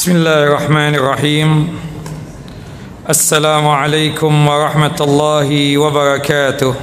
بسم 0.00 0.16
الله 0.16 0.42
الرحمن 0.44 0.94
الرحيم 0.94 1.78
السلام 3.10 3.68
عليكم 3.68 4.48
ورحمة 4.48 4.96
الله 5.00 5.78
وبركاته 5.78 6.74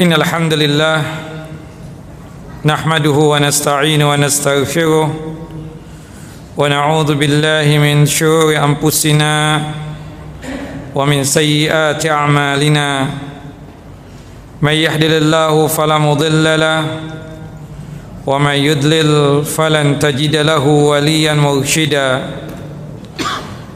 إن 0.00 0.12
الحمد 0.12 0.52
لله 0.54 1.02
نحمده 2.64 3.10
ونستعين 3.10 4.02
ونستغفره 4.02 5.14
ونعوذ 6.56 7.14
بالله 7.14 7.78
من 7.78 8.06
شرور 8.06 8.56
أنفسنا 8.56 9.62
ومن 10.94 11.24
سيئات 11.24 12.06
أعمالنا 12.06 13.06
من 14.62 14.72
يهدل 14.72 15.12
الله 15.12 15.66
فلا 15.66 15.98
مضل 15.98 16.60
له 16.60 16.84
ومن 18.26 18.54
يضلل 18.54 19.44
فلن 19.44 19.98
تجد 19.98 20.36
له 20.36 20.66
وليا 20.66 21.34
مرشدا. 21.34 22.22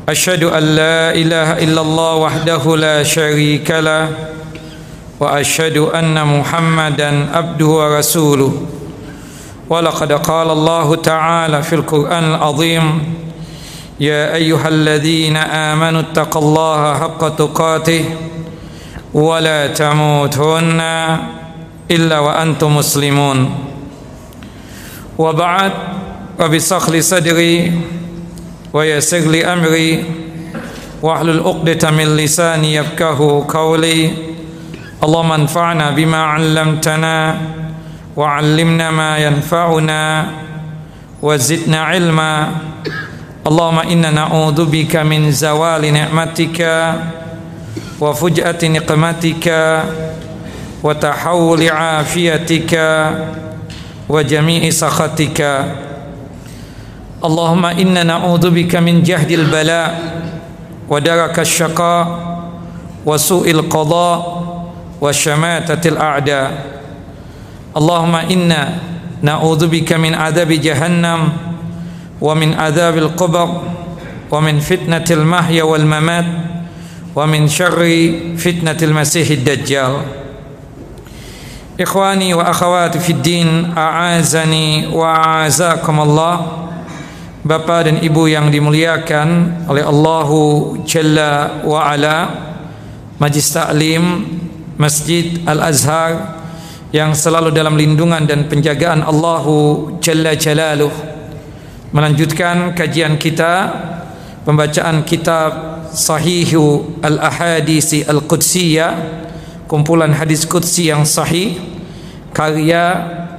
أشهد 0.09 0.45
أن 0.45 0.63
لا 0.63 1.15
إله 1.15 1.67
إلا 1.67 1.81
الله 1.81 2.15
وحده 2.15 2.77
لا 2.77 3.03
شريك 3.03 3.71
له 3.71 4.09
وأشهد 5.21 5.77
أن 5.77 6.15
محمدا 6.39 7.27
عبده 7.35 7.67
ورسوله. 7.67 8.53
ولقد 9.69 10.13
قال 10.13 10.51
الله 10.51 10.95
تعالى 10.95 11.63
في 11.63 11.75
القرآن 11.75 12.25
العظيم 12.25 13.15
يا 14.01 14.35
أيها 14.35 14.69
الذين 14.69 15.37
آمنوا 15.37 16.01
اتقوا 16.01 16.43
الله 16.43 16.95
حق 16.95 17.29
تقاته 17.37 18.05
ولا 19.15 19.67
تموتن 19.67 20.81
إلا 21.91 22.19
وأنتم 22.19 22.77
مسلمون. 22.77 23.66
wa 25.17 25.33
ba'd. 25.33 25.73
Wa 26.37 26.47
bisakh 26.49 26.93
li 26.93 27.01
sadri. 27.01 27.73
Wa 28.73 28.85
yassir 28.85 29.25
li 29.25 29.41
amri. 29.41 30.05
Wa 31.01 31.21
hlul 31.21 31.41
'uqdatam 31.41 31.97
min 31.97 32.17
lisani 32.17 32.77
yafqahu 32.77 33.49
qawli. 33.49 34.13
Allahumma 35.01 35.41
anfa'na 35.41 35.93
bima 35.97 36.37
'allamtana. 36.37 37.17
Wa 38.17 38.37
'allimna 38.37 38.93
ma 38.93 39.17
yanfa'una. 39.17 40.01
Wa 41.21 41.33
zidna 41.41 41.97
'ilma. 41.97 42.33
Allahumma 43.45 43.89
inna 43.89 44.13
na'udzu 44.13 44.69
bika 44.69 45.05
min 45.05 45.33
zawali 45.33 45.93
ni'matika. 45.93 46.97
Wa 47.97 48.13
fuj'ati 48.13 48.69
niqmatika. 48.69 49.85
Wa 50.85 50.93
tahawuli 50.93 51.73
'afiyatika. 51.73 52.87
وجميع 54.09 54.71
سخطك. 54.71 55.41
اللهم 57.25 57.65
إنا 57.67 58.03
نعوذ 58.03 58.51
بك 58.51 58.77
من 58.77 59.03
جهد 59.03 59.31
البلاء 59.31 59.91
ودرك 60.89 61.39
الشقاء 61.39 62.05
وسوء 63.07 63.51
القضاء 63.51 64.19
وشماتة 65.01 65.89
الأعداء. 65.89 66.51
اللهم 67.77 68.15
إنا 68.15 68.63
نعوذ 69.23 69.67
بك 69.67 69.93
من 69.93 70.15
عذاب 70.15 70.53
جهنم 70.53 71.21
ومن 72.21 72.55
عذاب 72.55 72.99
القبر 72.99 73.49
ومن 74.31 74.61
فتنة 74.61 75.05
المحيا 75.11 75.63
والممات 75.63 76.27
ومن 77.17 77.49
شر 77.49 77.81
فتنة 78.39 78.79
المسيح 78.83 79.31
الدجال. 79.31 80.26
Ikhwani 81.77 82.33
wa 82.33 82.49
akhawati 82.49 82.97
fid 82.97 83.21
din, 83.21 83.69
a'azani 83.77 84.89
wa 84.89 85.13
a'azakum 85.13 86.01
Allah, 86.01 86.37
Bapak 87.45 87.85
dan 87.85 87.97
Ibu 88.01 88.33
yang 88.33 88.49
dimuliakan 88.49 89.29
oleh 89.69 89.85
Allahu 89.85 90.81
Jalla 90.89 91.61
wa 91.69 91.85
Ala, 91.85 92.17
Majlis 93.21 93.53
Taklim 93.53 94.25
Masjid 94.81 95.45
Al-Azhar 95.45 96.41
yang 96.97 97.13
selalu 97.13 97.53
dalam 97.53 97.77
lindungan 97.77 98.25
dan 98.25 98.49
penjagaan 98.49 99.05
Allahu 99.05 100.01
Jalla 100.01 100.33
Jalaluh. 100.33 100.97
Melanjutkan 101.93 102.73
kajian 102.73 103.21
kita 103.21 103.69
pembacaan 104.49 105.05
kitab 105.05 105.85
Sahihu 105.93 106.97
Al-Ahadisi 107.05 108.01
Al-Qudsiyah 108.01 108.93
kumpulan 109.67 110.15
hadis 110.15 110.47
qudsi 110.47 110.91
yang 110.91 111.03
sahih 111.03 111.59
karya 112.31 112.85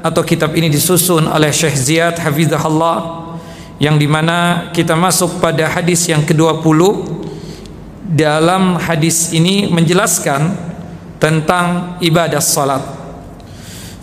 atau 0.04 0.24
kitab 0.24 0.56
ini 0.56 0.68
disusun 0.68 1.28
oleh 1.28 1.52
Syekh 1.52 1.76
Ziyad 1.76 2.16
Hafizahullah 2.20 3.28
yang 3.80 3.96
di 3.96 4.06
mana 4.10 4.70
kita 4.76 4.98
masuk 4.98 5.40
pada 5.40 5.72
hadis 5.72 6.08
yang 6.10 6.26
ke-20 6.26 6.80
dalam 8.08 8.80
hadis 8.80 9.32
ini 9.36 9.68
menjelaskan 9.72 10.56
tentang 11.20 12.00
ibadah 12.04 12.44
salat 12.44 12.84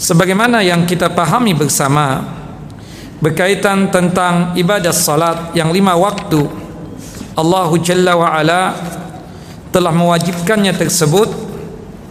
sebagaimana 0.00 0.64
yang 0.64 0.84
kita 0.88 1.12
pahami 1.12 1.52
bersama 1.52 2.24
berkaitan 3.20 3.88
tentang 3.88 4.52
ibadah 4.56 4.92
salat 4.92 5.56
yang 5.56 5.72
lima 5.72 5.96
waktu 5.96 6.44
Allah 7.34 7.70
Jalla 7.82 8.14
telah 9.74 9.90
mewajibkannya 9.90 10.70
tersebut 10.78 11.43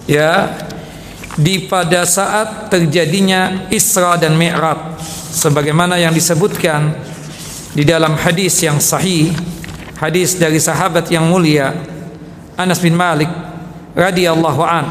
ya 0.09 0.51
di 1.33 1.65
pada 1.65 2.05
saat 2.05 2.69
terjadinya 2.69 3.67
Isra 3.73 4.19
dan 4.21 4.37
Mi'raj 4.37 5.01
sebagaimana 5.33 5.97
yang 5.97 6.13
disebutkan 6.13 6.93
di 7.73 7.81
dalam 7.81 8.13
hadis 8.13 8.61
yang 8.61 8.77
sahih 8.77 9.33
hadis 9.97 10.37
dari 10.37 10.61
sahabat 10.61 11.09
yang 11.09 11.25
mulia 11.25 11.73
Anas 12.53 12.77
bin 12.77 12.93
Malik 12.93 13.29
radhiyallahu 13.97 14.61
an. 14.61 14.85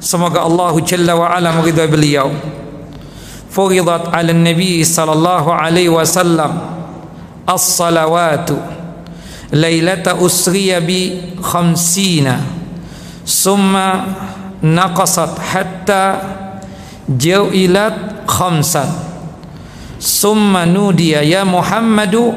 Semoga 0.00 0.46
Allah 0.46 0.72
jalla 0.86 1.12
wa 1.18 1.28
ala 1.28 1.52
meridai 1.52 1.84
beliau. 1.90 2.32
Furidat 3.52 4.08
ala 4.08 4.32
nabi 4.32 4.80
sallallahu 4.86 5.52
alaihi 5.52 5.92
wasallam 5.92 6.64
as-salawatu 7.48 8.56
lailata 9.52 10.16
usriya 10.20 10.80
bi 10.84 11.32
khamsina 11.40 12.57
summa 13.28 14.08
naqasat 14.64 15.36
hatta 15.36 16.02
jawilat 17.12 18.24
khamsan. 18.24 18.88
Summa 20.00 20.64
nudiya 20.64 21.20
ya 21.20 21.44
Muhammadu 21.44 22.32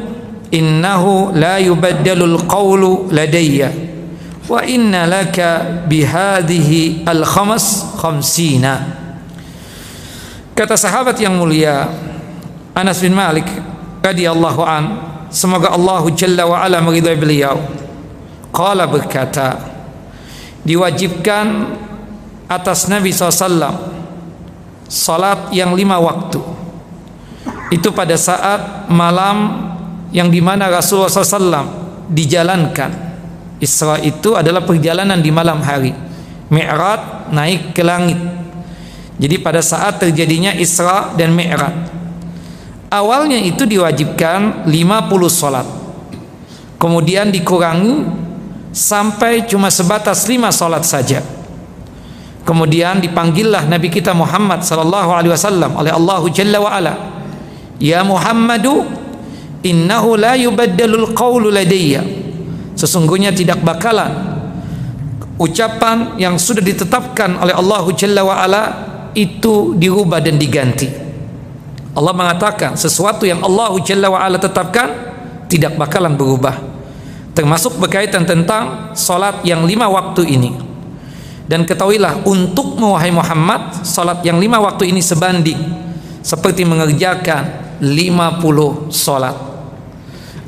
innahu 0.52 1.32
la 1.32 1.64
yubaddalul 1.64 2.44
qawlu 2.44 3.08
ladayya. 3.08 3.72
Wa 4.52 4.68
inna 4.68 5.08
laka 5.08 5.88
bihadhihi 5.88 7.08
al-khams 7.08 7.96
khamsina. 7.96 9.00
Kata 10.52 10.76
sahabat 10.76 11.16
yang 11.24 11.40
mulia 11.40 11.88
Anas 12.76 13.00
bin 13.00 13.16
Malik 13.16 13.48
radhiyallahu 14.04 14.62
an 14.66 14.84
semoga 15.32 15.72
Allah 15.72 16.04
jalla 16.12 16.44
wa 16.44 16.60
ala 16.60 16.84
meridai 16.84 17.16
beliau. 17.16 17.62
Qala 18.52 18.90
berkata 18.90 19.71
diwajibkan 20.68 21.78
atas 22.46 22.92
Nabi 22.92 23.14
SAW 23.16 23.72
salat 24.86 25.54
yang 25.56 25.72
lima 25.74 25.98
waktu. 25.98 26.42
Itu 27.72 27.96
pada 27.96 28.20
saat 28.20 28.92
malam 28.92 29.72
yang 30.12 30.28
di 30.28 30.44
mana 30.44 30.68
Rasulullah 30.68 31.08
SAW 31.08 32.08
dijalankan. 32.12 32.92
Isra 33.62 34.02
itu 34.02 34.36
adalah 34.36 34.66
perjalanan 34.66 35.22
di 35.22 35.32
malam 35.32 35.64
hari. 35.64 35.96
Mi'raj 36.52 37.32
naik 37.32 37.72
ke 37.72 37.86
langit. 37.86 38.20
Jadi 39.22 39.40
pada 39.40 39.64
saat 39.64 40.02
terjadinya 40.02 40.52
Isra 40.58 41.16
dan 41.16 41.32
Mi'raj 41.32 42.02
awalnya 42.92 43.40
itu 43.40 43.64
diwajibkan 43.64 44.68
50 44.68 45.32
salat. 45.32 45.66
Kemudian 46.76 47.32
dikurangi 47.32 48.04
sampai 48.72 49.46
cuma 49.48 49.68
sebatas 49.68 50.26
5 50.26 50.50
salat 50.52 50.84
saja. 50.88 51.20
Kemudian 52.42 52.98
dipanggillah 52.98 53.70
Nabi 53.70 53.94
kita 53.94 54.18
Muhammad 54.18 54.66
sallallahu 54.66 55.14
alaihi 55.14 55.32
wasallam 55.36 55.78
oleh 55.78 55.94
Allah 55.94 56.22
Jalla 56.34 56.58
wa 56.58 56.72
ala. 56.74 56.94
Ya 57.78 58.02
Muhammadu 58.02 58.88
innahu 59.62 60.18
la 60.18 60.34
yubaddalul 60.34 61.14
qawlu 61.14 61.54
ladayya. 61.54 62.02
Sesungguhnya 62.74 63.30
tidak 63.30 63.62
bakalan 63.62 64.10
ucapan 65.38 66.18
yang 66.18 66.42
sudah 66.42 66.66
ditetapkan 66.66 67.38
oleh 67.38 67.54
Allah 67.54 67.86
Jalla 67.94 68.22
wa 68.26 68.36
ala 68.42 68.64
itu 69.14 69.78
dirubah 69.78 70.18
dan 70.18 70.42
diganti. 70.42 70.90
Allah 71.92 72.16
mengatakan 72.16 72.74
sesuatu 72.74 73.28
yang 73.28 73.44
Allah 73.46 73.76
Jalla 73.86 74.10
wa 74.10 74.18
ala 74.18 74.42
tetapkan 74.42 75.14
tidak 75.46 75.78
bakalan 75.78 76.16
berubah 76.16 76.71
termasuk 77.42 77.82
berkaitan 77.82 78.22
tentang 78.22 78.94
salat 78.94 79.42
yang 79.42 79.66
lima 79.66 79.90
waktu 79.90 80.30
ini. 80.30 80.54
Dan 81.50 81.66
ketahuilah 81.66 82.22
untuk 82.30 82.78
wahai 82.78 83.10
Muhammad 83.10 83.82
salat 83.82 84.22
yang 84.22 84.38
lima 84.38 84.62
waktu 84.62 84.94
ini 84.94 85.02
sebanding 85.02 85.58
seperti 86.22 86.62
mengerjakan 86.70 87.74
50 87.82 88.94
solat. 88.94 89.34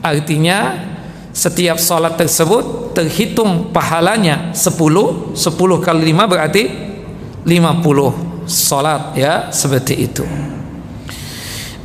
Artinya 0.05 0.77
setiap 1.33 1.81
solat 1.81 2.13
tersebut 2.13 2.93
terhitung 2.93 3.73
pahalanya 3.73 4.53
10 4.53 5.33
10 5.33 5.33
kali 5.81 6.13
5 6.13 6.29
berarti 6.29 6.63
50 7.41 8.45
solat 8.45 9.17
ya 9.17 9.49
seperti 9.49 9.93
itu. 9.97 10.23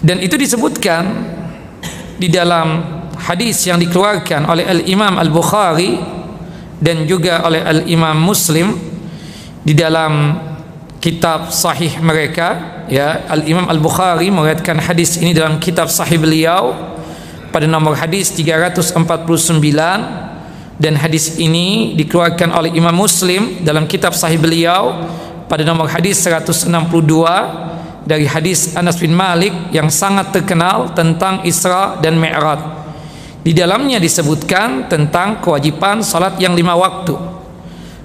Dan 0.04 0.20
itu 0.20 0.36
disebutkan 0.36 1.02
di 2.20 2.28
dalam 2.28 2.97
hadis 3.28 3.60
yang 3.68 3.76
dikeluarkan 3.76 4.48
oleh 4.48 4.64
Al-Imam 4.64 5.20
Al-Bukhari 5.20 6.00
dan 6.80 7.04
juga 7.04 7.44
oleh 7.44 7.60
Al-Imam 7.60 8.16
Muslim 8.16 8.72
di 9.60 9.76
dalam 9.76 10.40
kitab 10.96 11.52
sahih 11.52 12.00
mereka 12.00 12.80
ya 12.88 13.28
Al-Imam 13.28 13.68
Al-Bukhari 13.68 14.32
meriwayatkan 14.32 14.80
hadis 14.80 15.20
ini 15.20 15.36
dalam 15.36 15.60
kitab 15.60 15.92
sahih 15.92 16.16
beliau 16.16 16.72
pada 17.52 17.68
nomor 17.68 18.00
hadis 18.00 18.32
349 18.32 18.96
dan 20.78 20.94
hadis 20.96 21.36
ini 21.36 21.92
dikeluarkan 22.00 22.54
oleh 22.54 22.72
Imam 22.72 22.96
Muslim 22.96 23.60
dalam 23.60 23.84
kitab 23.84 24.16
sahih 24.16 24.40
beliau 24.40 25.04
pada 25.50 25.68
nomor 25.68 25.90
hadis 25.90 26.22
162 26.24 26.70
dari 28.08 28.24
hadis 28.24 28.72
Anas 28.72 28.96
bin 28.96 29.12
Malik 29.12 29.52
yang 29.74 29.92
sangat 29.92 30.32
terkenal 30.32 30.96
tentang 30.96 31.44
Isra 31.44 32.00
dan 32.00 32.16
Mi'raj. 32.16 32.77
Di 33.42 33.54
dalamnya 33.54 34.02
disebutkan 34.02 34.90
tentang 34.90 35.38
kewajiban 35.40 36.02
salat 36.02 36.36
yang 36.42 36.58
lima 36.58 36.74
waktu. 36.74 37.14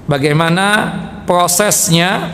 Bagaimana 0.06 0.94
prosesnya 1.24 2.30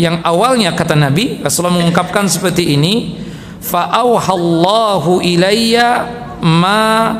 yang 0.00 0.24
awalnya 0.24 0.72
kata 0.72 0.96
Nabi 0.96 1.44
Rasulullah 1.44 1.76
mengungkapkan 1.76 2.24
seperti 2.24 2.72
ini 2.72 3.20
fa'auhallahu 3.60 5.20
ilayya 5.20 6.08
ma 6.40 7.12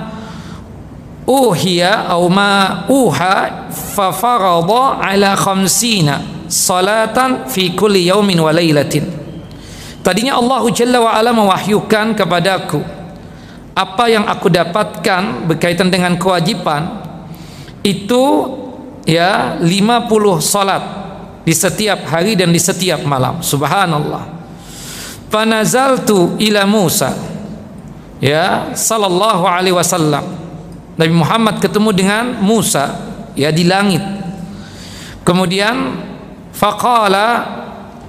uhiya 1.28 2.08
atau 2.08 2.26
ma 2.32 2.84
uha 2.88 3.68
fa 3.70 4.08
farada 4.10 4.98
ala 5.04 5.36
khamsina 5.36 6.48
salatan 6.48 7.46
fi 7.46 7.76
kulli 7.76 8.08
yaumin 8.08 8.40
wa 8.40 8.50
lailatin 8.50 9.20
Tadinya 10.00 10.40
Allah 10.40 10.64
Jalla 10.72 10.98
wa 11.04 11.12
ala 11.12 11.30
mewahyukan 11.36 12.16
kepadaku 12.16 12.80
apa 13.80 14.12
yang 14.12 14.28
aku 14.28 14.52
dapatkan 14.52 15.48
berkaitan 15.48 15.88
dengan 15.88 16.20
kewajiban 16.20 17.00
itu 17.80 18.24
ya 19.08 19.56
50 19.56 19.64
salat 20.44 20.84
di 21.40 21.56
setiap 21.56 22.04
hari 22.04 22.36
dan 22.36 22.52
di 22.52 22.60
setiap 22.60 23.00
malam. 23.08 23.40
Subhanallah. 23.40 24.36
Fanazaltu 25.32 26.36
ila 26.36 26.68
Musa 26.68 27.16
ya 28.20 28.76
sallallahu 28.76 29.48
alaihi 29.48 29.72
wasallam. 29.72 30.28
Nabi 31.00 31.14
Muhammad 31.16 31.64
ketemu 31.64 31.90
dengan 31.96 32.36
Musa 32.44 33.00
ya 33.32 33.48
di 33.48 33.64
langit. 33.64 34.04
Kemudian 35.24 35.96
faqala 36.52 37.56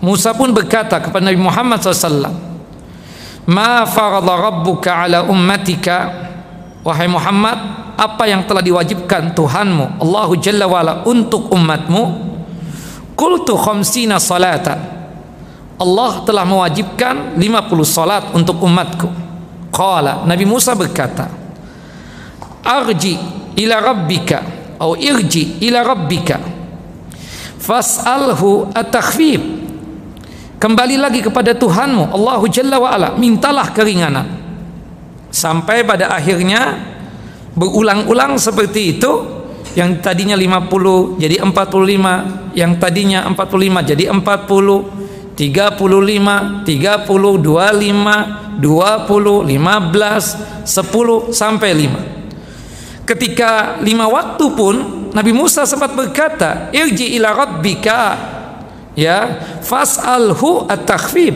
Musa 0.03 0.35
pun 0.35 0.51
berkata 0.51 0.99
kepada 0.99 1.23
Nabi 1.23 1.39
Muhammad 1.39 1.79
SAW 1.79 2.50
Ma 3.49 3.85
farada 3.89 4.37
rabbuka 4.37 5.05
ala 5.07 5.25
ummatika. 5.25 6.29
Wahai 6.81 7.05
Muhammad 7.05 7.57
Apa 7.93 8.25
yang 8.25 8.41
telah 8.49 8.65
diwajibkan 8.65 9.37
Tuhanmu 9.37 10.01
Allahu 10.01 10.33
Jalla 10.41 10.65
wa'ala 10.65 11.05
untuk 11.05 11.53
umatmu? 11.53 12.33
Kultu 13.13 13.53
khamsina 13.53 14.17
salatan 14.17 14.81
Allah 15.77 16.25
telah 16.25 16.41
mewajibkan 16.45 17.37
50 17.37 17.85
salat 17.85 18.23
untuk 18.33 18.61
umatku. 18.61 19.09
Qala 19.69 20.25
Nabi 20.25 20.45
Musa 20.45 20.73
berkata 20.73 21.29
Arji 22.61 23.17
ila 23.61 23.81
rabbika 23.81 24.41
Atau 24.81 24.97
irji 24.97 25.61
ila 25.65 25.85
rabbika 25.85 26.41
Fas'alhu 27.61 28.73
at-takhfif 28.73 29.60
kembali 30.61 31.01
lagi 31.01 31.25
kepada 31.25 31.57
Tuhanmu 31.57 32.13
Allahu 32.13 32.45
Jalla 32.45 32.77
wa 32.77 32.93
ala 32.93 33.17
mintalah 33.17 33.73
keringanan. 33.73 34.29
Sampai 35.33 35.81
pada 35.81 36.13
akhirnya 36.13 36.77
berulang-ulang 37.57 38.37
seperti 38.37 38.99
itu 38.99 39.41
yang 39.73 39.97
tadinya 40.03 40.35
50 40.37 41.17
jadi 41.17 41.41
45 41.41 42.53
yang 42.53 42.75
tadinya 42.77 43.23
45 43.31 43.89
jadi 43.95 44.11
40 44.11 45.33
35 45.33 46.67
30 46.67 46.67
25 46.67 48.61
20 48.61 49.47
15 49.47 50.67
10 50.67 51.31
sampai 51.31 51.69
5 51.71 53.07
ketika 53.07 53.79
lima 53.79 54.11
waktu 54.11 54.45
pun 54.51 54.75
Nabi 55.15 55.31
Musa 55.31 55.63
sempat 55.63 55.95
berkata 55.95 56.67
irji 56.75 57.15
ila 57.15 57.31
rabbika 57.31 58.15
ya 58.95 59.39
fas'alhu 59.63 60.67
at-takhfif. 60.67 61.33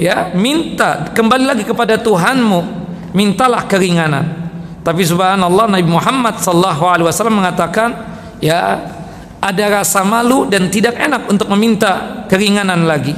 Ya 0.00 0.32
minta 0.32 1.12
kembali 1.12 1.44
lagi 1.44 1.64
kepada 1.68 2.00
Tuhanmu 2.00 2.60
mintalah 3.12 3.68
keringanan. 3.68 4.24
Tapi 4.80 5.04
subhanallah 5.04 5.76
Nabi 5.76 5.84
Muhammad 5.84 6.40
sallallahu 6.40 6.84
alaihi 6.88 7.06
wasallam 7.12 7.36
mengatakan 7.44 7.92
ya 8.40 8.80
ada 9.40 9.64
rasa 9.68 10.00
malu 10.00 10.48
dan 10.48 10.72
tidak 10.72 10.96
enak 10.96 11.28
untuk 11.28 11.52
meminta 11.52 12.24
keringanan 12.32 12.88
lagi. 12.88 13.12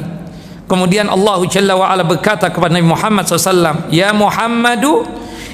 Kemudian 0.67 1.07
Allah 1.07 1.39
Jalla 1.47 1.79
wa 1.79 1.87
ala 1.87 2.03
berkata 2.03 2.51
kepada 2.51 2.75
Nabi 2.75 2.89
Muhammad 2.89 3.29
SAW 3.29 3.93
ya 3.95 4.11
Muhammadu 4.11 5.07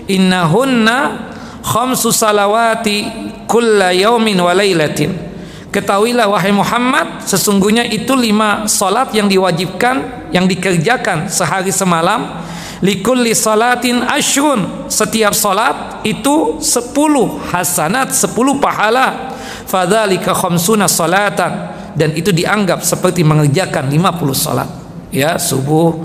innahunna 0.08 1.28
khamsu 1.60 2.08
salawati 2.08 3.04
kulla 3.44 3.92
yaumin 3.92 4.40
wa 4.40 4.56
lailatin 4.56 5.27
Ketahuilah 5.68 6.32
wahai 6.32 6.48
Muhammad 6.48 7.20
Sesungguhnya 7.28 7.84
itu 7.84 8.16
lima 8.16 8.64
salat 8.64 9.12
yang 9.12 9.28
diwajibkan 9.28 10.28
Yang 10.32 10.56
dikerjakan 10.56 11.28
sehari 11.28 11.72
semalam. 11.72 12.44
Likulli 12.78 13.34
salatin 13.34 14.04
ashrun. 14.06 14.86
Setiap 14.86 15.34
salat 15.34 16.04
itu 16.06 16.60
sepuluh 16.60 17.40
hasanat 17.52 18.12
Sepuluh 18.12 18.60
pahala. 18.60 19.34
Fadhalika 19.68 20.36
khamsuna 20.36 20.88
salatan. 20.88 21.74
Dan 21.98 22.14
itu 22.14 22.30
dianggap 22.30 22.84
seperti 22.86 23.26
mengerjakan 23.26 23.88
lima 23.90 24.14
puluh 24.14 24.36
salat. 24.36 24.68
Ya 25.10 25.40
subuh. 25.40 25.96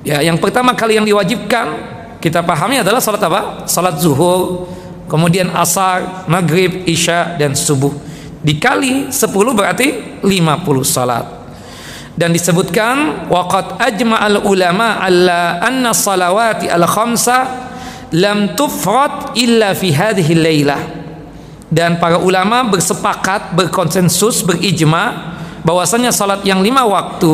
Ya 0.00 0.24
yang 0.24 0.40
pertama 0.40 0.72
kali 0.72 0.96
yang 0.96 1.04
diwajibkan 1.04 1.66
Kita 2.18 2.40
pahami 2.40 2.80
adalah 2.80 2.98
salat 2.98 3.20
apa? 3.22 3.68
Salat 3.68 4.00
zuhur 4.00 4.64
Kemudian 5.08 5.52
asar, 5.52 6.24
maghrib, 6.28 6.88
isya 6.88 7.36
dan 7.36 7.52
subuh 7.52 8.07
dikali 8.42 9.10
10 9.10 9.58
berarti 9.58 10.20
50 10.22 10.84
salat. 10.84 11.26
Dan 12.18 12.34
disebutkan 12.34 13.30
waqad 13.30 13.78
ajma'al 13.78 14.42
ulama 14.42 14.98
alla 14.98 15.62
anna 15.62 15.94
salawati 15.94 16.66
al 16.66 16.82
khamsa 16.82 17.38
lam 18.10 18.58
tufrat 18.58 19.38
illa 19.38 19.70
fi 19.70 19.94
hadhihi 19.94 20.34
lailah 20.34 20.98
dan 21.68 22.00
para 22.00 22.16
ulama 22.16 22.64
bersepakat 22.64 23.52
berkonsensus 23.52 24.40
berijma 24.40 25.36
bahwasanya 25.62 26.08
salat 26.08 26.40
yang 26.48 26.64
lima 26.64 26.88
waktu 26.88 27.28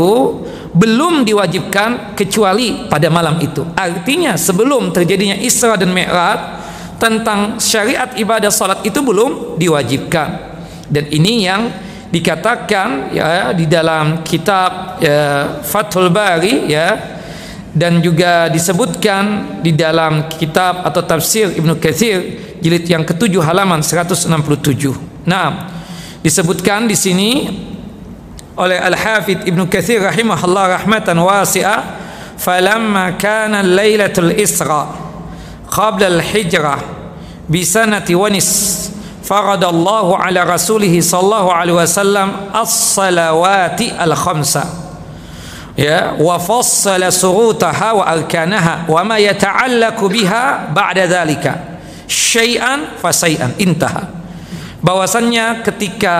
belum 0.74 1.22
diwajibkan 1.22 2.18
kecuali 2.18 2.90
pada 2.90 3.06
malam 3.06 3.38
itu. 3.38 3.62
Artinya 3.78 4.34
sebelum 4.34 4.90
terjadinya 4.90 5.38
Isra 5.38 5.78
dan 5.78 5.94
Mi'raj 5.94 6.66
tentang 6.98 7.62
syariat 7.62 8.10
ibadah 8.18 8.50
salat 8.50 8.82
itu 8.82 8.98
belum 8.98 9.54
diwajibkan 9.54 10.53
dan 10.94 11.10
ini 11.10 11.42
yang 11.42 11.74
dikatakan 12.14 13.10
ya 13.10 13.50
di 13.50 13.66
dalam 13.66 14.22
kitab 14.22 15.02
ya, 15.02 15.58
Fathul 15.66 16.14
Bari 16.14 16.70
ya 16.70 16.94
dan 17.74 17.98
juga 17.98 18.46
disebutkan 18.46 19.58
di 19.58 19.74
dalam 19.74 20.30
kitab 20.30 20.86
atau 20.86 21.02
tafsir 21.02 21.50
Ibnu 21.58 21.74
Katsir 21.82 22.22
jilid 22.62 22.86
yang 22.86 23.02
ketujuh 23.02 23.42
halaman 23.42 23.82
167. 23.82 24.30
Nah, 25.26 25.74
disebutkan 26.22 26.86
di 26.86 26.94
sini 26.94 27.30
oleh 28.54 28.78
Al-Hafidh 28.78 29.50
Ibnu 29.50 29.66
Katsir 29.66 29.98
rahimahullah 29.98 30.86
rahmatan 30.86 31.18
wasi'ah 31.18 31.82
falamma 32.38 33.18
kana 33.18 33.66
lailatul 33.66 34.30
isra 34.38 34.86
qabla 35.66 36.06
al-hijrah 36.06 36.78
bi 37.50 37.66
sanati 37.66 38.14
wa 38.14 38.30
faradallahu 39.24 40.20
ala 40.20 40.44
rasulihi 40.44 41.00
sallallahu 41.00 41.48
alaihi 41.48 41.80
wasallam 41.80 42.52
as-salawati 42.52 43.96
al-khamsa. 43.96 44.84
Ya 45.74 46.14
wa 46.20 46.38
fassala 46.38 47.10
surutaha 47.10 47.98
wa 47.98 48.04
arkanaha 48.06 48.86
wa 48.86 49.00
ma 49.02 49.16
yata'allaku 49.18 50.06
biha 50.06 50.70
ba'da 50.70 51.08
dhalika. 51.10 51.80
Syai'an 52.06 53.00
fa 53.00 53.10
syai'an 53.10 53.56
intaha. 53.58 54.06
Bahwasannya 54.84 55.64
ketika 55.64 56.16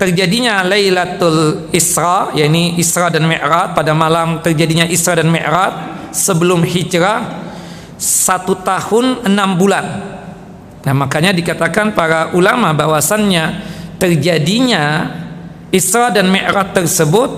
terjadinya 0.00 0.66
Lailatul 0.66 1.70
Isra 1.70 2.34
ya 2.34 2.48
ini 2.48 2.74
Isra 2.80 3.06
dan 3.12 3.28
Mi'raj 3.28 3.76
pada 3.76 3.94
malam 3.94 4.42
terjadinya 4.42 4.88
Isra 4.88 5.20
dan 5.20 5.30
Mi'raj 5.30 6.10
sebelum 6.10 6.66
hijrah 6.66 7.22
satu 8.00 8.58
tahun 8.66 9.28
enam 9.30 9.54
bulan. 9.60 9.86
Nah 10.82 10.94
makanya 10.94 11.30
dikatakan 11.30 11.94
para 11.94 12.34
ulama 12.34 12.74
bahwasannya 12.74 13.62
terjadinya 14.02 15.14
Isra 15.70 16.10
dan 16.10 16.28
Mi'raj 16.28 16.74
tersebut 16.74 17.30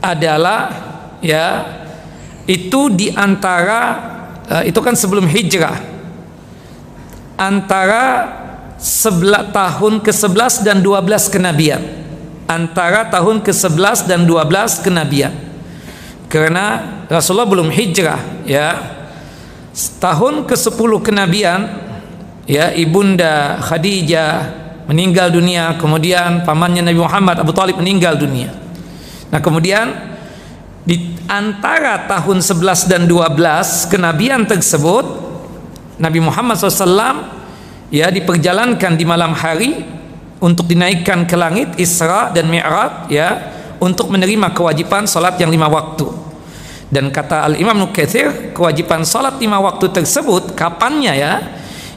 adalah 0.00 0.72
ya 1.20 1.66
itu 2.46 2.88
di 2.88 3.12
antara 3.12 3.80
uh, 4.48 4.62
itu 4.64 4.78
kan 4.78 4.94
sebelum 4.94 5.26
hijrah. 5.26 5.76
Antara 7.40 8.04
sebelah 8.80 9.48
tahun 9.50 10.00
ke-11 10.00 10.64
dan 10.64 10.80
12 10.80 11.32
kenabian. 11.32 11.82
Antara 12.48 13.06
tahun 13.10 13.44
ke-11 13.44 14.08
dan 14.08 14.24
12 14.24 14.84
kenabian. 14.84 15.32
Karena 16.30 16.80
Rasulullah 17.10 17.48
belum 17.48 17.68
hijrah 17.68 18.46
ya. 18.46 18.68
Tahun 20.00 20.48
ke-10 20.48 20.90
kenabian 21.04 21.89
ya 22.48 22.72
ibunda 22.72 23.60
Khadijah 23.60 24.32
meninggal 24.90 25.30
dunia 25.30 25.78
kemudian 25.78 26.42
pamannya 26.42 26.82
Nabi 26.82 27.00
Muhammad 27.00 27.36
Abu 27.40 27.52
Talib 27.54 27.78
meninggal 27.78 28.18
dunia. 28.18 28.50
Nah 29.30 29.38
kemudian 29.38 29.94
di 30.82 31.14
antara 31.30 32.10
tahun 32.10 32.42
11 32.42 32.90
dan 32.90 33.02
12 33.06 33.92
kenabian 33.92 34.42
tersebut 34.48 35.06
Nabi 36.00 36.18
Muhammad 36.18 36.56
SAW 36.58 37.28
ya 37.92 38.08
diperjalankan 38.08 38.96
di 38.96 39.04
malam 39.04 39.36
hari 39.36 39.84
untuk 40.40 40.66
dinaikkan 40.66 41.28
ke 41.28 41.36
langit 41.36 41.76
Isra 41.76 42.32
dan 42.32 42.48
Mi'raj 42.48 43.12
ya 43.12 43.52
untuk 43.78 44.08
menerima 44.08 44.50
kewajiban 44.56 45.04
salat 45.04 45.36
yang 45.36 45.52
lima 45.52 45.68
waktu. 45.68 46.08
Dan 46.90 47.14
kata 47.14 47.46
Al 47.46 47.54
Imam 47.54 47.78
Nukathir 47.78 48.50
kewajiban 48.50 49.06
salat 49.06 49.38
lima 49.38 49.62
waktu 49.62 49.86
tersebut 49.94 50.58
kapannya 50.58 51.14
ya 51.14 51.32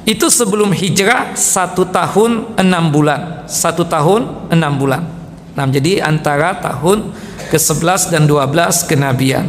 itu 0.03 0.27
sebelum 0.27 0.75
hijrah 0.75 1.31
satu 1.36 1.88
tahun 1.88 2.60
enam 2.60 2.91
bulan. 2.91 3.48
Satu 3.48 3.88
tahun 3.88 4.51
enam 4.51 4.75
bulan. 4.75 5.07
Nah 5.55 5.63
jadi 5.69 6.03
antara 6.03 6.60
tahun 6.60 7.15
ke-11 7.48 8.12
dan 8.12 8.27
12 8.27 8.89
kenabian. 8.89 9.48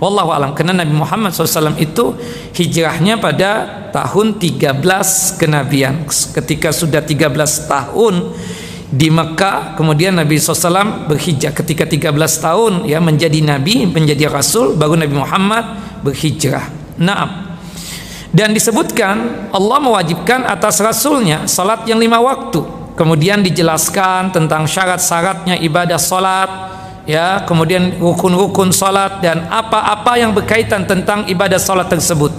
Wallahu 0.00 0.32
alam. 0.32 0.56
Karena 0.56 0.80
Nabi 0.80 0.96
Muhammad 0.96 1.36
SAW 1.36 1.76
itu 1.76 2.16
hijrahnya 2.56 3.20
pada 3.20 3.68
tahun 3.92 4.40
13 4.40 4.80
kenabian. 5.36 6.08
Ketika 6.08 6.72
sudah 6.72 7.04
13 7.04 7.68
tahun 7.68 8.32
di 8.88 9.12
Mekah 9.12 9.76
kemudian 9.76 10.16
Nabi 10.16 10.40
SAW 10.40 11.12
berhijrah. 11.12 11.52
Ketika 11.52 11.84
13 11.84 12.16
tahun 12.40 12.72
ya 12.88 13.04
menjadi 13.04 13.44
nabi 13.44 13.84
menjadi 13.84 14.32
rasul 14.32 14.80
baru 14.80 14.96
Nabi 14.96 15.12
Muhammad 15.12 15.64
berhijrah. 16.00 16.96
Naam 16.96 17.49
dan 18.30 18.54
disebutkan 18.54 19.50
Allah 19.50 19.78
mewajibkan 19.82 20.46
atas 20.46 20.78
rasulnya 20.78 21.50
salat 21.50 21.82
yang 21.86 21.98
lima 21.98 22.22
waktu. 22.22 22.62
Kemudian 22.94 23.42
dijelaskan 23.42 24.30
tentang 24.30 24.68
syarat-syaratnya 24.70 25.58
ibadah 25.58 25.98
salat 25.98 26.50
ya 27.08 27.42
kemudian 27.42 27.98
rukun-rukun 27.98 28.70
salat 28.70 29.18
dan 29.24 29.50
apa-apa 29.50 30.20
yang 30.20 30.30
berkaitan 30.30 30.86
tentang 30.86 31.26
ibadah 31.26 31.58
salat 31.58 31.90
tersebut. 31.90 32.30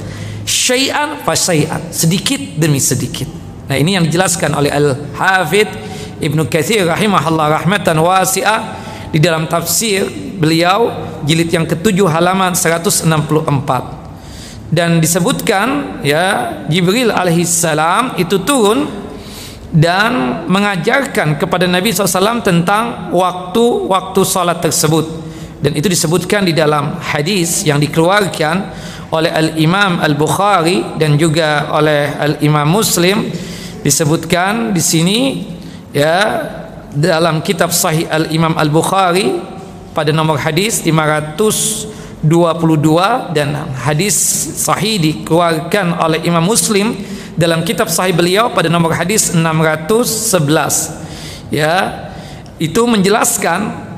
Syai'an 0.48 1.20
fa 1.28 1.36
syai'an. 1.36 1.92
Sedikit 1.92 2.40
demi 2.56 2.80
sedikit. 2.80 3.28
Nah 3.68 3.76
ini 3.76 4.00
yang 4.00 4.08
dijelaskan 4.08 4.56
oleh 4.56 4.72
Al-Hafidh 4.72 5.72
Ibnu 6.24 6.48
Katsir 6.48 6.88
rahimahullah 6.88 7.68
rahmatan 7.68 8.00
wasi'ah. 8.00 8.80
Di 9.12 9.20
dalam 9.20 9.44
tafsir 9.44 10.08
beliau 10.40 10.88
jilid 11.28 11.52
yang 11.52 11.68
ketujuh 11.68 12.08
halaman 12.08 12.56
164 12.56 14.01
dan 14.72 15.04
disebutkan 15.04 16.00
ya 16.00 16.56
Jibril 16.72 17.12
alaihissalam 17.12 18.16
itu 18.16 18.40
turun 18.48 18.88
dan 19.72 20.44
mengajarkan 20.48 21.36
kepada 21.36 21.68
Nabi 21.68 21.92
SAW 21.92 22.40
tentang 22.40 23.12
waktu-waktu 23.12 24.22
salat 24.24 24.64
tersebut. 24.64 25.08
Dan 25.62 25.76
itu 25.76 25.92
disebutkan 25.92 26.48
di 26.48 26.56
dalam 26.56 26.98
hadis 27.00 27.68
yang 27.68 27.78
dikeluarkan 27.78 28.56
oleh 29.12 29.32
Al-Imam 29.32 30.00
Al-Bukhari 30.00 30.98
dan 30.98 31.20
juga 31.20 31.72
oleh 31.72 32.12
Al-Imam 32.16 32.68
Muslim. 32.68 33.28
Disebutkan 33.84 34.72
di 34.72 34.82
sini 34.82 35.20
ya 35.92 36.48
dalam 36.96 37.44
kitab 37.44 37.76
Sahih 37.76 38.08
Al-Imam 38.08 38.56
Al-Bukhari 38.56 39.40
pada 39.92 40.16
nomor 40.16 40.40
hadis 40.40 40.84
522 42.22 43.34
dan 43.34 43.66
hadis 43.82 44.14
sahih 44.62 45.02
dikeluarkan 45.02 45.98
oleh 45.98 46.22
Imam 46.22 46.46
Muslim 46.46 46.94
dalam 47.34 47.66
kitab 47.66 47.90
sahih 47.90 48.14
beliau 48.14 48.54
pada 48.54 48.70
nomor 48.70 48.94
hadis 48.94 49.34
611 49.34 51.50
ya 51.50 52.06
itu 52.62 52.86
menjelaskan 52.86 53.90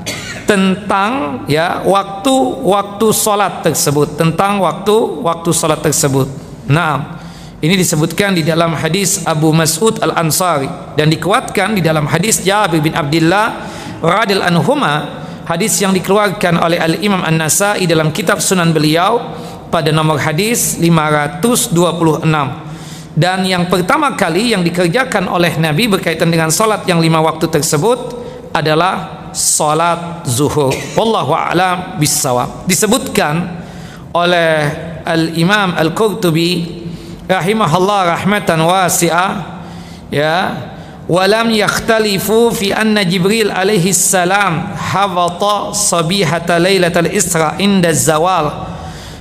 tentang 0.48 1.44
ya 1.48 1.84
waktu-waktu 1.84 3.06
salat 3.12 3.64
tersebut 3.64 4.16
tentang 4.16 4.60
waktu-waktu 4.60 5.50
salat 5.52 5.80
tersebut. 5.80 6.28
Nah, 6.68 7.20
ini 7.64 7.76
disebutkan 7.80 8.36
di 8.36 8.44
dalam 8.44 8.76
hadis 8.76 9.24
Abu 9.24 9.52
Mas'ud 9.52 10.00
Al-Ansari 10.00 10.68
dan 10.96 11.08
dikuatkan 11.08 11.76
di 11.76 11.82
dalam 11.84 12.08
hadis 12.08 12.44
Jabir 12.44 12.84
bin 12.84 12.92
Abdullah 12.92 13.68
radhiyallahu 14.04 14.52
anhuma 14.52 15.23
hadis 15.44 15.76
yang 15.80 15.92
dikeluarkan 15.92 16.60
oleh 16.60 16.80
Al-Imam 16.80 17.20
An-Nasa'i 17.20 17.84
dalam 17.88 18.12
kitab 18.12 18.40
Sunan 18.40 18.72
beliau 18.72 19.20
pada 19.68 19.92
nomor 19.92 20.20
hadis 20.20 20.76
526 20.80 21.74
dan 23.14 23.46
yang 23.46 23.70
pertama 23.70 24.18
kali 24.18 24.50
yang 24.50 24.66
dikerjakan 24.66 25.30
oleh 25.30 25.54
Nabi 25.54 25.86
berkaitan 25.86 26.34
dengan 26.34 26.50
salat 26.50 26.82
yang 26.90 26.98
lima 26.98 27.22
waktu 27.22 27.46
tersebut 27.46 28.26
adalah 28.50 29.30
salat 29.30 30.26
zuhur. 30.26 30.74
Wallahu 30.98 31.30
a'lam 31.30 32.02
bissawab. 32.02 32.66
Disebutkan 32.66 33.62
oleh 34.10 34.66
Al-Imam 35.06 35.78
Al-Qurtubi 35.78 36.82
rahimahullah 37.30 38.18
rahmatan 38.18 38.66
wasi'ah 38.66 39.30
ya 40.10 40.38
walam 41.14 41.54
yakhtalifu 41.54 42.50
fi 42.50 42.74
anna 42.74 43.06
Jibril 43.06 43.54
alaihi 43.54 43.94
salam 43.94 44.74
hawata 44.74 45.70
sabihata 45.70 46.58
lailatul 46.58 47.06
Isra 47.06 47.54
inda 47.62 47.94
zawal. 47.94 48.74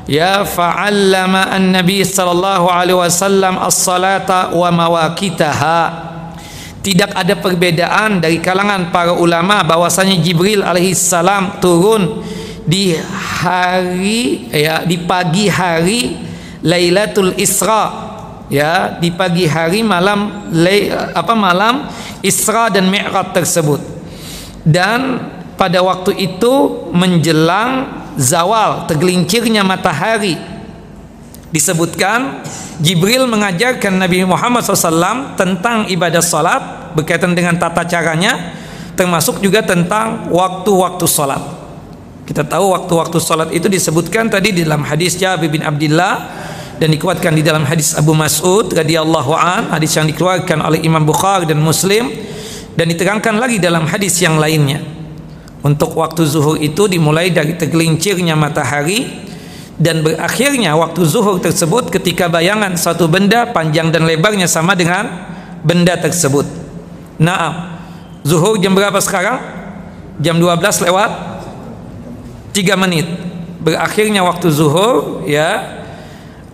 Ya 0.09 0.43
fa'allama 0.43 1.53
an-nabi 1.53 2.03
sallallahu 2.03 2.67
alaihi 2.67 2.97
wasallam 2.97 3.55
as-salata 3.61 4.51
wa 4.51 4.67
tidak 6.83 7.15
ada 7.15 7.39
perbedaan 7.39 8.19
dari 8.19 8.43
kalangan 8.43 8.91
para 8.91 9.15
ulama 9.15 9.63
bahwasanya 9.63 10.19
Jibril 10.19 10.59
alaihi 10.59 10.91
salam 10.91 11.63
turun 11.63 12.19
di 12.67 12.91
hari 13.39 14.51
ya 14.51 14.83
di 14.83 14.99
pagi 15.07 15.47
hari 15.47 16.19
Lailatul 16.59 17.39
Isra 17.39 18.12
ya 18.51 18.97
di 18.99 19.13
pagi 19.13 19.47
hari 19.47 19.85
malam 19.85 20.49
apa 21.13 21.33
malam 21.35 21.87
Isra 22.23 22.71
dan 22.71 22.87
Mi'raj 22.91 23.35
tersebut. 23.35 23.81
Dan 24.63 25.19
pada 25.59 25.83
waktu 25.83 26.15
itu 26.17 26.87
menjelang 26.95 28.03
zawal 28.15 28.87
tergelincirnya 28.87 29.61
matahari 29.61 30.39
disebutkan 31.53 32.41
Jibril 32.81 33.29
mengajarkan 33.29 34.01
Nabi 34.01 34.25
Muhammad 34.25 34.65
SAW 34.65 35.37
tentang 35.37 35.85
ibadah 35.85 36.23
salat 36.25 36.93
berkaitan 36.97 37.37
dengan 37.37 37.61
tata 37.61 37.85
caranya 37.85 38.57
termasuk 38.97 39.41
juga 39.41 39.61
tentang 39.61 40.29
waktu-waktu 40.33 41.05
salat. 41.05 41.41
Kita 42.23 42.41
tahu 42.47 42.73
waktu-waktu 42.73 43.17
salat 43.21 43.49
itu 43.53 43.69
disebutkan 43.69 44.31
tadi 44.31 44.55
di 44.55 44.61
dalam 44.65 44.81
hadis 44.87 45.19
Jabir 45.19 45.51
bin 45.51 45.61
Abdullah 45.61 46.13
dan 46.83 46.91
dikuatkan 46.91 47.31
di 47.31 47.39
dalam 47.39 47.63
hadis 47.63 47.95
Abu 47.95 48.11
Mas'ud 48.11 48.67
radhiyallahu 48.67 49.31
an 49.31 49.71
hadis 49.71 49.95
yang 49.95 50.03
dikeluarkan 50.03 50.59
oleh 50.59 50.83
Imam 50.83 51.07
Bukhari 51.07 51.47
dan 51.47 51.63
Muslim 51.63 52.11
dan 52.75 52.91
diterangkan 52.91 53.39
lagi 53.39 53.55
dalam 53.55 53.87
hadis 53.87 54.19
yang 54.19 54.35
lainnya 54.35 54.83
untuk 55.63 55.95
waktu 55.95 56.27
zuhur 56.27 56.59
itu 56.59 56.91
dimulai 56.91 57.31
dari 57.31 57.55
tergelincirnya 57.55 58.35
matahari 58.35 59.23
dan 59.79 60.03
berakhirnya 60.03 60.75
waktu 60.75 61.07
zuhur 61.07 61.39
tersebut 61.39 61.87
ketika 61.87 62.27
bayangan 62.27 62.75
suatu 62.75 63.07
benda 63.07 63.47
panjang 63.55 63.87
dan 63.87 64.03
lebarnya 64.03 64.51
sama 64.51 64.75
dengan 64.75 65.07
benda 65.63 65.95
tersebut. 65.95 66.43
Nah, 67.15 67.79
zuhur 68.27 68.59
jam 68.59 68.75
berapa 68.75 68.99
sekarang? 68.99 69.39
Jam 70.19 70.35
12 70.35 70.83
lewat 70.83 71.11
3 72.51 72.75
menit. 72.75 73.07
Berakhirnya 73.63 74.27
waktu 74.27 74.51
zuhur 74.51 75.23
ya 75.23 75.79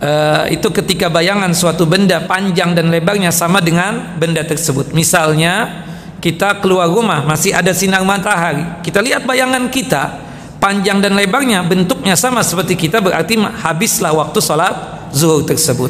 uh, 0.00 0.48
itu 0.48 0.68
ketika 0.72 1.06
bayangan 1.12 1.52
suatu 1.52 1.84
benda 1.84 2.24
panjang 2.24 2.74
dan 2.74 2.88
lebarnya 2.88 3.30
sama 3.30 3.60
dengan 3.62 4.16
benda 4.18 4.42
tersebut. 4.42 4.90
Misalnya 4.96 5.86
kita 6.20 6.60
keluar 6.60 6.86
rumah 6.86 7.24
masih 7.24 7.56
ada 7.56 7.72
sinar 7.72 8.04
matahari 8.04 8.84
kita 8.84 9.00
lihat 9.00 9.24
bayangan 9.24 9.72
kita 9.72 10.20
panjang 10.60 11.00
dan 11.00 11.16
lebarnya 11.16 11.64
bentuknya 11.64 12.12
sama 12.14 12.44
seperti 12.44 12.76
kita 12.76 13.00
berarti 13.00 13.40
habislah 13.40 14.12
waktu 14.12 14.38
sholat 14.38 15.08
zuhur 15.16 15.42
tersebut 15.48 15.88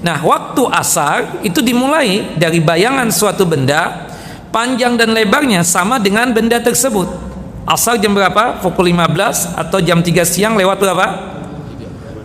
nah 0.00 0.22
waktu 0.22 0.62
asar 0.70 1.42
itu 1.42 1.58
dimulai 1.58 2.38
dari 2.38 2.62
bayangan 2.62 3.10
suatu 3.10 3.42
benda 3.42 4.06
panjang 4.54 4.94
dan 4.94 5.10
lebarnya 5.10 5.66
sama 5.66 5.98
dengan 5.98 6.30
benda 6.30 6.62
tersebut 6.62 7.10
asar 7.66 7.98
jam 7.98 8.14
berapa? 8.14 8.62
pukul 8.62 8.94
15 8.94 9.58
atau 9.58 9.78
jam 9.82 9.98
3 9.98 10.22
siang 10.22 10.54
lewat 10.54 10.78
berapa? 10.78 11.06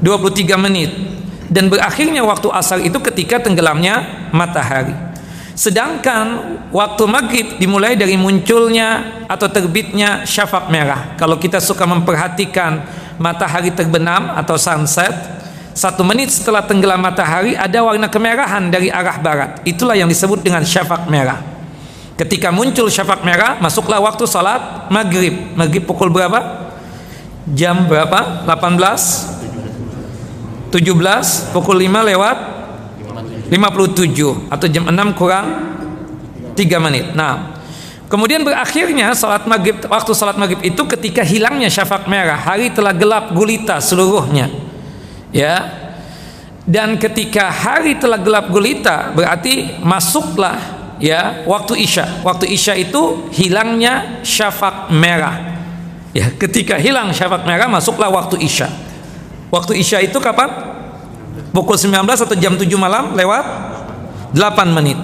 23 0.05 0.53
menit 0.69 1.08
dan 1.49 1.67
berakhirnya 1.67 2.21
waktu 2.21 2.47
asar 2.53 2.79
itu 2.85 3.01
ketika 3.01 3.41
tenggelamnya 3.41 4.29
matahari. 4.29 4.93
Sedangkan 5.57 6.55
waktu 6.71 7.03
maghrib 7.03 7.47
dimulai 7.59 7.99
dari 7.99 8.15
munculnya 8.15 9.21
atau 9.27 9.51
terbitnya 9.51 10.23
syafaq 10.23 10.71
merah. 10.71 11.19
Kalau 11.19 11.35
kita 11.35 11.59
suka 11.59 11.83
memperhatikan 11.83 12.79
matahari 13.19 13.75
terbenam 13.75 14.31
atau 14.39 14.55
sunset 14.55 15.11
satu 15.75 16.03
menit 16.07 16.31
setelah 16.31 16.63
tenggelam 16.63 17.03
matahari 17.03 17.59
ada 17.59 17.83
warna 17.83 18.07
kemerahan 18.07 18.71
dari 18.71 18.87
arah 18.87 19.19
barat. 19.19 19.59
Itulah 19.67 19.99
yang 19.99 20.07
disebut 20.07 20.39
dengan 20.39 20.63
syafaq 20.63 21.11
merah. 21.11 21.39
Ketika 22.19 22.51
muncul 22.51 22.91
syafaq 22.91 23.23
merah 23.23 23.59
masuklah 23.63 23.99
waktu 24.03 24.27
salat 24.27 24.91
maghrib. 24.91 25.55
Maghrib 25.55 25.87
pukul 25.87 26.11
berapa? 26.11 26.71
Jam 27.51 27.87
berapa? 27.87 28.43
18 28.43 29.38
17 30.69 31.53
pukul 31.53 31.81
5 31.81 32.09
lewat 32.13 32.37
57 33.49 34.53
atau 34.53 34.67
jam 34.69 34.85
6 34.85 35.17
kurang 35.17 35.45
3 36.53 36.85
menit. 36.85 37.17
Nah, 37.17 37.57
kemudian 38.05 38.45
berakhirnya 38.45 39.17
salat 39.17 39.49
maghrib 39.49 39.81
waktu 39.89 40.11
salat 40.13 40.37
maghrib 40.37 40.61
itu 40.61 40.81
ketika 40.85 41.25
hilangnya 41.25 41.67
syafaq 41.67 42.05
merah, 42.05 42.37
hari 42.37 42.69
telah 42.69 42.93
gelap 42.93 43.33
gulita 43.33 43.81
seluruhnya. 43.81 44.49
Ya. 45.33 45.85
Dan 46.69 47.01
ketika 47.01 47.49
hari 47.49 47.97
telah 47.97 48.21
gelap 48.21 48.53
gulita 48.53 49.09
berarti 49.17 49.81
masuklah 49.81 50.61
ya 51.01 51.41
waktu 51.49 51.81
isya. 51.81 52.21
Waktu 52.21 52.45
isya 52.53 52.77
itu 52.77 53.25
hilangnya 53.33 54.21
syafaq 54.21 54.93
merah. 54.93 55.57
Ya, 56.13 56.29
ketika 56.29 56.77
hilang 56.77 57.09
syafaq 57.09 57.41
merah 57.41 57.65
masuklah 57.65 58.13
waktu 58.13 58.37
isya. 58.45 58.69
Waktu 59.49 59.81
Isya 59.81 60.05
itu 60.05 60.17
kapan? 60.21 60.77
Pukul 61.49 61.77
19 61.77 62.05
atau 62.05 62.37
jam 62.37 62.53
7 62.53 62.65
malam 62.77 63.17
lewat 63.17 63.45
8 64.37 64.69
menit. 64.77 64.97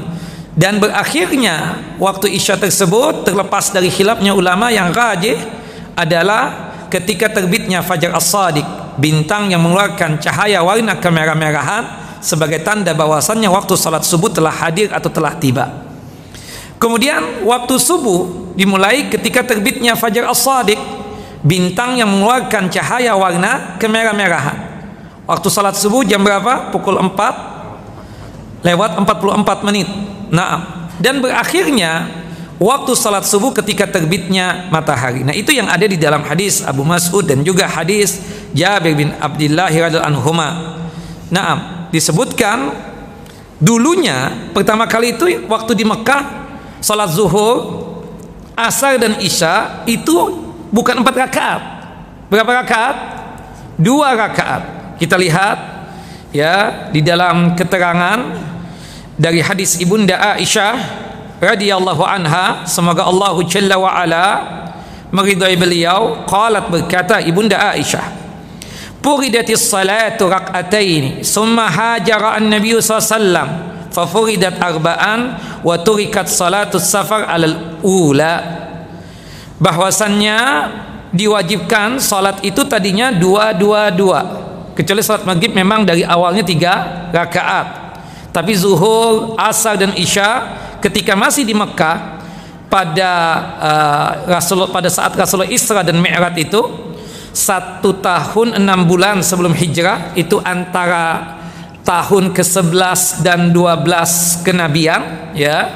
Dan 0.56 0.80
berakhirnya 0.80 1.84
waktu 2.00 2.32
Isya 2.32 2.56
tersebut 2.56 3.28
terlepas 3.28 3.74
dari 3.74 3.92
khilafnya 3.92 4.32
ulama 4.32 4.72
yang 4.72 4.94
rajih 4.94 5.36
adalah 5.98 6.72
ketika 6.88 7.28
terbitnya 7.28 7.84
Fajar 7.84 8.16
As-Sadiq, 8.16 8.64
bintang 8.96 9.52
yang 9.52 9.60
mengeluarkan 9.60 10.22
cahaya 10.22 10.64
warna 10.64 10.96
kemerah-merahan 10.96 11.84
sebagai 12.24 12.64
tanda 12.64 12.96
bahwasannya 12.96 13.52
waktu 13.52 13.76
salat 13.76 14.08
subuh 14.08 14.32
telah 14.32 14.54
hadir 14.54 14.94
atau 14.96 15.12
telah 15.12 15.36
tiba. 15.36 15.86
Kemudian 16.80 17.44
waktu 17.44 17.76
subuh 17.76 18.54
dimulai 18.56 19.12
ketika 19.12 19.44
terbitnya 19.44 20.00
Fajar 20.00 20.30
As-Sadiq 20.32 20.80
bintang 21.46 22.02
yang 22.02 22.10
mengeluarkan 22.10 22.74
cahaya 22.74 23.14
warna 23.14 23.78
kemerah-merahan. 23.78 24.58
Waktu 25.30 25.48
salat 25.54 25.78
subuh 25.78 26.02
jam 26.02 26.26
berapa? 26.26 26.74
Pukul 26.74 26.98
4 26.98 28.66
lewat 28.66 28.98
44 28.98 29.66
menit. 29.70 29.86
Nah, 30.34 30.90
dan 30.98 31.22
berakhirnya 31.22 32.10
waktu 32.58 32.98
salat 32.98 33.30
subuh 33.30 33.54
ketika 33.54 33.86
terbitnya 33.86 34.70
matahari. 34.74 35.22
Nah, 35.22 35.38
itu 35.38 35.54
yang 35.54 35.70
ada 35.70 35.86
di 35.86 36.02
dalam 36.02 36.26
hadis 36.26 36.66
Abu 36.66 36.82
Mas'ud 36.82 37.22
dan 37.22 37.46
juga 37.46 37.70
hadis 37.70 38.22
Jabir 38.58 38.98
bin 38.98 39.14
Abdullah 39.22 39.70
radhiyallahu 39.70 40.02
anhuma. 40.02 40.50
Nah, 41.30 41.90
disebutkan 41.94 42.74
dulunya 43.62 44.50
pertama 44.54 44.90
kali 44.90 45.14
itu 45.14 45.46
waktu 45.46 45.78
di 45.78 45.86
Mekah 45.86 46.46
salat 46.82 47.14
zuhur, 47.14 47.86
asar 48.54 48.98
dan 49.02 49.18
isya 49.22 49.86
itu 49.90 50.45
bukan 50.76 51.00
empat 51.00 51.16
rakaat. 51.16 51.62
Berapa 52.28 52.52
rakaat? 52.60 52.96
Dua 53.80 54.12
rakaat. 54.12 54.64
Kita 55.00 55.16
lihat 55.16 55.58
ya 56.36 56.92
di 56.92 57.00
dalam 57.00 57.56
keterangan 57.56 58.20
dari 59.16 59.40
hadis 59.40 59.80
Ibunda 59.80 60.36
Aisyah 60.36 60.76
radhiyallahu 61.40 62.04
anha 62.04 62.68
semoga 62.68 63.08
Allah 63.08 63.36
jalla 63.48 63.80
wa 63.80 63.92
ala 63.92 64.26
meridai 65.16 65.56
beliau 65.56 66.28
qalat 66.28 66.68
berkata 66.68 67.24
Ibunda 67.24 67.72
Aisyah 67.72 68.28
Furidatis 69.06 69.70
salatu 69.70 70.26
rak'ataini 70.26 71.22
summa 71.22 71.70
hajara 71.70 72.42
an-nabiy 72.42 72.82
sallallahu 72.82 73.94
fafuridat 73.94 74.58
arba'an 74.58 75.38
wa 75.62 75.78
turikat 75.78 76.26
salatu 76.26 76.82
safar 76.82 77.30
alal 77.30 77.80
ula 77.86 78.34
bahwasannya 79.60 80.40
diwajibkan 81.16 82.00
salat 82.04 82.44
itu 82.44 82.64
tadinya 82.68 83.12
dua 83.12 83.56
dua 83.56 83.92
dua. 83.92 84.22
Kecuali 84.76 85.00
salat 85.00 85.24
maghrib 85.24 85.56
memang 85.56 85.88
dari 85.88 86.04
awalnya 86.04 86.44
tiga 86.44 87.08
rakaat. 87.16 87.68
Tapi 88.36 88.52
zuhur 88.52 89.40
asar 89.40 89.80
dan 89.80 89.96
isya 89.96 90.60
ketika 90.84 91.16
masih 91.16 91.48
di 91.48 91.56
Mekah 91.56 92.20
pada 92.68 93.12
uh, 93.56 94.10
Rasul 94.28 94.68
pada 94.68 94.92
saat 94.92 95.16
Rasulullah 95.16 95.48
Isra 95.48 95.80
dan 95.80 96.04
Mi'raj 96.04 96.36
itu 96.36 96.60
satu 97.32 97.96
tahun 98.04 98.60
enam 98.60 98.84
bulan 98.84 99.24
sebelum 99.24 99.56
hijrah 99.56 100.12
itu 100.20 100.40
antara 100.44 101.36
tahun 101.88 102.36
ke-11 102.36 103.24
dan 103.24 103.56
12 103.56 104.44
kenabian 104.44 105.32
ya 105.38 105.72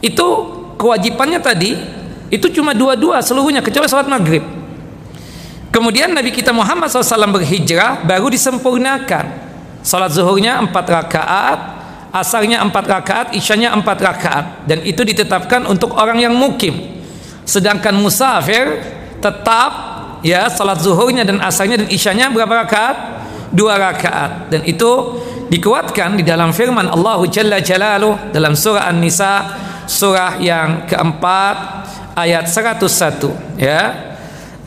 itu 0.00 0.26
kewajibannya 0.80 1.40
tadi 1.44 1.99
itu 2.30 2.46
cuma 2.54 2.70
dua-dua 2.70 3.18
seluruhnya 3.20 3.58
kecuali 3.60 3.90
sholat 3.90 4.06
maghrib. 4.06 4.42
Kemudian 5.70 6.10
Nabi 6.10 6.34
kita 6.34 6.50
Muhammad 6.50 6.90
SAW 6.90 7.30
berhijrah 7.30 8.02
baru 8.06 8.30
disempurnakan. 8.30 9.50
Sholat 9.82 10.14
zuhurnya 10.14 10.62
empat 10.62 10.86
rakaat 10.86 11.58
asarnya 12.10 12.58
empat 12.62 12.84
rakaat 12.86 13.26
isyanya 13.34 13.74
empat 13.74 13.98
rakaat. 13.98 14.46
Dan 14.66 14.82
itu 14.86 15.02
ditetapkan 15.02 15.66
untuk 15.66 15.94
orang 15.94 16.22
yang 16.22 16.34
mukim. 16.34 17.02
Sedangkan 17.46 17.94
musafir 17.98 18.78
tetap 19.18 19.70
ya 20.22 20.46
sholat 20.50 20.78
zuhurnya 20.82 21.26
dan 21.26 21.42
asarnya 21.42 21.82
dan 21.82 21.88
isyanya 21.90 22.30
berapa 22.30 22.66
rakaat? 22.66 22.96
Dua 23.50 23.74
rakaat. 23.74 24.50
Dan 24.54 24.62
itu 24.66 25.18
dikuatkan 25.50 26.14
di 26.14 26.22
dalam 26.22 26.54
firman 26.54 26.86
Allah 26.86 27.18
Jalla 27.26 27.58
Jalaluh 27.58 28.30
dalam 28.30 28.54
surah 28.54 28.86
An-Nisa 28.86 29.34
surah 29.90 30.38
yang 30.38 30.86
keempat 30.86 31.56
ayat 32.16 32.46
101 32.48 33.58
ya. 33.60 34.10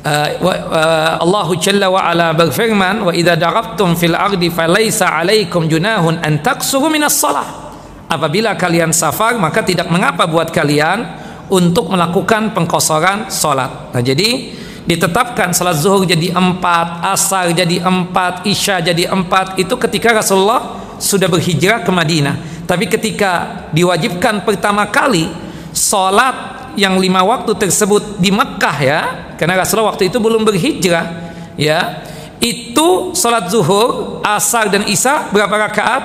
Uh, 0.04 0.28
uh, 0.44 1.16
Allah 1.24 1.48
Jalla 1.64 1.88
wa 1.88 2.04
ala 2.04 2.36
berfirman 2.36 3.08
wa 3.08 3.16
idza 3.16 3.40
darabtum 3.40 3.96
fil 3.96 4.12
ardi 4.12 4.52
falaysa 4.52 5.08
alaikum 5.08 5.64
junahun 5.64 6.20
an 6.20 6.44
taqsuru 6.44 6.92
minas 6.92 7.16
salah. 7.16 7.72
Apabila 8.12 8.52
kalian 8.60 8.92
safar 8.92 9.40
maka 9.40 9.64
tidak 9.64 9.88
mengapa 9.88 10.28
buat 10.28 10.52
kalian 10.52 11.08
untuk 11.48 11.88
melakukan 11.88 12.52
pengkosoran 12.52 13.32
salat. 13.32 13.96
Nah 13.96 14.04
jadi 14.04 14.52
ditetapkan 14.84 15.56
salat 15.56 15.80
zuhur 15.80 16.04
jadi 16.04 16.36
empat 16.36 17.08
asar 17.16 17.56
jadi 17.56 17.80
empat 17.80 18.44
isya 18.44 18.84
jadi 18.84 19.08
empat 19.08 19.56
itu 19.56 19.72
ketika 19.80 20.20
Rasulullah 20.20 20.84
sudah 21.00 21.32
berhijrah 21.32 21.88
ke 21.88 21.92
Madinah. 21.96 22.68
Tapi 22.68 22.92
ketika 22.92 23.64
diwajibkan 23.72 24.44
pertama 24.44 24.88
kali 24.92 25.32
salat 25.72 26.53
yang 26.76 26.98
lima 26.98 27.22
waktu 27.22 27.54
tersebut 27.58 28.22
di 28.22 28.34
Mekah 28.34 28.78
ya. 28.82 29.02
Karena 29.38 29.60
Rasulullah 29.60 29.94
waktu 29.94 30.10
itu 30.10 30.18
belum 30.18 30.46
berhijrah 30.46 31.06
ya. 31.58 32.02
Itu 32.44 33.16
salat 33.16 33.48
zuhur 33.48 34.20
asar 34.20 34.68
dan 34.68 34.84
isya 34.84 35.32
berapa 35.32 35.70
rakaat? 35.70 36.04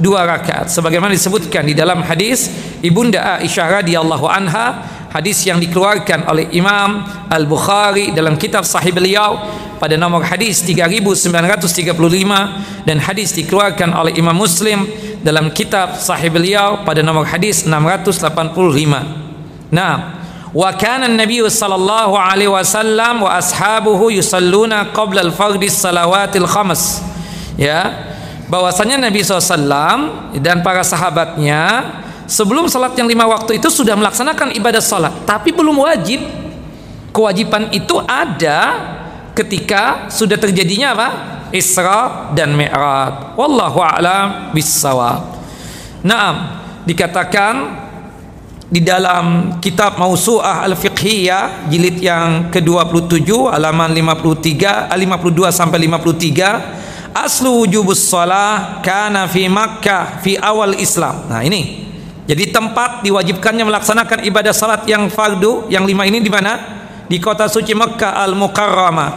Dua 0.00 0.24
rakaat. 0.24 0.72
Sebagaimana 0.72 1.12
disebutkan 1.12 1.66
di 1.66 1.76
dalam 1.76 2.00
hadis 2.00 2.48
ibunda 2.80 3.42
Aisyah 3.42 3.84
radhiyallahu 3.84 4.24
anha 4.24 4.80
hadis 5.12 5.44
yang 5.44 5.60
dikeluarkan 5.60 6.24
oleh 6.30 6.48
Imam 6.56 7.04
Al 7.28 7.44
Bukhari 7.44 8.14
dalam 8.14 8.40
kitab 8.40 8.64
Sahih 8.64 8.94
beliau 8.94 9.36
pada 9.76 10.00
nomor 10.00 10.24
hadis 10.24 10.64
3935 10.64 12.86
dan 12.86 12.96
hadis 13.02 13.34
dikeluarkan 13.36 13.92
oleh 13.92 14.16
Imam 14.16 14.38
Muslim 14.38 14.88
dalam 15.20 15.52
kitab 15.52 16.00
Sahih 16.00 16.32
beliau 16.32 16.80
pada 16.86 17.04
nomor 17.04 17.28
hadis 17.28 17.68
685 17.68 19.29
Nah, 19.70 20.18
wa 20.50 20.70
kana 20.74 21.06
an-nabiy 21.06 21.46
sallallahu 21.46 22.18
alaihi 22.18 22.50
wasallam 22.50 23.22
wa 23.22 23.38
ashabuhu 23.38 24.10
yusalluna 24.10 24.90
qabla 24.90 25.22
al-fardhi 25.22 25.70
salawatil 25.70 26.46
khams. 26.46 27.02
Ya. 27.54 28.10
Bahwasanya 28.50 28.98
Nabi 28.98 29.22
SAW 29.22 30.34
dan 30.42 30.66
para 30.66 30.82
sahabatnya 30.82 31.86
sebelum 32.26 32.66
salat 32.66 32.98
yang 32.98 33.06
lima 33.06 33.22
waktu 33.30 33.62
itu 33.62 33.70
sudah 33.70 33.94
melaksanakan 33.94 34.50
ibadah 34.58 34.82
salat, 34.82 35.14
tapi 35.22 35.54
belum 35.54 35.78
wajib. 35.86 36.18
Kewajiban 37.14 37.70
itu 37.70 37.94
ada 38.06 38.58
ketika 39.38 40.10
sudah 40.10 40.34
terjadinya 40.34 40.98
apa? 40.98 41.08
Isra 41.54 42.30
dan 42.34 42.54
Mi'raj. 42.58 43.34
Wallahu 43.38 43.78
a'lam 43.82 44.54
bissawab. 44.54 45.42
Naam, 46.02 46.58
dikatakan 46.86 47.54
di 48.70 48.78
dalam 48.86 49.58
kitab 49.58 49.98
Mausu'ah 49.98 50.62
Al-Fiqhiyah 50.62 51.66
jilid 51.66 51.98
yang 51.98 52.54
ke-27 52.54 53.26
halaman 53.50 53.90
53 53.90 54.94
52 54.94 55.50
sampai 55.50 55.78
53 55.90 57.10
aslu 57.10 57.66
wujubus 57.66 58.06
shalah 58.06 58.78
kana 58.78 59.26
fi 59.26 59.50
Makkah 59.50 60.22
fi 60.22 60.38
awal 60.38 60.78
Islam. 60.78 61.26
Nah, 61.26 61.42
ini. 61.42 61.90
Jadi 62.30 62.54
tempat 62.54 63.02
diwajibkannya 63.02 63.66
melaksanakan 63.66 64.22
ibadah 64.22 64.54
salat 64.54 64.86
yang 64.86 65.10
fardu 65.10 65.66
yang 65.66 65.82
lima 65.82 66.06
ini 66.06 66.22
di 66.22 66.30
mana? 66.30 66.78
Di 67.10 67.18
kota 67.18 67.50
suci 67.50 67.74
Makkah 67.74 68.22
Al-Mukarramah. 68.22 69.10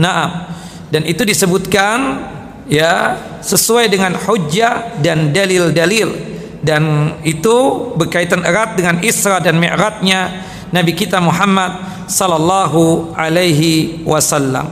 Nah, 0.00 0.48
dan 0.88 1.04
itu 1.04 1.20
disebutkan 1.28 2.24
ya 2.64 3.20
sesuai 3.44 3.92
dengan 3.92 4.16
hujjah 4.16 4.96
dan 5.04 5.36
dalil-dalil 5.36 6.39
dan 6.60 7.16
itu 7.24 7.56
berkaitan 7.96 8.44
erat 8.44 8.76
dengan 8.76 9.00
Isra 9.00 9.40
dan 9.40 9.56
Mi'rajnya 9.56 10.44
Nabi 10.70 10.92
kita 10.94 11.18
Muhammad 11.18 12.04
sallallahu 12.06 13.16
alaihi 13.16 14.04
wasallam. 14.06 14.68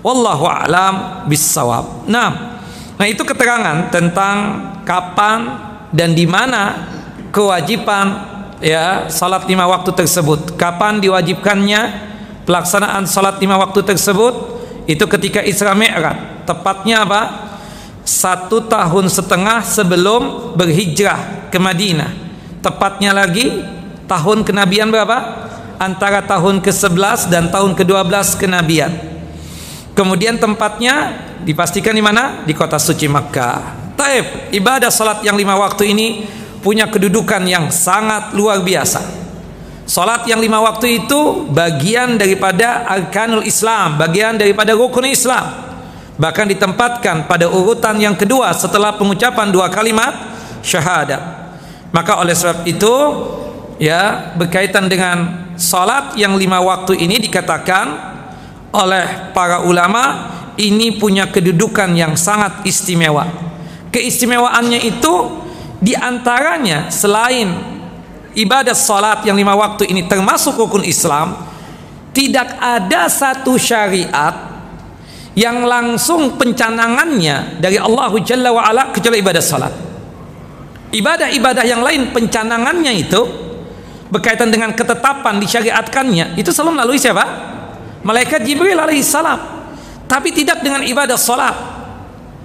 Wallahu 0.00 0.46
a'lam 0.46 1.26
bissawab. 1.26 2.06
Nah, 2.06 2.60
nah 2.96 3.06
itu 3.06 3.26
keterangan 3.26 3.90
tentang 3.90 4.36
kapan 4.86 5.58
dan 5.90 6.14
di 6.14 6.24
mana 6.24 6.86
kewajiban 7.34 8.06
ya 8.62 9.10
salat 9.10 9.44
lima 9.50 9.66
waktu 9.66 9.90
tersebut. 9.92 10.54
Kapan 10.54 11.02
diwajibkannya 11.02 11.80
pelaksanaan 12.46 13.04
salat 13.04 13.42
lima 13.42 13.58
waktu 13.58 13.84
tersebut? 13.84 14.56
Itu 14.88 15.04
ketika 15.10 15.44
Isra 15.44 15.76
Mi'raj. 15.76 16.46
Tepatnya 16.48 17.04
apa? 17.04 17.47
Satu 18.08 18.64
tahun 18.64 19.12
setengah 19.12 19.60
sebelum 19.68 20.56
berhijrah 20.56 21.52
ke 21.52 21.60
Madinah. 21.60 22.08
Tepatnya 22.64 23.12
lagi 23.12 23.60
tahun 24.08 24.48
kenabian 24.48 24.88
berapa? 24.88 25.44
antara 25.78 26.26
tahun 26.26 26.58
ke-11 26.58 27.30
dan 27.30 27.54
tahun 27.54 27.78
ke-12 27.78 28.34
kenabian. 28.34 28.90
Kemudian 29.94 30.34
tempatnya 30.34 31.22
dipastikan 31.46 31.94
di 31.94 32.02
mana? 32.02 32.42
di 32.42 32.50
kota 32.50 32.82
suci 32.82 33.06
Makkah. 33.06 33.94
Taib 33.94 34.50
ibadah 34.50 34.90
salat 34.90 35.22
yang 35.22 35.38
lima 35.38 35.54
waktu 35.54 35.94
ini 35.94 36.26
punya 36.66 36.90
kedudukan 36.90 37.46
yang 37.46 37.70
sangat 37.70 38.34
luar 38.34 38.58
biasa. 38.66 39.06
Salat 39.86 40.26
yang 40.26 40.42
lima 40.42 40.58
waktu 40.58 40.98
itu 40.98 41.46
bagian 41.46 42.18
daripada 42.18 42.82
arkanul 42.90 43.46
Islam, 43.46 44.02
bagian 44.02 44.34
daripada 44.34 44.74
rukun 44.74 45.06
Islam 45.06 45.67
bahkan 46.18 46.50
ditempatkan 46.50 47.30
pada 47.30 47.46
urutan 47.46 47.94
yang 47.96 48.18
kedua 48.18 48.50
setelah 48.52 48.98
pengucapan 48.98 49.54
dua 49.54 49.70
kalimat 49.70 50.12
syahadat 50.60 51.48
maka 51.94 52.20
oleh 52.20 52.36
sebab 52.36 52.68
itu 52.68 52.94
ya 53.80 54.34
berkaitan 54.34 54.90
dengan 54.90 55.48
salat 55.56 56.18
yang 56.18 56.36
lima 56.36 56.60
waktu 56.60 56.98
ini 57.00 57.16
dikatakan 57.22 57.86
oleh 58.74 59.32
para 59.32 59.64
ulama 59.64 60.34
ini 60.58 60.98
punya 60.98 61.30
kedudukan 61.30 61.94
yang 61.94 62.18
sangat 62.18 62.66
istimewa. 62.66 63.24
Keistimewaannya 63.88 64.84
itu 64.84 65.14
di 65.80 65.94
antaranya 65.96 66.90
selain 66.92 67.48
ibadah 68.36 68.76
salat 68.76 69.24
yang 69.24 69.38
lima 69.38 69.56
waktu 69.56 69.88
ini 69.88 70.04
termasuk 70.04 70.58
rukun 70.58 70.84
Islam 70.84 71.38
tidak 72.12 72.58
ada 72.58 73.06
satu 73.08 73.56
syariat 73.56 74.47
yang 75.38 75.62
langsung 75.62 76.34
pencanangannya 76.34 77.62
dari 77.62 77.78
Allah 77.78 78.10
Jalla 78.26 78.50
wa 78.50 78.66
ala 78.66 78.90
kecuali 78.90 79.22
ibadah 79.22 79.38
salat. 79.38 79.70
Ibadah-ibadah 80.90 81.62
yang 81.62 81.78
lain 81.86 82.10
pencanangannya 82.10 82.90
itu 82.98 83.22
berkaitan 84.10 84.50
dengan 84.50 84.74
ketetapan 84.74 85.38
disyariatkannya 85.38 86.34
itu 86.34 86.50
selalu 86.50 86.82
melalui 86.82 86.98
siapa? 86.98 87.22
Malaikat 88.02 88.42
Jibril 88.42 88.74
alaihi 88.74 89.06
salam. 89.06 89.38
Tapi 90.10 90.34
tidak 90.34 90.64
dengan 90.64 90.82
ibadah 90.82 91.14
salat. 91.14 91.54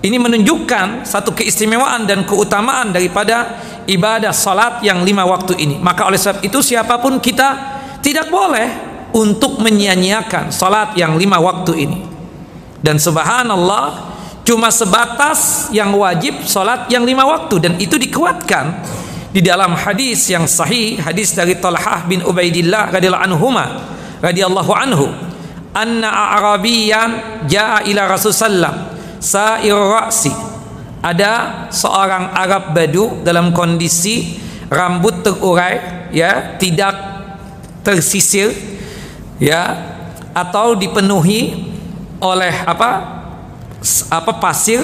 Ini 0.04 0.20
menunjukkan 0.20 1.08
satu 1.08 1.32
keistimewaan 1.34 2.04
dan 2.04 2.28
keutamaan 2.28 2.92
daripada 2.92 3.58
ibadah 3.88 4.36
salat 4.36 4.84
yang 4.84 5.02
lima 5.02 5.24
waktu 5.24 5.58
ini. 5.58 5.80
Maka 5.80 6.12
oleh 6.12 6.20
sebab 6.20 6.44
itu 6.46 6.60
siapa 6.60 7.00
pun 7.00 7.18
kita 7.24 7.80
tidak 8.04 8.28
boleh 8.28 8.68
untuk 9.16 9.64
menyia-nyiakan 9.64 10.52
salat 10.52 10.94
yang 11.00 11.16
lima 11.16 11.40
waktu 11.40 11.74
ini 11.80 12.13
dan 12.84 13.00
subhanallah 13.00 14.12
cuma 14.44 14.68
sebatas 14.68 15.72
yang 15.72 15.96
wajib 15.96 16.44
salat 16.44 16.92
yang 16.92 17.08
lima 17.08 17.24
waktu. 17.24 17.64
Dan 17.64 17.74
itu 17.80 17.96
dikuatkan 17.96 18.84
di 19.32 19.40
dalam 19.40 19.74
hadis 19.74 20.28
yang 20.28 20.44
sahih 20.44 21.00
hadis 21.00 21.32
dari 21.32 21.56
Talhah 21.56 22.04
bin 22.06 22.20
Ubaidillah 22.22 22.92
radhiyallahu 22.92 23.24
anhuma 23.24 23.66
radhiyallahu 24.20 24.72
anhu. 24.76 25.08
Anna 25.74 26.12
a'rabiyan 26.38 27.10
jaa 27.50 27.82
ila 27.88 28.06
Rasul 28.06 28.36
sallam 28.36 28.94
sa'ir 29.18 29.74
ra'si. 29.74 30.30
Ada 31.04 31.66
seorang 31.72 32.36
Arab 32.36 32.76
Badu 32.76 33.24
dalam 33.26 33.56
kondisi 33.56 34.38
rambut 34.68 35.24
terurai 35.24 36.12
ya 36.16 36.56
tidak 36.60 36.96
tersisir 37.84 38.56
ya 39.42 39.76
atau 40.32 40.78
dipenuhi 40.80 41.73
oleh 42.24 42.56
apa? 42.64 43.22
Apa 44.08 44.32
pasir 44.40 44.82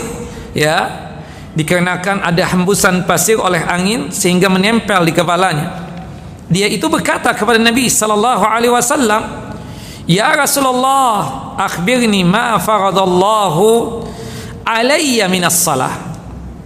ya. 0.51 1.07
Dikarenakan 1.49 2.21
ada 2.21 2.43
hembusan 2.53 3.09
pasir 3.09 3.39
oleh 3.41 3.65
angin 3.65 4.13
sehingga 4.13 4.47
menempel 4.51 5.01
di 5.07 5.15
kepalanya. 5.15 5.89
Dia 6.45 6.69
itu 6.69 6.85
berkata 6.85 7.33
kepada 7.33 7.57
Nabi 7.57 7.89
sallallahu 7.89 8.43
alaihi 8.45 8.73
wasallam 8.73 9.49
Ya 10.09 10.33
Rasulullah 10.33 11.53
akhbirni 11.53 12.25
ma 12.25 12.57
faradallahu 12.57 14.01
alayya 14.65 15.29
minas 15.29 15.61
salah. 15.61 15.93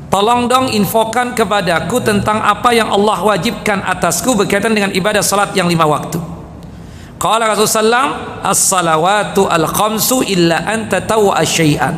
Tolong 0.08 0.48
dong 0.48 0.72
infokan 0.72 1.36
kepadaku 1.36 2.00
tentang 2.00 2.40
apa 2.40 2.72
yang 2.72 2.88
Allah 2.88 3.20
wajibkan 3.20 3.84
atasku 3.84 4.32
berkaitan 4.40 4.72
dengan 4.72 4.96
ibadah 4.96 5.20
salat 5.20 5.52
yang 5.60 5.68
lima 5.68 5.84
waktu. 5.84 6.33
Qala 7.24 7.56
Rasulullah 7.56 8.44
as-salawatu 8.44 9.48
al-khamsu 9.48 10.28
illa 10.28 10.68
anta 10.68 11.00
tawwa 11.00 11.40
syai'an. 11.40 11.96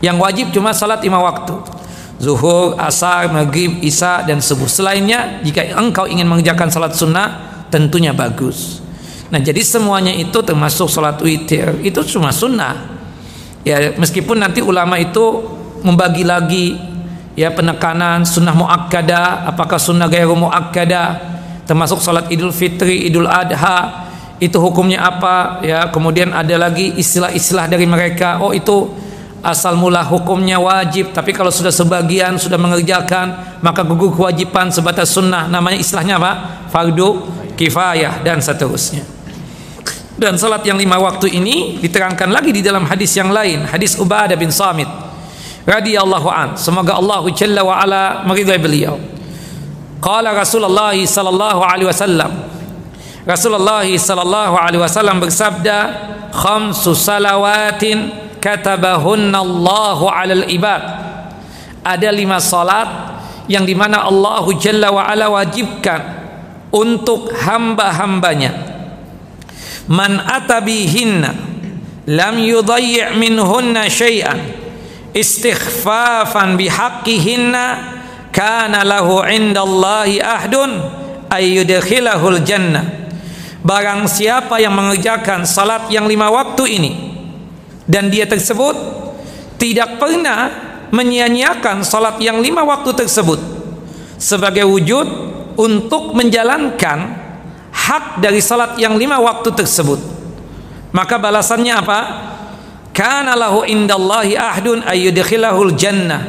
Yang 0.00 0.16
wajib 0.16 0.46
cuma 0.56 0.72
salat 0.72 1.04
lima 1.04 1.20
waktu. 1.20 1.52
Zuhur, 2.16 2.80
asar, 2.80 3.28
maghrib, 3.28 3.84
isya 3.84 4.24
dan 4.24 4.40
subuh. 4.40 4.64
Selainnya 4.64 5.44
jika 5.44 5.76
engkau 5.76 6.08
ingin 6.08 6.24
mengerjakan 6.24 6.72
salat 6.72 6.96
sunnah 6.96 7.60
tentunya 7.68 8.16
bagus. 8.16 8.80
Nah, 9.28 9.36
jadi 9.44 9.60
semuanya 9.60 10.16
itu 10.16 10.40
termasuk 10.40 10.88
salat 10.88 11.20
witir 11.20 11.76
itu 11.84 12.00
cuma 12.16 12.32
sunnah. 12.32 12.96
Ya, 13.68 13.92
meskipun 13.92 14.40
nanti 14.40 14.64
ulama 14.64 14.96
itu 14.96 15.52
membagi 15.84 16.24
lagi 16.24 16.80
ya 17.36 17.52
penekanan 17.52 18.24
sunnah 18.24 18.56
muakkada, 18.56 19.44
apakah 19.52 19.76
sunnah 19.76 20.08
gairu 20.08 20.32
muakkada, 20.32 21.20
termasuk 21.68 22.00
salat 22.00 22.32
Idul 22.32 22.56
Fitri, 22.56 23.04
Idul 23.04 23.28
Adha, 23.28 24.08
itu 24.42 24.58
hukumnya 24.58 25.06
apa? 25.06 25.62
Ya 25.62 25.86
kemudian 25.86 26.34
ada 26.34 26.58
lagi 26.58 26.90
istilah-istilah 26.98 27.70
dari 27.70 27.86
mereka. 27.86 28.42
Oh 28.42 28.50
itu 28.50 28.90
asal 29.38 29.78
mula 29.78 30.02
hukumnya 30.02 30.58
wajib. 30.58 31.14
Tapi 31.14 31.30
kalau 31.30 31.54
sudah 31.54 31.70
sebagian 31.70 32.34
sudah 32.42 32.58
mengerjakan 32.58 33.58
maka 33.62 33.86
gugur 33.86 34.10
kewajiban 34.10 34.74
sebatas 34.74 35.14
sunnah. 35.14 35.46
Namanya 35.46 35.78
istilahnya 35.78 36.18
apa? 36.18 36.32
Fardu 36.74 37.22
kifayah 37.54 38.26
dan 38.26 38.42
seterusnya. 38.42 39.06
Dan 40.18 40.34
salat 40.34 40.66
yang 40.66 40.74
lima 40.74 40.98
waktu 40.98 41.38
ini 41.38 41.78
diterangkan 41.78 42.34
lagi 42.34 42.50
di 42.50 42.66
dalam 42.66 42.82
hadis 42.82 43.14
yang 43.14 43.30
lain. 43.30 43.62
Hadis 43.70 43.94
Ubadah 43.94 44.34
bin 44.34 44.50
Samit 44.50 44.90
radhiyallahu 45.62 46.26
an. 46.26 46.58
Semoga 46.58 46.98
Allah 46.98 47.22
jalla 47.30 47.62
wa 47.62 47.78
ala 47.78 48.26
meridai 48.26 48.58
beliau. 48.58 48.98
Qala 50.02 50.34
Rasulullah 50.34 50.98
sallallahu 50.98 51.62
alaihi 51.62 51.86
wasallam 51.86 52.30
Rasulullah 53.22 53.86
sallallahu 53.86 54.58
alaihi 54.58 54.82
wasallam 54.82 55.22
bersabda 55.22 55.78
khamsu 56.34 56.90
salawatin 56.90 58.10
katabahunna 58.42 59.38
Allahu 59.38 60.10
'alal 60.10 60.50
ibad. 60.50 60.82
Ada 61.86 62.10
lima 62.10 62.42
salat 62.42 62.90
yang 63.46 63.62
di 63.62 63.78
mana 63.78 64.10
Allah 64.10 64.42
Jalla 64.58 64.90
wa 64.90 65.06
ala 65.06 65.30
wajibkan 65.30 66.02
untuk 66.74 67.30
hamba-hambanya. 67.30 68.74
Man 69.86 70.18
atabihinna 70.18 71.30
lam 72.10 72.34
yudayyi' 72.42 73.14
minhunna 73.18 73.86
syai'an 73.86 74.38
istighfafan 75.14 76.58
bihaqqihinna 76.58 77.64
kana 78.34 78.82
lahu 78.82 79.22
'indallahi 79.22 80.18
ahdun 80.18 80.70
ayyudkhilahul 81.30 82.42
jannah 82.42 83.01
Barang 83.62 84.10
siapa 84.10 84.58
yang 84.58 84.74
mengerjakan 84.74 85.46
salat 85.46 85.86
yang 85.86 86.10
lima 86.10 86.26
waktu 86.34 86.82
ini 86.82 86.92
dan 87.86 88.10
dia 88.10 88.26
tersebut 88.26 88.74
tidak 89.54 90.02
pernah 90.02 90.50
menyia-nyiakan 90.90 91.86
salat 91.86 92.18
yang 92.18 92.42
lima 92.42 92.66
waktu 92.66 92.90
tersebut 92.90 93.38
sebagai 94.18 94.66
wujud 94.66 95.06
untuk 95.54 96.10
menjalankan 96.10 97.22
hak 97.70 98.18
dari 98.18 98.42
salat 98.42 98.74
yang 98.82 98.98
lima 98.98 99.22
waktu 99.22 99.54
tersebut. 99.54 99.98
Maka 100.90 101.22
balasannya 101.22 101.74
apa? 101.78 102.00
Kana 102.90 103.38
lahu 103.38 103.62
indallahi 103.62 104.34
ahdun 104.34 104.82
ayyudkhilahul 104.82 105.78
jannah. 105.78 106.20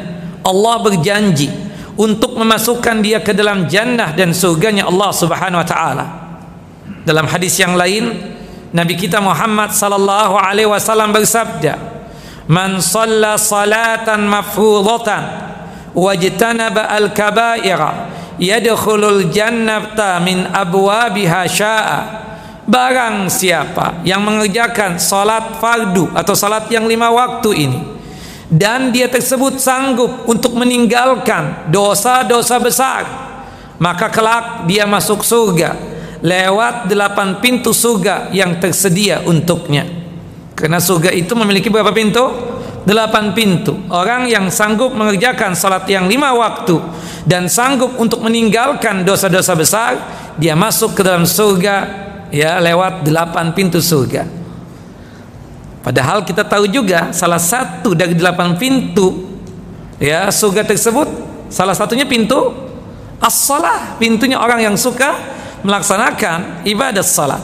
Allah 0.46 0.76
berjanji 0.86 1.50
untuk 1.98 2.38
memasukkan 2.38 3.02
dia 3.02 3.26
ke 3.26 3.34
dalam 3.34 3.66
jannah 3.66 4.14
dan 4.14 4.38
surganya 4.38 4.86
Allah 4.86 5.10
Subhanahu 5.10 5.62
wa 5.62 5.68
taala 5.68 6.23
dalam 7.04 7.28
hadis 7.28 7.60
yang 7.60 7.76
lain 7.76 8.34
Nabi 8.74 8.98
kita 8.98 9.22
Muhammad 9.22 9.70
sallallahu 9.70 10.34
alaihi 10.34 10.66
wasallam 10.66 11.14
bersabda, 11.14 11.78
"Man 12.50 12.82
shalla 12.82 13.38
salatan 13.38 14.26
mafruḍatan 14.26 15.24
wajtanaba 15.94 16.90
al-kaba'ira 16.90 18.10
yadkhulul 18.42 19.30
jannata 19.30 20.18
min 20.26 20.50
abwabiha 20.50 21.46
sya'a." 21.46 22.00
Barang 22.66 23.30
siapa 23.30 24.02
yang 24.08 24.26
mengerjakan 24.26 24.98
salat 24.98 25.62
fardu 25.62 26.10
atau 26.16 26.34
salat 26.34 26.66
yang 26.72 26.88
lima 26.90 27.12
waktu 27.14 27.52
ini 27.70 27.80
dan 28.50 28.90
dia 28.90 29.06
tersebut 29.06 29.62
sanggup 29.62 30.26
untuk 30.26 30.56
meninggalkan 30.58 31.70
dosa-dosa 31.70 32.58
besar, 32.58 33.04
maka 33.78 34.10
kelak 34.10 34.66
dia 34.66 34.88
masuk 34.88 35.22
surga 35.22 35.93
lewat 36.24 36.88
delapan 36.88 37.44
pintu 37.44 37.76
surga 37.76 38.32
yang 38.32 38.56
tersedia 38.58 39.20
untuknya. 39.28 39.84
Karena 40.56 40.80
surga 40.80 41.12
itu 41.12 41.36
memiliki 41.36 41.68
berapa 41.68 41.92
pintu? 41.92 42.24
Delapan 42.88 43.36
pintu. 43.36 43.76
Orang 43.92 44.32
yang 44.32 44.48
sanggup 44.48 44.96
mengerjakan 44.96 45.56
salat 45.56 45.84
yang 45.92 46.08
lima 46.08 46.32
waktu 46.32 46.80
dan 47.28 47.52
sanggup 47.52 48.00
untuk 48.00 48.24
meninggalkan 48.24 49.04
dosa-dosa 49.04 49.54
besar, 49.56 49.92
dia 50.40 50.56
masuk 50.56 50.96
ke 50.96 51.02
dalam 51.04 51.28
surga 51.28 51.76
ya 52.32 52.60
lewat 52.64 53.04
delapan 53.04 53.52
pintu 53.52 53.84
surga. 53.84 54.24
Padahal 55.84 56.24
kita 56.24 56.48
tahu 56.48 56.72
juga 56.72 57.12
salah 57.12 57.40
satu 57.40 57.92
dari 57.92 58.16
delapan 58.16 58.56
pintu 58.56 59.36
ya 60.00 60.32
surga 60.32 60.64
tersebut 60.64 61.08
salah 61.52 61.76
satunya 61.76 62.08
pintu 62.08 62.56
as-salah, 63.20 64.00
pintunya 64.00 64.40
orang 64.40 64.64
yang 64.64 64.76
suka 64.80 65.16
melaksanakan 65.64 66.68
ibadah 66.68 67.04
salat. 67.04 67.42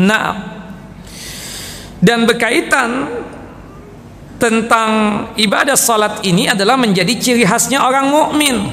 Nah, 0.00 0.32
dan 2.00 2.24
berkaitan 2.24 3.08
tentang 4.40 4.90
ibadah 5.36 5.76
salat 5.76 6.24
ini 6.24 6.48
adalah 6.48 6.80
menjadi 6.80 7.12
ciri 7.20 7.44
khasnya 7.44 7.84
orang 7.84 8.08
mukmin. 8.08 8.72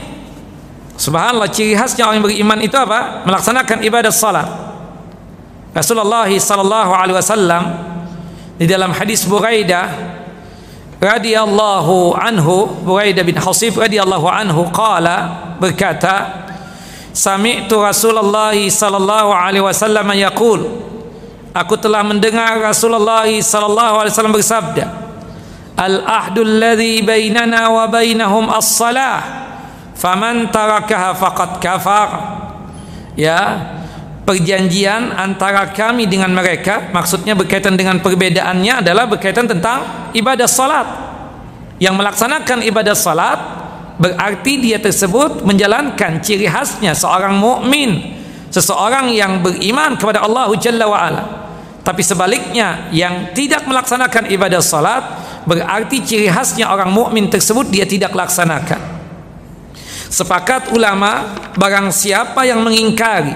Subhanallah, 0.95 1.51
ciri 1.51 1.75
khasnya 1.75 2.07
orang 2.07 2.23
beriman 2.23 2.59
itu 2.63 2.75
apa? 2.79 3.27
Melaksanakan 3.27 3.83
ibadah 3.83 4.11
salat. 4.11 4.47
Rasulullah 5.75 6.25
sallallahu 6.25 6.91
alaihi 6.95 7.17
wasallam 7.19 7.63
di 8.57 8.65
dalam 8.65 8.89
hadis 8.89 9.29
Buraidah 9.29 9.93
radhiyallahu 10.97 12.17
anhu 12.17 12.81
Buraidah 12.81 13.21
bin 13.21 13.37
Hasib 13.37 13.77
radhiyallahu 13.77 14.25
anhu 14.25 14.65
qala 14.73 15.53
berkata 15.61 16.46
Sami'tu 17.17 17.81
Rasulullah 17.81 18.53
sallallahu 18.53 19.33
alaihi 19.33 19.65
wasallam 19.65 20.05
yaqul. 20.13 20.61
Aku 21.49 21.73
telah 21.81 22.05
mendengar 22.05 22.61
Rasulullah 22.61 23.25
sallallahu 23.25 24.05
alaihi 24.05 24.13
wasallam 24.13 24.37
bersabda 24.37 24.85
Al-ahdu 25.73 26.45
alladhi 26.45 27.01
bainana 27.01 27.73
wa 27.73 27.89
bainahum 27.89 28.45
as-salah 28.53 29.21
faman 29.97 30.53
tarakaha 30.53 31.17
faqad 31.17 31.51
kafar. 31.57 32.09
Ya 33.17 33.65
perjanjian 34.21 35.09
antara 35.17 35.73
kami 35.73 36.05
dengan 36.05 36.29
mereka 36.37 36.93
maksudnya 36.93 37.33
berkaitan 37.33 37.73
dengan 37.73 37.97
perbedaannya 37.97 38.85
adalah 38.85 39.09
berkaitan 39.09 39.49
tentang 39.49 40.13
ibadah 40.13 40.45
salat. 40.45 40.85
Yang 41.81 41.97
melaksanakan 41.97 42.61
ibadah 42.61 42.93
salat 42.93 43.56
berarti 43.97 44.61
dia 44.61 44.77
tersebut 44.77 45.41
menjalankan 45.41 46.21
ciri 46.21 46.45
khasnya 46.45 46.93
seorang 46.93 47.37
mukmin 47.37 48.17
seseorang 48.47 49.11
yang 49.11 49.43
beriman 49.43 49.99
kepada 49.99 50.23
Allah 50.23 50.49
Jalla 50.57 50.85
wa 50.87 50.99
ala. 50.99 51.23
Tapi 51.83 52.03
sebaliknya 52.03 52.91
yang 52.91 53.31
tidak 53.31 53.63
melaksanakan 53.63 54.27
ibadah 54.27 54.59
salat 54.59 55.03
berarti 55.47 56.03
ciri 56.03 56.27
khasnya 56.27 56.67
orang 56.67 56.91
mukmin 56.91 57.31
tersebut 57.31 57.71
dia 57.71 57.87
tidak 57.87 58.11
laksanakan. 58.11 58.99
Sepakat 60.07 60.71
ulama 60.71 61.35
barang 61.55 61.91
siapa 61.91 62.43
yang 62.47 62.63
mengingkari 62.63 63.35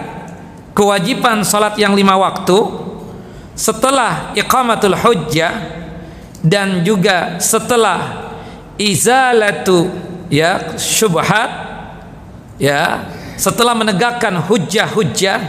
kewajiban 0.76 1.44
salat 1.44 1.76
yang 1.80 1.96
lima 1.96 2.16
waktu 2.16 2.60
setelah 3.56 4.32
iqamatul 4.36 4.96
hujjah 4.96 5.52
dan 6.44 6.84
juga 6.84 7.40
setelah 7.40 8.32
izalatu 8.80 10.11
ya 10.32 10.80
syubhat. 10.80 11.52
Ya 12.56 13.06
setelah 13.36 13.74
menegakkan 13.74 14.38
hujjah-hujjah 14.38 15.40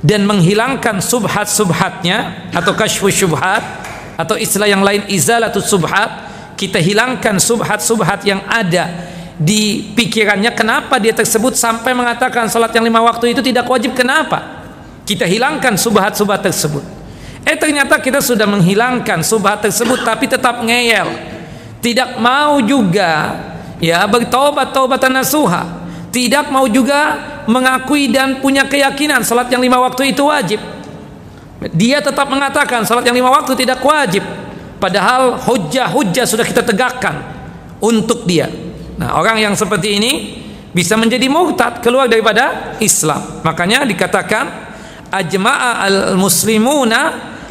dan 0.00 0.22
menghilangkan 0.22 1.02
subhat-subhatnya 1.02 2.50
atau 2.54 2.72
kasyfu 2.72 3.10
syubhat 3.10 3.62
atau 4.14 4.38
istilah 4.38 4.70
yang 4.70 4.82
lain 4.86 5.02
izalatus 5.10 5.66
subhat 5.66 6.30
kita 6.58 6.82
hilangkan 6.82 7.38
subhat-subhat 7.38 8.26
yang 8.26 8.42
ada 8.50 8.90
di 9.38 9.94
pikirannya. 9.94 10.50
Kenapa 10.54 10.98
dia 10.98 11.14
tersebut 11.14 11.54
sampai 11.54 11.94
mengatakan 11.94 12.50
salat 12.50 12.74
yang 12.74 12.82
lima 12.82 12.98
waktu 12.98 13.30
itu 13.30 13.42
tidak 13.42 13.70
wajib? 13.70 13.94
Kenapa? 13.94 14.66
Kita 15.06 15.22
hilangkan 15.22 15.78
subhat-subhat 15.78 16.42
tersebut. 16.42 16.82
Eh 17.46 17.54
ternyata 17.54 18.02
kita 18.02 18.18
sudah 18.18 18.44
menghilangkan 18.44 19.22
subhat 19.22 19.62
tersebut 19.62 20.02
tapi 20.02 20.26
tetap 20.26 20.60
ngeyel. 20.66 21.06
Tidak 21.78 22.18
mau 22.18 22.58
juga 22.58 23.38
ya 23.82 24.04
bertaubat 24.06 24.74
taubatan 24.74 25.18
nasuha. 25.18 25.86
Tidak 26.08 26.48
mau 26.48 26.64
juga 26.66 27.20
mengakui 27.44 28.08
dan 28.08 28.40
punya 28.40 28.64
keyakinan 28.64 29.20
salat 29.22 29.52
yang 29.52 29.60
lima 29.60 29.76
waktu 29.76 30.12
itu 30.16 30.24
wajib. 30.24 30.60
Dia 31.74 32.00
tetap 32.00 32.30
mengatakan 32.30 32.86
salat 32.88 33.04
yang 33.04 33.16
lima 33.18 33.28
waktu 33.28 33.52
tidak 33.58 33.82
wajib. 33.84 34.24
Padahal 34.78 35.36
hujah-hujah 35.42 36.24
sudah 36.24 36.46
kita 36.46 36.62
tegakkan 36.62 37.18
untuk 37.82 38.24
dia. 38.24 38.46
Nah 38.98 39.18
orang 39.18 39.42
yang 39.42 39.54
seperti 39.58 39.98
ini 39.98 40.12
bisa 40.70 40.94
menjadi 40.94 41.26
murtad 41.26 41.82
keluar 41.82 42.06
daripada 42.06 42.76
Islam. 42.78 43.42
Makanya 43.42 43.84
dikatakan 43.84 44.44
ajma'a 45.10 45.82
al-muslimuna 45.88 47.00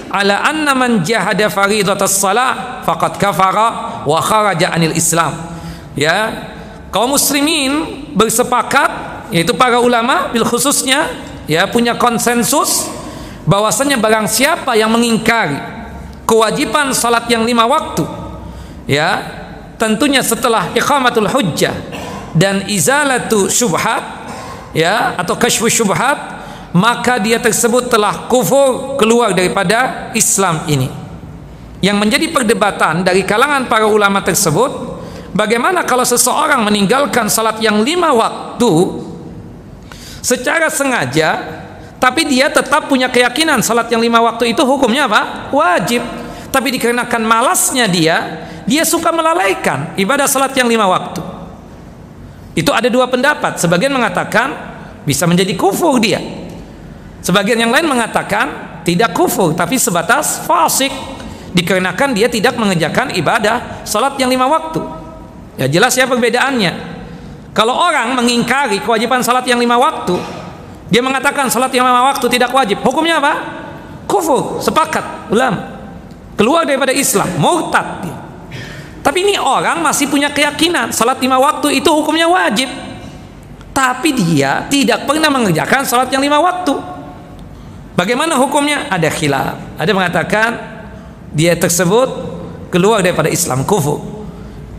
ala 0.08 0.40
anna 0.44 0.72
man 0.72 1.04
jahada 1.04 1.52
faridatas 1.52 2.16
salah 2.16 2.82
faqad 2.88 3.20
kafara 3.20 4.02
wa 4.08 4.20
kharaja 4.24 4.72
anil 4.72 4.96
Islam 4.96 5.57
ya 5.98 6.48
kaum 6.94 7.18
muslimin 7.18 8.06
bersepakat 8.14 8.90
yaitu 9.34 9.52
para 9.58 9.82
ulama 9.82 10.30
bil 10.30 10.46
khususnya 10.46 11.10
ya 11.50 11.66
punya 11.68 11.98
konsensus 11.98 12.88
bahwasanya 13.44 13.98
barang 13.98 14.30
siapa 14.30 14.78
yang 14.78 14.94
mengingkari 14.94 15.58
kewajiban 16.30 16.94
salat 16.94 17.26
yang 17.28 17.44
lima 17.44 17.66
waktu 17.66 18.06
ya 18.86 19.20
tentunya 19.76 20.22
setelah 20.22 20.72
iqamatul 20.78 21.28
hujjah 21.28 21.74
dan 22.38 22.70
izalatu 22.70 23.50
syubhat 23.50 24.06
ya 24.78 25.18
atau 25.18 25.34
kasyfu 25.34 25.68
syubhat 25.68 26.38
maka 26.78 27.18
dia 27.18 27.42
tersebut 27.42 27.90
telah 27.90 28.30
kufur 28.30 29.00
keluar 29.02 29.34
daripada 29.34 30.12
Islam 30.14 30.62
ini. 30.70 30.86
Yang 31.82 31.98
menjadi 31.98 32.26
perdebatan 32.34 33.06
dari 33.06 33.26
kalangan 33.26 33.70
para 33.70 33.86
ulama 33.90 34.22
tersebut 34.22 34.87
Bagaimana 35.38 35.86
kalau 35.86 36.02
seseorang 36.02 36.66
meninggalkan 36.66 37.30
salat 37.30 37.62
yang 37.62 37.86
lima 37.86 38.10
waktu 38.10 39.06
secara 40.26 40.66
sengaja, 40.66 41.38
tapi 42.02 42.26
dia 42.26 42.50
tetap 42.50 42.90
punya 42.90 43.06
keyakinan 43.06 43.62
salat 43.62 43.86
yang 43.94 44.02
lima 44.02 44.18
waktu 44.18 44.58
itu 44.58 44.66
hukumnya 44.66 45.06
apa? 45.06 45.54
Wajib. 45.54 46.02
Tapi 46.50 46.74
dikarenakan 46.74 47.22
malasnya 47.22 47.86
dia, 47.86 48.18
dia 48.66 48.82
suka 48.82 49.14
melalaikan 49.14 49.94
ibadah 49.94 50.26
salat 50.26 50.58
yang 50.58 50.66
lima 50.66 50.90
waktu. 50.90 51.22
Itu 52.58 52.74
ada 52.74 52.90
dua 52.90 53.06
pendapat. 53.06 53.62
Sebagian 53.62 53.94
mengatakan 53.94 54.58
bisa 55.06 55.30
menjadi 55.30 55.54
kufur 55.54 56.02
dia. 56.02 56.18
Sebagian 57.22 57.62
yang 57.62 57.70
lain 57.70 57.86
mengatakan 57.86 58.82
tidak 58.82 59.14
kufur, 59.14 59.54
tapi 59.54 59.78
sebatas 59.78 60.42
fasik. 60.50 60.90
Dikarenakan 61.54 62.18
dia 62.18 62.26
tidak 62.26 62.58
mengerjakan 62.58 63.14
ibadah 63.14 63.86
salat 63.86 64.18
yang 64.18 64.34
lima 64.34 64.50
waktu. 64.50 64.97
Ya 65.58 65.66
jelas 65.66 65.98
ya 65.98 66.06
perbedaannya. 66.06 66.98
Kalau 67.52 67.74
orang 67.74 68.14
mengingkari 68.14 68.82
kewajiban 68.86 69.26
salat 69.26 69.44
yang 69.50 69.58
lima 69.58 69.76
waktu, 69.82 70.14
dia 70.94 71.02
mengatakan 71.02 71.50
salat 71.50 71.74
yang 71.74 71.90
lima 71.90 72.06
waktu 72.06 72.26
tidak 72.30 72.54
wajib. 72.54 72.86
Hukumnya 72.86 73.18
apa? 73.18 73.34
Kufur, 74.06 74.62
sepakat 74.62 75.34
ulama. 75.34 75.78
keluar 76.38 76.64
daripada 76.64 76.94
Islam 76.94 77.26
murtad 77.42 78.06
tapi 79.02 79.26
ini 79.26 79.42
orang 79.42 79.82
masih 79.82 80.06
punya 80.08 80.30
keyakinan 80.30 80.94
salat 80.94 81.18
lima 81.18 81.42
waktu 81.42 81.82
itu 81.82 81.90
hukumnya 81.90 82.30
wajib 82.30 82.70
tapi 83.74 84.14
dia 84.14 84.70
tidak 84.70 85.10
pernah 85.10 85.34
mengerjakan 85.34 85.84
salat 85.84 86.14
yang 86.14 86.22
lima 86.22 86.38
waktu 86.38 86.78
bagaimana 87.98 88.38
hukumnya 88.38 88.86
ada 88.94 89.10
khilaf 89.10 89.58
ada 89.82 89.92
mengatakan 89.92 90.50
dia 91.34 91.58
tersebut 91.58 92.38
keluar 92.70 93.02
daripada 93.02 93.34
Islam 93.34 93.66
kufur 93.66 94.17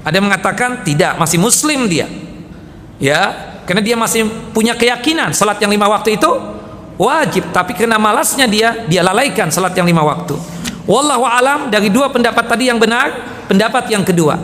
ada 0.04 0.18
mengatakan 0.18 0.82
tidak 0.86 1.18
masih 1.18 1.38
muslim 1.38 1.88
dia. 1.90 2.06
Ya 2.98 3.54
karena 3.64 3.84
dia 3.84 3.96
masih 3.98 4.26
punya 4.50 4.74
keyakinan 4.74 5.30
salat 5.36 5.60
yang 5.62 5.70
lima 5.70 5.86
waktu 5.86 6.18
itu 6.18 6.30
wajib. 6.98 7.50
Tapi 7.54 7.74
karena 7.74 7.96
malasnya 7.96 8.50
dia 8.50 8.84
dia 8.86 9.02
lalaikan 9.06 9.48
salat 9.48 9.74
yang 9.74 9.86
lima 9.86 10.02
waktu. 10.02 10.34
Wallahu 10.88 11.24
alam 11.28 11.68
dari 11.68 11.92
dua 11.92 12.08
pendapat 12.08 12.48
tadi 12.48 12.70
yang 12.70 12.80
benar 12.80 13.12
pendapat 13.46 13.88
yang 13.92 14.02
kedua. 14.02 14.40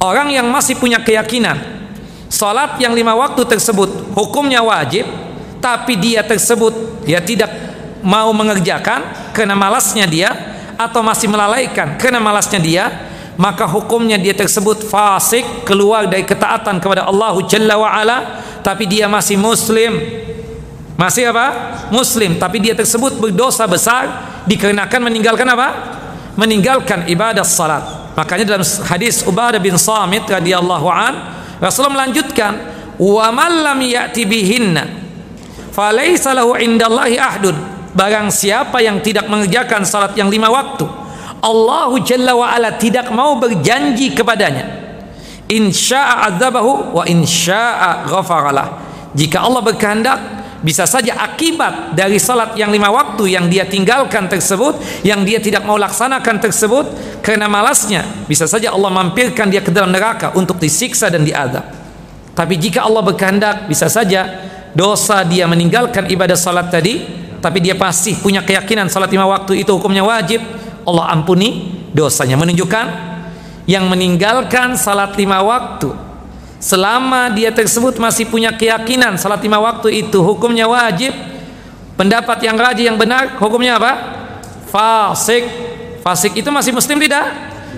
Orang 0.00 0.32
yang 0.32 0.48
masih 0.48 0.80
punya 0.80 0.96
keyakinan 1.04 1.80
Salat 2.30 2.78
yang 2.78 2.94
lima 2.94 3.10
waktu 3.18 3.42
tersebut 3.42 4.14
hukumnya 4.14 4.62
wajib, 4.62 5.02
tapi 5.58 5.98
dia 5.98 6.22
tersebut 6.22 7.02
dia 7.02 7.18
tidak 7.18 7.50
mau 8.06 8.30
mengerjakan 8.30 9.02
karena 9.34 9.58
malasnya 9.58 10.06
dia 10.06 10.30
atau 10.78 11.02
masih 11.02 11.26
melalaikan 11.26 11.98
karena 11.98 12.22
malasnya 12.22 12.62
dia, 12.62 12.86
maka 13.40 13.64
hukumnya 13.64 14.20
dia 14.20 14.36
tersebut 14.36 14.84
fasik 14.84 15.64
keluar 15.64 16.04
dari 16.04 16.28
ketaatan 16.28 16.76
kepada 16.76 17.08
Allah 17.08 17.32
Jalla 17.48 17.80
wa 17.80 17.88
ala, 17.88 18.18
tapi 18.60 18.84
dia 18.84 19.08
masih 19.08 19.40
muslim. 19.40 19.96
Masih 21.00 21.32
apa? 21.32 21.80
Muslim, 21.88 22.36
tapi 22.36 22.60
dia 22.60 22.76
tersebut 22.76 23.16
berdosa 23.16 23.64
besar 23.64 24.28
dikarenakan 24.44 25.08
meninggalkan 25.08 25.48
apa? 25.48 25.68
Meninggalkan 26.36 27.08
ibadah 27.08 27.40
salat. 27.40 28.12
Makanya 28.12 28.44
dalam 28.44 28.66
hadis 28.84 29.24
Ubadah 29.24 29.56
bin 29.56 29.80
Samit 29.80 30.28
radhiyallahu 30.28 30.86
an 30.92 31.40
Rasulullah 31.56 32.04
melanjutkan, 32.04 32.52
"Wa 33.00 33.32
man 33.32 33.64
lam 33.64 33.80
ya'ti 33.80 34.28
bihinna 34.28 34.84
falaysa 35.72 36.36
lahu 36.36 36.60
indallahi 36.60 37.16
ahdun." 37.16 37.56
Barang 37.96 38.28
siapa 38.28 38.84
yang 38.84 39.00
tidak 39.00 39.32
mengerjakan 39.32 39.88
salat 39.88 40.12
yang 40.20 40.28
lima 40.28 40.52
waktu, 40.52 40.99
Allah 41.40 41.90
Jalla 42.04 42.36
wa 42.36 42.46
ala 42.48 42.76
tidak 42.76 43.08
mau 43.12 43.40
berjanji 43.40 44.12
kepadanya. 44.12 44.92
Insya'a 45.50 46.30
adzabahu 46.30 46.94
wa 46.94 47.04
insya'a 47.08 48.06
ghafaralah. 48.06 48.68
Jika 49.16 49.42
Allah 49.42 49.64
berkehendak, 49.64 50.18
bisa 50.62 50.86
saja 50.86 51.16
akibat 51.18 51.96
dari 51.98 52.20
salat 52.20 52.54
yang 52.54 52.70
lima 52.70 52.92
waktu 52.92 53.34
yang 53.34 53.50
dia 53.50 53.66
tinggalkan 53.66 54.30
tersebut, 54.30 54.78
yang 55.02 55.26
dia 55.26 55.42
tidak 55.42 55.66
mau 55.66 55.80
laksanakan 55.80 56.36
tersebut, 56.38 56.86
karena 57.20 57.46
malasnya 57.46 58.04
bisa 58.26 58.48
saja 58.48 58.72
Allah 58.72 58.88
mampirkan 58.90 59.52
dia 59.52 59.60
ke 59.60 59.70
dalam 59.70 59.92
neraka 59.92 60.32
untuk 60.34 60.56
disiksa 60.56 61.12
dan 61.12 61.22
diadab 61.22 61.62
tapi 62.34 62.56
jika 62.56 62.88
Allah 62.88 63.04
berkehendak 63.04 63.68
bisa 63.68 63.86
saja 63.92 64.48
dosa 64.72 65.22
dia 65.28 65.44
meninggalkan 65.44 66.08
ibadah 66.08 66.34
salat 66.34 66.72
tadi 66.72 67.04
tapi 67.40 67.60
dia 67.60 67.76
pasti 67.76 68.16
punya 68.16 68.40
keyakinan 68.40 68.88
salat 68.88 69.12
lima 69.12 69.28
waktu 69.28 69.60
itu 69.60 69.70
hukumnya 69.76 70.04
wajib 70.04 70.40
Allah 70.90 71.14
ampuni 71.14 71.70
dosanya 71.94 72.34
menunjukkan 72.34 72.86
yang 73.70 73.86
meninggalkan 73.86 74.74
salat 74.74 75.14
lima 75.14 75.40
waktu 75.40 75.94
selama 76.60 77.30
dia 77.32 77.54
tersebut 77.54 77.96
masih 77.96 78.28
punya 78.28 78.50
keyakinan 78.52 79.16
salat 79.16 79.40
lima 79.40 79.62
waktu 79.62 80.04
itu 80.06 80.18
hukumnya 80.20 80.66
wajib 80.66 81.14
pendapat 81.94 82.42
yang 82.44 82.58
rajin 82.58 82.94
yang 82.94 82.98
benar 82.98 83.38
hukumnya 83.38 83.78
apa 83.78 83.92
fasik 84.68 85.70
Fasik 86.00 86.40
itu 86.40 86.48
masih 86.48 86.72
muslim 86.72 86.96
tidak? 86.96 87.28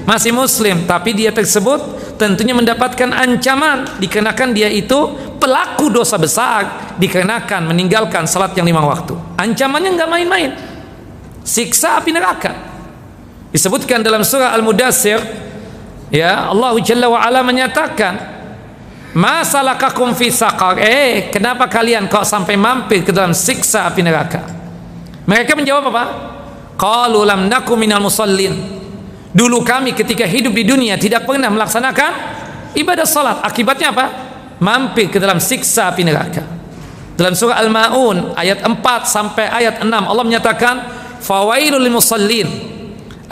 Masih 0.03 0.33
muslim, 0.35 0.89
tapi 0.89 1.15
dia 1.15 1.31
tersebut 1.31 1.79
tentunya 2.17 2.55
mendapatkan 2.55 3.11
ancaman 3.13 3.99
dikenakan 3.99 4.55
dia 4.55 4.71
itu 4.71 4.97
pelaku 5.37 5.91
dosa 5.91 6.17
besar 6.19 6.95
dikenakan 6.97 7.71
meninggalkan 7.71 8.27
salat 8.27 8.55
yang 8.55 8.67
lima 8.67 8.83
waktu. 8.83 9.15
Ancamannya 9.37 9.91
nggak 9.95 10.11
main-main. 10.11 10.51
Siksa 11.43 11.99
api 11.99 12.11
neraka. 12.15 12.72
Disebutkan 13.53 14.01
dalam 14.01 14.25
surah 14.25 14.57
Al-Mudassir 14.57 15.21
ya 16.09 16.49
Allah 16.49 16.73
Jalla 16.81 17.13
wa 17.13 17.21
ala 17.21 17.45
menyatakan 17.45 18.33
Masalakakum 19.13 20.17
fi 20.17 20.33
saqar? 20.33 20.81
Eh, 20.81 21.29
kenapa 21.29 21.69
kalian 21.69 22.09
kok 22.09 22.25
sampai 22.25 22.57
mampir 22.57 23.05
ke 23.05 23.13
dalam 23.13 23.37
siksa 23.37 23.85
api 23.93 24.01
neraka? 24.01 24.41
Mereka 25.29 25.53
menjawab 25.53 25.85
apa? 25.93 26.05
Qalu 26.81 27.21
lam 27.29 27.45
nakum 27.45 27.77
minal 27.77 28.01
musallin. 28.01 28.57
Dulu 29.37 29.61
kami 29.61 29.93
ketika 29.93 30.25
hidup 30.25 30.57
di 30.57 30.65
dunia 30.65 30.97
tidak 30.97 31.29
pernah 31.29 31.53
melaksanakan 31.53 32.13
ibadah 32.73 33.05
salat. 33.05 33.45
Akibatnya 33.45 33.93
apa? 33.93 34.07
Mampir 34.65 35.13
ke 35.13 35.21
dalam 35.21 35.37
siksa 35.37 35.93
api 35.93 36.09
neraka. 36.09 36.41
Dalam 37.13 37.37
surah 37.37 37.61
Al-Maun 37.61 38.33
ayat 38.33 38.65
4 38.65 38.81
sampai 39.05 39.45
ayat 39.45 39.85
6 39.85 39.93
Allah 39.93 40.25
menyatakan 40.25 40.75
fawailul 41.21 41.85
musallin 41.93 42.49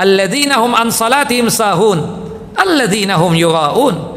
alladzina 0.01 0.57
hum 0.65 0.73
an 0.73 0.89
salatihim 0.89 1.53
sahun 1.53 2.01
alladzina 2.57 3.21
hum 3.21 3.37
yuraun. 3.37 4.17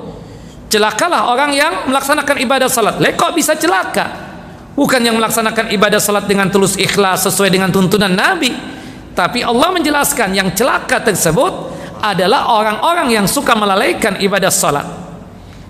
Celakalah 0.72 1.30
orang 1.30 1.52
yang 1.54 1.74
melaksanakan 1.92 2.40
ibadah 2.42 2.66
salat. 2.72 2.98
Lah 2.98 3.12
kok 3.14 3.36
bisa 3.36 3.54
celaka? 3.60 4.32
Bukan 4.74 5.06
yang 5.06 5.20
melaksanakan 5.20 5.70
ibadah 5.70 6.02
salat 6.02 6.26
dengan 6.26 6.50
tulus 6.50 6.80
ikhlas 6.80 7.30
sesuai 7.30 7.54
dengan 7.54 7.70
tuntunan 7.70 8.10
Nabi 8.10 8.74
tapi 9.14 9.46
Allah 9.46 9.70
menjelaskan 9.70 10.34
yang 10.34 10.50
celaka 10.58 11.06
tersebut 11.06 11.54
adalah 12.02 12.50
orang-orang 12.50 13.14
yang 13.14 13.26
suka 13.30 13.54
melalaikan 13.54 14.18
ibadah 14.20 14.50
salat. 14.50 14.86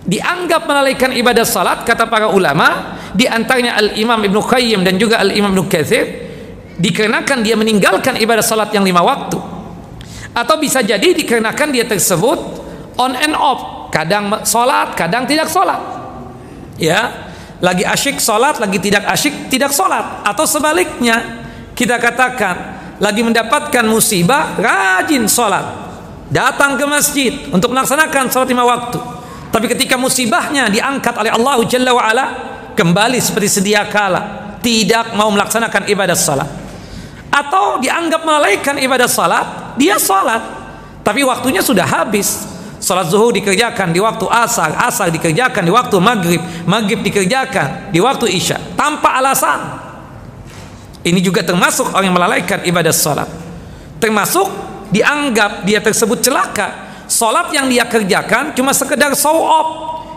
Dianggap 0.04 0.67
melalaikan 0.67 1.12
ibadah 1.12 1.43
salat 1.47 1.84
kata 1.84 2.08
para 2.08 2.32
ulama, 2.32 2.99
di 3.12 3.28
antaranya 3.28 3.78
Al-Imam 3.80 4.19
Ibnu 4.19 4.41
Qayyim 4.41 4.82
dan 4.84 4.95
juga 4.95 5.19
Al-Imam 5.19 5.52
Ibnu 5.54 5.67
Katsir 5.67 6.32
dikarenakan 6.80 7.45
dia 7.45 7.54
meninggalkan 7.60 8.17
ibadah 8.17 8.41
salat 8.41 8.71
yang 8.71 8.88
lima 8.88 9.04
waktu. 9.04 9.52
Atau 10.34 10.58
bisa 10.58 10.82
jadi 10.82 11.13
dikarenakan 11.13 11.69
dia 11.69 11.86
tersebut 11.86 12.39
on 12.98 13.13
and 13.13 13.38
off, 13.38 13.89
kadang 13.93 14.41
salat, 14.41 14.98
kadang 14.98 15.30
tidak 15.30 15.46
salat. 15.46 15.78
Ya, 16.82 17.30
lagi 17.62 17.86
asyik 17.86 18.17
salat, 18.17 18.58
lagi 18.58 18.82
tidak 18.82 19.06
asyik 19.13 19.54
tidak 19.54 19.69
salat. 19.69 20.26
Atau 20.26 20.50
sebaliknya 20.50 21.46
kita 21.78 22.02
katakan 22.02 22.82
lagi 22.98 23.22
mendapatkan 23.22 23.86
musibah 23.86 24.58
rajin 24.58 25.30
sholat 25.30 25.86
datang 26.34 26.82
ke 26.82 26.86
masjid 26.89 27.34
untuk 27.54 27.69
melaksanakan 27.69 28.34
sholat 28.34 28.50
lima 28.50 28.65
waktu. 28.65 28.98
Tapi 29.54 29.69
ketika 29.69 30.02
musibahnya 30.02 30.65
diangkat 30.65 31.13
oleh 31.13 31.29
Allah 31.29 31.62
Jalla 31.69 31.94
wa'ala 31.94 32.25
kembali 32.73 33.21
seperti 33.21 33.62
sedia 33.62 33.86
kala. 33.86 34.42
Tidak 34.63 35.19
mau 35.19 35.27
melaksanakan 35.27 35.92
ibadah 35.92 36.15
salat 36.15 36.62
atau 37.34 37.81
dianggap 37.81 38.21
melalaikan 38.21 38.77
ibadah 38.77 39.10
salat 39.10 39.73
dia 39.73 39.98
salat 39.98 40.42
tapi 41.02 41.25
waktunya 41.25 41.65
sudah 41.65 41.90
habis 41.90 42.46
salat 42.77 43.10
zuhur 43.10 43.34
dikerjakan 43.34 43.90
di 43.90 43.98
waktu 43.98 44.29
asar 44.29 44.77
asar 44.86 45.10
dikerjakan 45.10 45.65
di 45.65 45.73
waktu 45.73 45.98
maghrib 45.98 46.42
maghrib 46.69 47.02
dikerjakan 47.02 47.90
di 47.90 47.98
waktu 47.98 48.29
isya 48.38 48.77
tanpa 48.77 49.17
alasan 49.17 49.84
ini 51.04 51.19
juga 51.19 51.44
termasuk 51.44 51.92
orang 51.92 52.08
yang 52.08 52.15
melalaikan 52.15 52.60
ibadah 52.63 52.96
salat. 52.96 53.27
Termasuk 54.00 54.48
dianggap 54.96 55.67
dia 55.67 55.84
tersebut 55.84 56.23
celaka. 56.23 56.96
Salat 57.12 57.52
yang 57.52 57.67
dia 57.67 57.84
kerjakan 57.84 58.56
cuma 58.56 58.71
sekedar 58.71 59.12
show 59.19 59.36
off, 59.36 59.67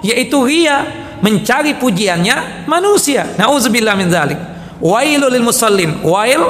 yaitu 0.06 0.38
ria, 0.46 0.86
mencari 1.18 1.74
pujiannya 1.74 2.66
manusia. 2.70 3.34
Nauzubillah 3.34 3.98
min 3.98 4.06
dzalik. 4.06 4.38
Wailul 4.78 5.34
lil 5.34 5.42
musallin. 5.42 6.06
Wail 6.06 6.42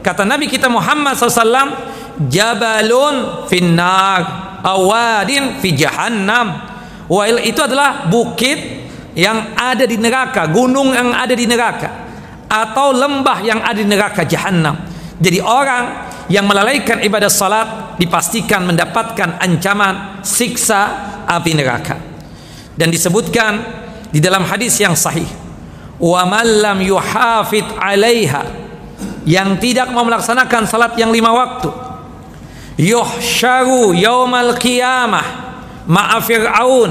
kata 0.00 0.24
Nabi 0.24 0.48
kita 0.48 0.68
Muhammad 0.68 1.16
SAW 1.16 1.76
jabalun 2.28 3.46
finnar 3.48 4.20
awadin 4.60 5.60
fi 5.60 5.72
jahannam. 5.72 6.68
Wail 7.10 7.42
itu 7.42 7.58
adalah 7.64 8.06
bukit 8.06 8.58
yang 9.18 9.56
ada 9.58 9.82
di 9.82 9.98
neraka, 9.98 10.46
gunung 10.46 10.94
yang 10.94 11.10
ada 11.10 11.34
di 11.34 11.44
neraka 11.48 11.90
atau 12.46 12.94
lembah 12.94 13.38
yang 13.42 13.60
ada 13.62 13.78
di 13.78 13.86
neraka 13.86 14.22
jahanam. 14.26 14.78
Jadi 15.20 15.38
orang 15.42 15.84
yang 16.30 16.46
melalaikan 16.46 17.02
ibadah 17.02 17.28
salat 17.28 17.98
dipastikan 17.98 18.62
mendapatkan 18.62 19.42
ancaman 19.42 20.22
siksa 20.22 20.80
api 21.26 21.52
neraka. 21.58 21.98
Dan 22.78 22.88
disebutkan 22.88 23.52
di 24.08 24.22
dalam 24.22 24.46
hadis 24.46 24.78
yang 24.78 24.94
sahih, 24.94 25.26
"Wa 25.98 26.22
man 26.24 26.46
lam 26.46 26.78
yuhafid 26.80 27.66
'alaiha" 27.74 28.69
yang 29.28 29.60
tidak 29.60 29.92
mau 29.92 30.04
melaksanakan 30.04 30.64
salat 30.64 30.96
yang 30.96 31.12
lima 31.12 31.32
waktu, 31.32 31.68
yuhsyaru 32.80 33.92
yaumal 33.96 34.56
qiyamah 34.56 35.26
ma'a 35.84 36.18
fir'aun 36.24 36.90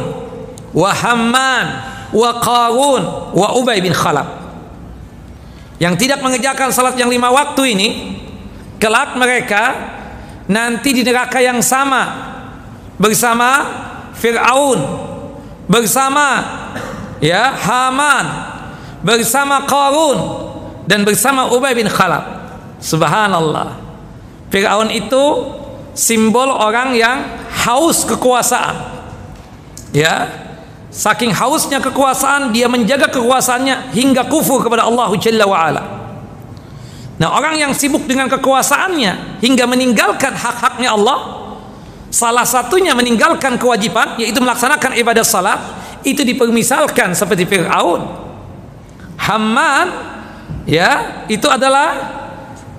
wa 0.73 0.89
hamman 0.93 1.67
wa 2.13 2.29
qarun 2.41 3.03
wa 3.33 3.47
ubay 3.57 3.81
bin 3.81 3.93
khalaf. 3.93 4.37
Yang 5.79 5.95
tidak 6.05 6.19
mengerjakan 6.19 6.75
salat 6.75 6.99
yang 6.99 7.07
lima 7.07 7.31
waktu 7.31 7.73
ini 7.73 7.89
kelak 8.77 9.15
mereka 9.15 9.63
nanti 10.49 10.91
di 10.91 11.07
neraka 11.07 11.39
yang 11.39 11.63
sama 11.63 12.03
bersama 12.99 13.49
Fir'aun 14.19 14.79
bersama 15.69 16.27
ya 17.23 17.55
Haman 17.55 18.25
bersama 19.05 19.63
Qarun 19.63 20.48
dan 20.89 21.05
bersama 21.05 21.53
Ubay 21.53 21.77
bin 21.77 21.85
Khalaf 21.85 22.25
subhanallah. 22.81 23.77
Fir'aun 24.49 24.89
itu 24.89 25.23
simbol 25.93 26.49
orang 26.49 26.97
yang 26.97 27.21
haus 27.53 28.01
kekuasaan. 28.09 28.97
Ya. 29.93 30.25
Saking 30.89 31.29
hausnya 31.29 31.77
kekuasaan 31.77 32.49
dia 32.49 32.65
menjaga 32.65 33.13
kekuasaannya 33.13 33.93
hingga 33.93 34.25
kufur 34.25 34.65
kepada 34.65 34.89
Allah 34.89 35.13
Jalla 35.21 35.45
wa'ala. 35.45 35.83
Nah 37.21 37.29
orang 37.37 37.61
yang 37.61 37.71
sibuk 37.77 38.09
dengan 38.09 38.25
kekuasaannya 38.25 39.37
hingga 39.45 39.69
meninggalkan 39.69 40.33
hak-haknya 40.33 40.89
Allah 40.97 41.45
Salah 42.09 42.41
satunya 42.41 42.97
meninggalkan 42.97 43.61
kewajiban 43.61 44.17
yaitu 44.17 44.41
melaksanakan 44.41 44.97
ibadah 44.97 45.21
salat 45.21 45.61
itu 46.01 46.25
dipermisalkan 46.25 47.13
seperti 47.13 47.45
Fir'aun. 47.45 48.01
Haman 49.29 50.17
ya 50.69 51.25
itu 51.25 51.49
adalah 51.49 51.97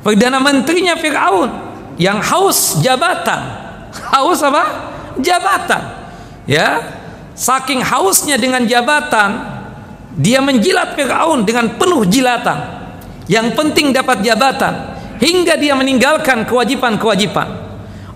perdana 0.07 0.39
menterinya 0.39 0.95
Fir'aun 0.95 1.51
yang 2.01 2.23
haus 2.23 2.81
jabatan. 2.81 3.69
Haus 4.15 4.39
apa? 4.41 4.65
Jabatan. 5.19 5.83
Ya. 6.47 6.97
Saking 7.35 7.83
hausnya 7.83 8.39
dengan 8.39 8.63
jabatan, 8.69 9.43
dia 10.15 10.39
menjilat 10.39 10.95
Fir'aun 10.95 11.43
dengan 11.43 11.75
penuh 11.75 12.07
jilatan. 12.07 12.81
Yang 13.27 13.55
penting 13.59 13.91
dapat 13.95 14.23
jabatan 14.23 14.99
hingga 15.21 15.55
dia 15.61 15.77
meninggalkan 15.77 16.49
kewajiban-kewajipan. 16.49 17.49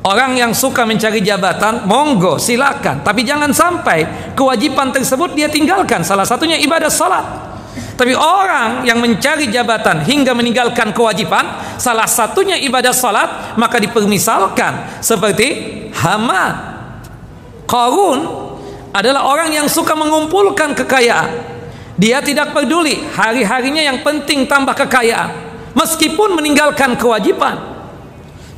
Orang 0.05 0.37
yang 0.37 0.53
suka 0.53 0.85
mencari 0.85 1.25
jabatan, 1.25 1.89
monggo 1.89 2.37
silakan. 2.37 3.01
Tapi 3.01 3.25
jangan 3.25 3.49
sampai 3.57 4.33
kewajiban 4.37 4.93
tersebut 4.93 5.33
dia 5.33 5.49
tinggalkan. 5.49 6.05
Salah 6.05 6.29
satunya 6.29 6.61
ibadah 6.61 6.93
salat. 6.93 7.25
Tapi 7.95 8.11
orang 8.11 8.83
yang 8.83 8.99
mencari 8.99 9.47
jabatan 9.47 10.03
hingga 10.03 10.35
meninggalkan 10.35 10.91
kewajiban, 10.91 11.79
salah 11.79 12.11
satunya 12.11 12.59
ibadah 12.59 12.91
salat, 12.91 13.55
maka 13.55 13.79
dipermisalkan 13.79 14.99
seperti 14.99 15.49
Haman. 15.95 16.75
Qarun 17.71 18.21
adalah 18.91 19.31
orang 19.31 19.55
yang 19.55 19.71
suka 19.71 19.95
mengumpulkan 19.95 20.75
kekayaan. 20.75 21.55
Dia 21.95 22.19
tidak 22.19 22.51
peduli 22.51 22.99
hari-harinya 23.15 23.79
yang 23.79 24.03
penting 24.03 24.51
tambah 24.51 24.75
kekayaan, 24.75 25.31
meskipun 25.79 26.35
meninggalkan 26.35 26.99
kewajiban. 26.99 27.75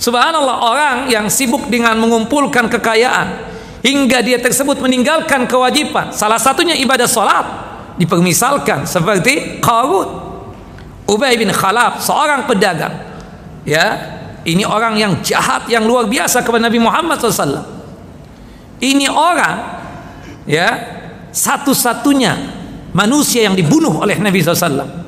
Subhanallah 0.01 0.57
orang 0.64 0.97
yang 1.12 1.28
sibuk 1.28 1.68
dengan 1.68 1.97
mengumpulkan 2.01 2.68
kekayaan 2.72 3.57
hingga 3.80 4.20
dia 4.20 4.37
tersebut 4.37 4.76
meninggalkan 4.82 5.49
kewajiban 5.49 6.12
salah 6.12 6.37
satunya 6.37 6.76
ibadah 6.76 7.09
salat 7.09 7.66
dipermisalkan 7.97 8.84
seperti 8.84 9.61
Qarun 9.61 10.09
Ubay 11.07 11.38
bin 11.38 11.49
Khalaf 11.53 12.03
seorang 12.03 12.44
pedagang. 12.44 12.92
Ya 13.66 14.16
ini 14.47 14.62
orang 14.62 14.94
yang 14.94 15.12
jahat 15.26 15.66
yang 15.66 15.82
luar 15.84 16.07
biasa 16.07 16.47
kepada 16.47 16.70
Nabi 16.70 16.78
Muhammad 16.78 17.18
SAW 17.18 17.66
ini 18.78 19.11
orang 19.11 19.57
ya 20.47 20.68
satu-satunya 21.34 22.32
manusia 22.94 23.44
yang 23.51 23.59
dibunuh 23.59 24.01
oleh 24.01 24.16
Nabi 24.22 24.38
SAW 24.38 25.07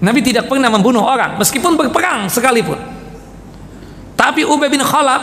Nabi 0.00 0.20
tidak 0.24 0.48
pernah 0.48 0.72
membunuh 0.72 1.04
orang 1.04 1.36
meskipun 1.36 1.76
berperang 1.76 2.24
sekalipun. 2.32 2.76
Tapi 4.16 4.44
Ubay 4.48 4.72
bin 4.72 4.80
Khalaf 4.80 5.22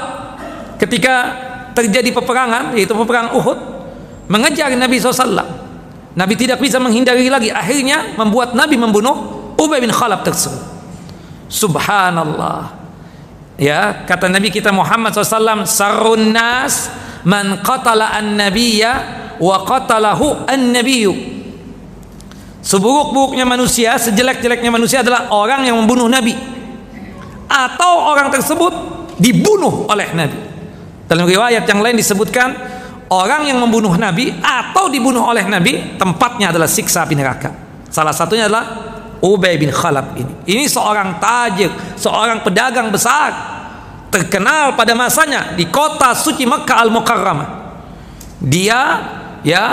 ketika 0.78 1.34
terjadi 1.74 2.14
peperangan 2.14 2.78
yaitu 2.78 2.94
peperangan 2.94 3.34
Uhud 3.34 3.58
mengejar 4.30 4.70
Nabi 4.78 5.02
SAW. 5.02 5.67
Nabi 6.18 6.34
tidak 6.34 6.58
bisa 6.58 6.82
menghindari 6.82 7.30
lagi. 7.30 7.54
Akhirnya 7.54 8.18
membuat 8.18 8.58
Nabi 8.58 8.74
membunuh 8.74 9.54
Ubay 9.54 9.78
bin 9.78 9.94
Khalaf 9.94 10.26
tersebut. 10.26 10.58
Subhanallah. 11.46 12.74
Ya, 13.58 14.06
kata 14.06 14.26
Nabi 14.26 14.50
kita 14.50 14.74
Muhammad 14.74 15.14
SAW, 15.14 15.66
sarun 15.70 16.34
nas 16.34 16.90
man 17.22 17.62
qatala 17.62 18.18
an-nabiyya 18.18 18.92
wa 19.38 19.62
qatalahu 19.62 20.46
an-nabiyyu. 20.50 21.14
Seburuk-buruknya 22.66 23.46
manusia, 23.46 23.96
sejelek-jeleknya 23.96 24.74
manusia 24.74 25.06
adalah 25.06 25.30
orang 25.32 25.70
yang 25.70 25.78
membunuh 25.78 26.10
Nabi 26.10 26.34
atau 27.48 28.12
orang 28.12 28.28
tersebut 28.34 28.74
dibunuh 29.22 29.88
oleh 29.88 30.12
Nabi. 30.18 30.40
Dalam 31.08 31.24
riwayat 31.24 31.64
yang 31.64 31.80
lain 31.80 31.96
disebutkan 31.96 32.77
orang 33.12 33.48
yang 33.48 33.60
membunuh 33.60 33.96
Nabi 33.96 34.32
atau 34.40 34.92
dibunuh 34.92 35.24
oleh 35.24 35.48
Nabi 35.48 35.96
tempatnya 35.96 36.52
adalah 36.52 36.68
siksa 36.68 37.08
api 37.08 37.16
neraka. 37.16 37.50
Salah 37.88 38.12
satunya 38.12 38.52
adalah 38.52 38.66
Ubay 39.24 39.58
bin 39.58 39.74
Khalaf 39.74 40.14
ini. 40.20 40.34
Ini 40.46 40.66
seorang 40.70 41.18
tajir, 41.18 41.72
seorang 41.98 42.46
pedagang 42.46 42.94
besar 42.94 43.34
terkenal 44.14 44.78
pada 44.78 44.94
masanya 44.96 45.54
di 45.58 45.68
kota 45.68 46.14
suci 46.14 46.46
Mekah 46.46 46.78
Al-Mukarramah. 46.88 47.50
Dia 48.38 48.82
ya 49.42 49.64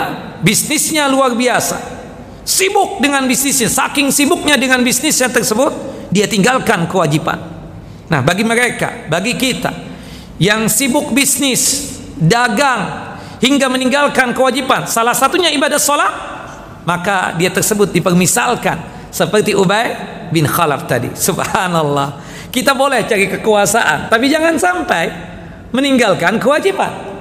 bisnisnya 0.41 1.05
luar 1.11 1.37
biasa. 1.37 1.93
Sibuk 2.45 3.01
dengan 3.01 3.25
bisnisnya, 3.25 3.69
saking 3.69 4.13
sibuknya 4.13 4.53
dengan 4.53 4.85
bisnisnya 4.85 5.33
tersebut, 5.33 5.73
dia 6.13 6.29
tinggalkan 6.29 6.85
kewajiban. 6.85 7.41
Nah, 8.05 8.21
bagi 8.21 8.45
mereka, 8.45 9.09
bagi 9.09 9.33
kita 9.33 9.73
yang 10.37 10.69
sibuk 10.69 11.09
bisnis, 11.09 11.95
dagang 12.21 13.04
hingga 13.45 13.69
meninggalkan 13.69 14.33
kewajiban, 14.33 14.89
salah 14.89 15.13
satunya 15.13 15.53
ibadah 15.53 15.77
sholat, 15.77 16.09
maka 16.81 17.37
dia 17.37 17.53
tersebut 17.53 17.93
dipermisalkan 17.93 18.81
seperti 19.13 19.53
Ubay 19.53 19.93
bin 20.33 20.49
Khalaf 20.49 20.89
tadi. 20.89 21.13
Subhanallah. 21.13 22.25
Kita 22.49 22.73
boleh 22.73 23.05
cari 23.05 23.29
kekuasaan, 23.29 24.09
tapi 24.09 24.33
jangan 24.33 24.57
sampai 24.57 25.13
meninggalkan 25.69 26.41
kewajiban. 26.41 27.13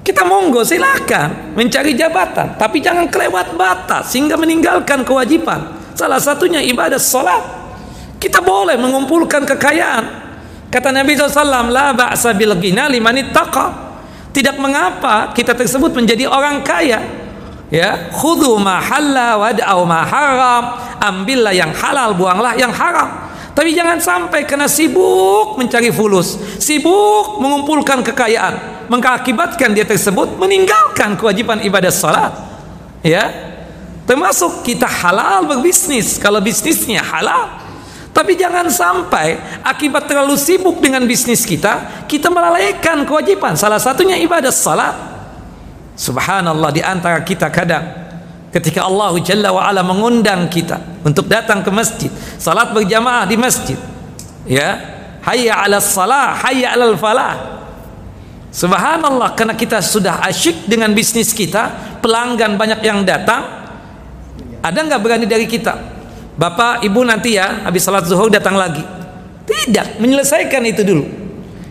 Kita 0.00 0.26
monggo 0.26 0.66
silakan 0.66 1.54
mencari 1.54 1.94
jabatan, 1.94 2.58
tapi 2.58 2.82
jangan 2.82 3.06
kelewat 3.06 3.54
batas 3.54 4.10
sehingga 4.10 4.34
meninggalkan 4.34 5.06
kewajiban. 5.06 5.78
Salah 5.94 6.18
satunya 6.18 6.64
ibadah 6.64 6.98
sholat. 6.98 7.60
Kita 8.16 8.40
boleh 8.40 8.74
mengumpulkan 8.80 9.44
kekayaan. 9.44 10.04
Kata 10.72 10.92
Nabi 10.92 11.16
SAW, 11.16 11.68
La 11.68 11.92
ba'sa 11.92 12.32
bil 12.32 12.56
ghina 12.56 12.88
liman. 12.88 13.20
Tidak 14.30 14.56
mengapa 14.62 15.34
kita 15.34 15.52
tersebut 15.58 15.90
menjadi 15.90 16.30
orang 16.30 16.62
kaya. 16.62 17.02
Ya, 17.70 18.10
khudhu 18.10 18.58
ma 18.58 18.82
halla 18.82 19.38
wad'au 19.38 19.86
ma 19.86 20.02
haram. 20.02 20.64
Ambillah 20.98 21.54
yang 21.54 21.70
halal, 21.74 22.14
buanglah 22.18 22.54
yang 22.58 22.70
haram. 22.74 23.30
Tapi 23.50 23.74
jangan 23.74 23.98
sampai 23.98 24.46
kena 24.46 24.70
sibuk 24.70 25.58
mencari 25.58 25.90
fulus, 25.90 26.38
sibuk 26.62 27.42
mengumpulkan 27.42 28.00
kekayaan, 28.00 28.86
mengakibatkan 28.88 29.74
dia 29.74 29.84
tersebut 29.84 30.38
meninggalkan 30.38 31.18
kewajiban 31.18 31.58
ibadah 31.60 31.92
salat. 31.92 32.32
Ya. 33.04 33.28
Termasuk 34.08 34.66
kita 34.66 34.90
halal 34.90 35.46
berbisnis 35.46 36.18
kalau 36.18 36.42
bisnisnya 36.42 36.98
halal 36.98 37.59
tapi 38.10 38.34
jangan 38.34 38.66
sampai 38.66 39.38
akibat 39.62 40.10
terlalu 40.10 40.34
sibuk 40.34 40.82
dengan 40.82 41.06
bisnis 41.06 41.46
kita, 41.46 42.04
kita 42.10 42.26
melalaikan 42.26 43.06
kewajiban. 43.06 43.54
Salah 43.54 43.78
satunya 43.78 44.18
ibadah 44.18 44.50
salat. 44.50 44.94
Subhanallah 45.94 46.74
di 46.74 46.82
antara 46.82 47.22
kita 47.22 47.46
kadang 47.52 47.86
ketika 48.50 48.88
Allah 48.88 49.14
Jalla 49.22 49.54
wa 49.54 49.62
ala 49.62 49.86
mengundang 49.86 50.50
kita 50.50 51.04
untuk 51.06 51.30
datang 51.30 51.62
ke 51.62 51.70
masjid, 51.70 52.10
salat 52.34 52.74
berjamaah 52.74 53.30
di 53.30 53.36
masjid. 53.38 53.78
Ya. 54.46 54.98
Hayya 55.20 55.52
'ala 55.52 55.84
salah, 55.84 56.32
hayya 56.32 56.72
'alal 56.72 56.96
falah. 56.96 57.60
Subhanallah 58.50 59.36
karena 59.36 59.52
kita 59.54 59.78
sudah 59.84 60.24
asyik 60.26 60.64
dengan 60.66 60.90
bisnis 60.96 61.30
kita, 61.30 61.70
pelanggan 62.00 62.56
banyak 62.56 62.80
yang 62.82 63.04
datang. 63.04 63.44
Ada 64.64 64.80
nggak 64.80 65.00
berani 65.04 65.28
dari 65.28 65.44
kita 65.44 65.89
Bapak, 66.40 66.80
Ibu 66.80 67.04
nanti 67.04 67.36
ya 67.36 67.68
habis 67.68 67.84
salat 67.84 68.08
zuhur 68.08 68.32
datang 68.32 68.56
lagi. 68.56 68.80
Tidak, 69.44 70.00
menyelesaikan 70.00 70.64
itu 70.64 70.80
dulu. 70.80 71.04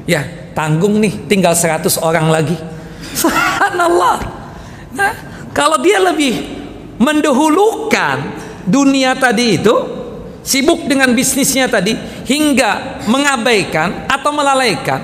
Ya, 0.06 0.22
tanggung 0.54 1.02
nih 1.02 1.26
tinggal 1.26 1.58
100 1.58 1.90
orang 2.06 2.30
lagi. 2.30 2.54
Subhanallah. 3.18 4.22
Nah, 4.94 5.14
kalau 5.58 5.82
dia 5.82 5.98
lebih 5.98 6.46
mendahulukan 7.02 8.30
dunia 8.70 9.18
tadi 9.18 9.58
itu 9.58 9.74
sibuk 10.46 10.86
dengan 10.86 11.18
bisnisnya 11.18 11.66
tadi 11.66 11.98
hingga 12.30 13.02
mengabaikan 13.10 14.06
atau 14.06 14.30
melalaikan 14.30 15.02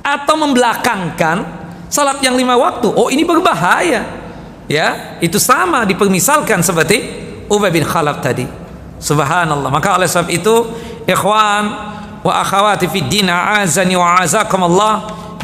atau 0.00 0.32
membelakangkan 0.40 1.44
salat 1.92 2.24
yang 2.24 2.40
lima 2.40 2.56
waktu. 2.56 2.88
Oh, 2.88 3.12
ini 3.12 3.20
berbahaya. 3.20 4.16
Ya, 4.64 5.20
itu 5.20 5.36
sama 5.36 5.84
dipermisalkan 5.84 6.64
seperti 6.64 7.04
Ubay 7.52 7.68
bin 7.68 7.84
Khalaf 7.84 8.24
tadi. 8.24 8.67
Subhanallah. 8.98 9.70
Maka 9.70 9.98
oleh 9.98 10.10
sebab 10.10 10.28
itu, 10.30 10.54
ikhwan, 11.06 11.64
wa 12.22 12.32
akhawati 12.42 12.90
fid 12.90 13.06
din 13.06 13.30
a'azani 13.30 13.94
wa 13.94 14.18
a'azakumullah 14.18 14.94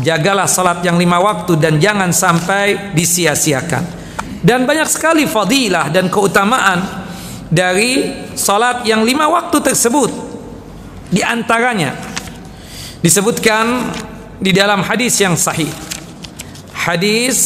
jagalah 0.02 0.50
salat 0.50 0.82
yang 0.82 0.98
lima 0.98 1.22
waktu 1.22 1.54
dan 1.58 1.78
jangan 1.78 2.10
sampai 2.10 2.92
disia-siakan. 2.92 4.04
Dan 4.44 4.68
banyak 4.68 4.88
sekali 4.90 5.24
fadilah 5.24 5.88
dan 5.88 6.12
keutamaan 6.12 7.06
dari 7.48 8.12
salat 8.36 8.84
yang 8.84 9.06
lima 9.06 9.30
waktu 9.30 9.56
tersebut. 9.62 10.10
Di 11.08 11.22
antaranya 11.22 11.94
disebutkan 13.00 13.94
di 14.42 14.50
dalam 14.50 14.82
hadis 14.84 15.16
yang 15.22 15.38
sahih. 15.38 15.70
Hadis 16.74 17.38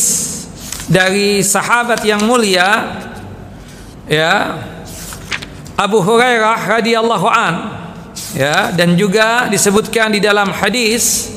dari 0.89 1.45
sahabat 1.45 2.03
yang 2.03 2.25
mulia 2.25 2.99
ya 4.09 4.57
Abu 5.79 6.03
Hurairah 6.03 6.59
radhiyallahu 6.67 7.27
an 7.31 7.55
ya 8.35 8.75
dan 8.75 8.99
juga 8.99 9.47
disebutkan 9.47 10.11
di 10.11 10.19
dalam 10.19 10.51
hadis 10.51 11.31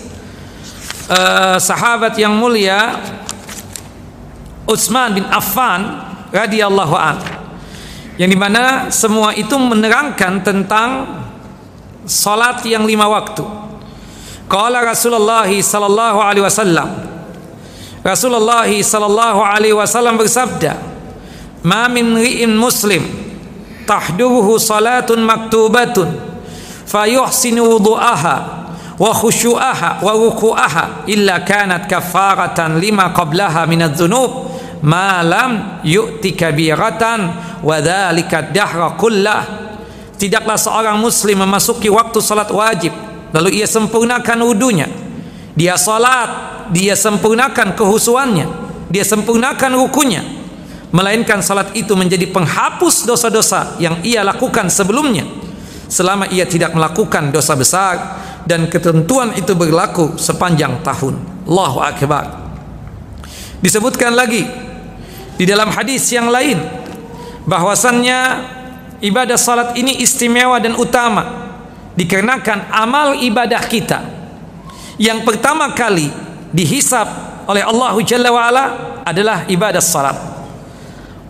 uh, 1.06 1.62
sahabat 1.62 2.18
yang 2.18 2.34
mulia 2.34 2.98
Utsman 4.66 5.14
bin 5.14 5.30
Affan 5.30 5.94
radhiyallahu 6.34 6.96
an 6.98 7.22
yang 8.18 8.34
di 8.34 8.38
mana 8.38 8.90
semua 8.90 9.38
itu 9.38 9.54
menerangkan 9.62 10.42
tentang 10.42 10.90
salat 12.10 12.66
yang 12.66 12.82
lima 12.90 13.06
waktu. 13.06 13.46
Qala 14.50 14.82
Rasulullah 14.82 15.46
sallallahu 15.46 16.18
alaihi 16.18 16.42
wasallam 16.42 16.90
Rasulullah 18.02 18.66
sallallahu 18.66 19.40
alaihi 19.46 19.78
wasallam 19.78 20.18
bersabda, 20.18 20.82
"Ma 21.62 21.86
min 21.86 22.18
ri'in 22.18 22.58
muslim 22.58 23.31
tahduruhu 23.86 24.58
salatun 24.58 25.24
maktubatun 25.24 26.10
fayuhsinu 26.86 27.78
wudu'aha 27.78 28.36
wa 28.98 29.12
khusyu'aha 29.12 30.04
wa 30.04 30.12
ruku'aha 30.14 31.08
illa 31.10 31.42
kanat 31.42 31.90
kafaratan 31.90 32.78
lima 32.78 33.10
qablaha 33.16 33.66
min 33.66 33.86
adh-dhunub 33.86 34.52
ma 34.86 35.22
lam 35.26 35.82
yu'ti 35.86 36.34
kabiratan 36.38 37.20
wa 37.62 37.76
dhalika 37.82 38.50
dahra 38.50 38.98
kullah." 38.98 39.44
Tidaklah 40.22 40.54
seorang 40.54 41.02
muslim 41.02 41.42
memasuki 41.42 41.90
waktu 41.90 42.22
salat 42.22 42.54
wajib 42.54 42.94
lalu 43.34 43.58
ia 43.58 43.66
sempurnakan 43.66 44.46
wudunya. 44.46 44.86
Dia 45.58 45.82
salat 45.82 46.30
dia 46.72 46.96
sempurnakan 46.96 47.76
kehusuannya 47.76 48.48
dia 48.88 49.04
sempurnakan 49.04 49.72
rukunya 49.76 50.24
melainkan 50.92 51.40
salat 51.40 51.72
itu 51.76 51.96
menjadi 51.96 52.28
penghapus 52.30 53.08
dosa-dosa 53.08 53.80
yang 53.80 54.00
ia 54.04 54.24
lakukan 54.24 54.68
sebelumnya. 54.68 55.24
Selama 55.92 56.28
ia 56.32 56.48
tidak 56.48 56.72
melakukan 56.72 57.36
dosa 57.36 57.52
besar 57.56 57.96
dan 58.48 58.72
ketentuan 58.72 59.36
itu 59.36 59.52
berlaku 59.56 60.16
sepanjang 60.16 60.80
tahun. 60.84 61.20
Allahu 61.48 61.80
Akbar. 61.84 62.26
Disebutkan 63.60 64.16
lagi 64.16 64.48
di 65.36 65.44
dalam 65.44 65.68
hadis 65.68 66.08
yang 66.16 66.32
lain 66.32 66.60
bahwasannya 67.44 68.20
ibadah 69.04 69.36
salat 69.36 69.76
ini 69.76 70.00
istimewa 70.00 70.62
dan 70.64 70.80
utama 70.80 71.52
dikarenakan 72.00 72.72
amal 72.72 73.20
ibadah 73.20 73.62
kita 73.68 74.00
yang 75.02 75.26
pertama 75.26 75.74
kali 75.74 76.14
dihisap 76.54 77.08
oleh 77.50 77.66
Allah 77.66 77.94
Jalla 78.06 78.30
wa 78.30 78.42
ala 78.46 78.66
adalah 79.02 79.50
ibadah 79.50 79.82
salat. 79.82 80.14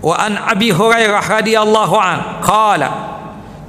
Wa 0.01 0.17
an 0.17 0.33
Abi 0.37 0.73
Hurairah 0.73 1.21
radhiyallahu 1.21 1.95
an. 1.97 2.41
Qala 2.41 2.89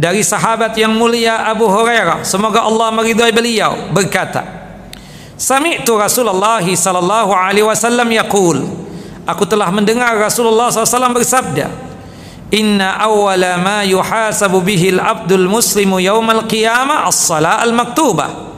dari 0.02 0.24
sahabat 0.24 0.74
yang 0.74 0.96
mulia 0.96 1.46
Abu 1.46 1.68
Hurairah 1.68 2.26
semoga 2.26 2.64
Allah 2.66 2.90
meridai 2.90 3.30
beliau 3.30 3.92
berkata 3.94 4.42
Sami'tu 5.38 5.94
Rasulullah 5.94 6.58
sallallahu 6.58 7.30
alaihi 7.30 7.66
wasallam 7.66 8.10
yaqul 8.10 8.82
Aku 9.22 9.46
telah 9.46 9.70
mendengar 9.70 10.18
Rasulullah 10.18 10.74
SAW 10.74 11.14
bersabda 11.14 11.70
Inna 12.50 12.98
awwala 12.98 13.54
ma 13.54 13.86
yuhasabu 13.86 14.58
bihi 14.58 14.98
al-abdul 14.98 15.46
muslimu 15.46 16.02
yaumal 16.02 16.50
qiyamah 16.50 17.06
as-salah 17.06 17.62
al-maktubah 17.62 18.50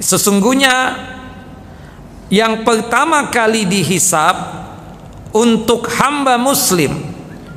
Sesungguhnya 0.00 0.96
yang 2.32 2.64
pertama 2.64 3.28
kali 3.28 3.68
dihisap 3.68 4.63
untuk 5.34 5.90
hamba 5.98 6.38
muslim. 6.38 7.12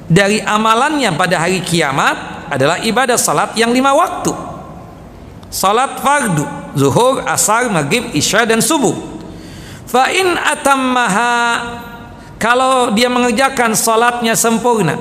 Dari 0.07 0.41
amalannya 0.41 1.13
pada 1.13 1.45
hari 1.45 1.61
kiamat 1.61 2.49
adalah 2.49 2.82
ibadah 2.82 3.19
salat 3.19 3.53
yang 3.59 3.69
lima 3.69 3.93
waktu. 3.93 4.32
Salat 5.51 5.99
fardu 5.99 6.43
zuhur, 6.73 7.23
asar, 7.28 7.67
maghrib, 7.67 8.11
isya 8.13 8.47
dan 8.47 8.63
subuh. 8.63 8.95
Fa 9.88 10.11
in 10.11 10.36
atammaha 10.36 11.36
kalau 12.38 12.93
dia 12.93 13.09
mengerjakan 13.09 13.73
salatnya 13.73 14.38
sempurna. 14.38 14.95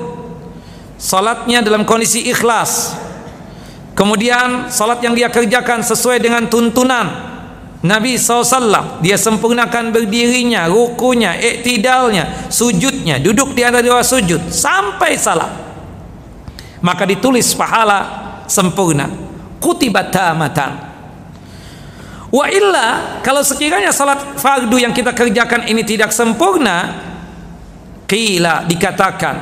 Salatnya 0.97 1.61
dalam 1.61 1.85
kondisi 1.85 2.25
ikhlas. 2.27 2.97
Kemudian 3.93 4.69
salat 4.69 5.01
yang 5.01 5.17
dia 5.17 5.29
kerjakan 5.29 5.81
sesuai 5.81 6.21
dengan 6.21 6.45
tuntunan 6.49 7.36
Nabi 7.85 8.17
SAW 8.17 9.01
dia 9.05 9.13
sempurnakan 9.21 9.93
berdirinya, 9.93 10.65
rukunya, 10.65 11.37
iktidalnya, 11.37 12.49
sujudnya, 12.49 13.21
duduk 13.21 13.53
di 13.53 13.61
antara 13.61 13.85
dua 13.85 14.01
sujud 14.01 14.49
sampai 14.49 15.13
salam. 15.13 15.51
Maka 16.81 17.05
ditulis 17.05 17.53
pahala 17.53 17.99
sempurna. 18.49 19.05
Kutibat 19.61 20.09
tamatan. 20.09 20.73
Wa 22.33 22.45
illa 22.49 23.17
kalau 23.21 23.45
sekiranya 23.45 23.93
salat 23.93 24.37
fardu 24.37 24.77
yang 24.81 24.93
kita 24.93 25.13
kerjakan 25.13 25.69
ini 25.69 25.85
tidak 25.85 26.09
sempurna, 26.09 26.97
qila 28.09 28.65
dikatakan 28.65 29.35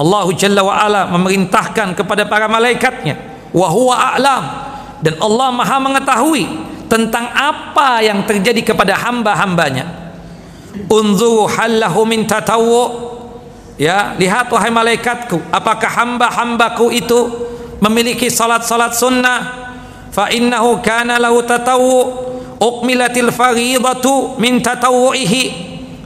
Allah 0.00 0.26
Jalla 0.32 0.62
wa 0.64 0.74
ala 0.80 1.02
memerintahkan 1.12 1.92
kepada 1.92 2.24
para 2.24 2.48
malaikatnya 2.48 3.18
wa 3.52 3.68
huwa 3.68 3.94
a'lam 4.14 4.44
dan 5.04 5.14
Allah 5.20 5.48
Maha 5.52 5.76
mengetahui 5.82 6.44
tentang 6.90 7.30
apa 7.30 8.02
yang 8.02 8.26
terjadi 8.26 8.74
kepada 8.74 8.98
hamba-hambanya. 8.98 10.10
Unzuru 10.90 11.46
hallahu 11.46 12.02
min 12.02 12.26
tatawu 12.26 13.10
ya 13.78 14.14
lihat 14.18 14.50
wahai 14.50 14.70
malaikatku 14.70 15.50
apakah 15.50 15.90
hamba-hambaku 16.02 16.90
itu 16.90 17.18
memiliki 17.78 18.26
salat-salat 18.26 18.94
sunnah? 18.98 19.38
Fa 20.10 20.26
innahu 20.34 20.82
kana 20.82 21.22
lahu 21.22 21.42
tatawu 21.46 22.30
ukmilatil 22.60 23.32
faridatu 23.32 24.36
min 24.36 24.60
tatawu'ihi 24.60 25.44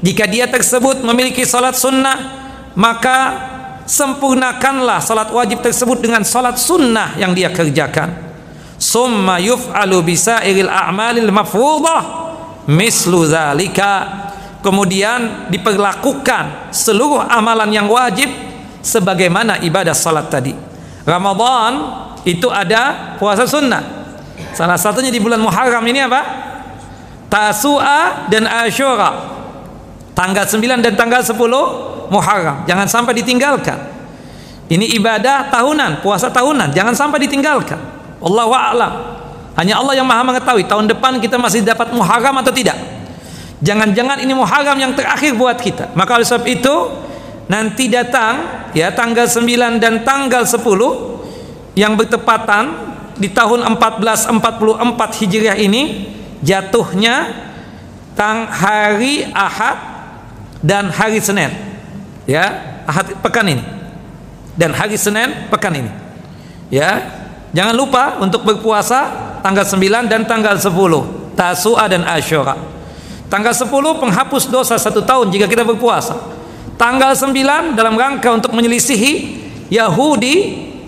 jika 0.01 0.25
dia 0.31 0.47
tersebut 0.47 1.03
memiliki 1.03 1.43
salat 1.43 1.75
sunnah 1.75 2.47
maka 2.79 3.19
sempurnakanlah 3.91 5.03
salat 5.03 5.35
wajib 5.35 5.61
tersebut 5.61 5.99
dengan 5.99 6.23
salat 6.23 6.57
sunnah 6.57 7.19
yang 7.19 7.35
dia 7.35 7.51
kerjakan 7.51 8.24
summa 8.85 9.41
yuf'alu 9.41 10.05
bisairil 10.05 10.69
a'malil 10.69 11.33
mafruḍah. 11.33 12.03
Mislu 12.69 13.25
zalika. 13.25 14.25
Kemudian 14.61 15.53
diperlakukan 15.53 16.73
seluruh 16.73 17.21
amalan 17.29 17.69
yang 17.69 17.85
wajib 17.85 18.33
sebagaimana 18.81 19.61
ibadah 19.61 19.93
salat 19.93 20.33
tadi. 20.33 20.57
Ramadan 21.05 21.73
itu 22.25 22.49
ada 22.49 23.17
puasa 23.21 23.45
sunnah. 23.45 24.09
Salah 24.57 24.81
satunya 24.81 25.13
di 25.13 25.21
bulan 25.21 25.37
Muharram 25.37 25.85
ini 25.85 26.01
apa? 26.01 26.23
Tasu'a 27.29 28.33
dan 28.33 28.49
Ashura. 28.49 29.37
Tanggal 30.17 30.49
9 30.49 30.81
dan 30.81 30.95
tanggal 30.97 31.21
10 31.21 31.37
Muharram. 32.09 32.65
Jangan 32.65 32.89
sampai 32.89 33.21
ditinggalkan. 33.21 33.77
Ini 34.73 34.97
ibadah 34.97 35.53
tahunan 35.53 36.01
puasa 36.01 36.33
tahunan. 36.33 36.73
Jangan 36.73 36.97
sampai 36.97 37.21
ditinggalkan 37.29 37.94
Allah 38.25 38.49
a'lam. 38.49 38.93
Hanya 39.55 39.79
Allah 39.79 39.95
yang 39.95 40.09
Maha 40.09 40.27
mengetahui 40.27 40.67
tahun 40.67 40.91
depan 40.91 41.21
kita 41.23 41.39
masih 41.39 41.63
dapat 41.63 41.95
muharram 41.95 42.35
atau 42.43 42.51
tidak. 42.51 42.75
Jangan-jangan 43.63 44.19
ini 44.19 44.35
muharram 44.35 44.75
yang 44.81 44.97
terakhir 44.97 45.37
buat 45.39 45.61
kita. 45.61 45.95
Maka 45.95 46.19
oleh 46.19 46.27
sebab 46.27 46.47
itu 46.49 46.75
nanti 47.47 47.87
datang 47.93 48.67
ya 48.75 48.91
tanggal 48.91 49.31
9 49.31 49.79
dan 49.79 50.03
tanggal 50.03 50.43
10 50.43 50.59
yang 51.79 51.95
bertepatan 51.95 52.65
di 53.15 53.31
tahun 53.31 53.63
1444 53.79 55.21
Hijriah 55.23 55.55
ini 55.55 56.11
jatuhnya 56.43 57.31
tang 58.19 58.51
hari 58.51 59.31
Ahad 59.31 59.79
dan 60.65 60.91
hari 60.91 61.23
Senin. 61.23 61.51
Ya, 62.27 62.83
Ahad 62.89 63.15
pekan 63.21 63.47
ini. 63.47 63.63
Dan 64.59 64.75
hari 64.75 64.99
Senin 64.99 65.51
pekan 65.51 65.75
ini. 65.75 65.91
Ya, 66.73 67.24
Jangan 67.55 67.75
lupa 67.79 68.19
untuk 68.19 68.43
berpuasa 68.43 69.15
tanggal 69.39 69.63
9 69.63 70.11
dan 70.11 70.27
tanggal 70.27 70.59
10 70.59 70.75
Tasu'a 71.39 71.87
dan 71.87 72.03
Ashura 72.03 72.59
Tanggal 73.31 73.55
10 73.55 73.71
penghapus 73.71 74.51
dosa 74.51 74.75
satu 74.75 75.07
tahun 75.07 75.31
jika 75.31 75.47
kita 75.47 75.63
berpuasa 75.63 76.19
Tanggal 76.75 77.15
9 77.15 77.79
dalam 77.79 77.95
rangka 77.95 78.35
untuk 78.35 78.51
menyelisihi 78.51 79.13
Yahudi 79.71 80.35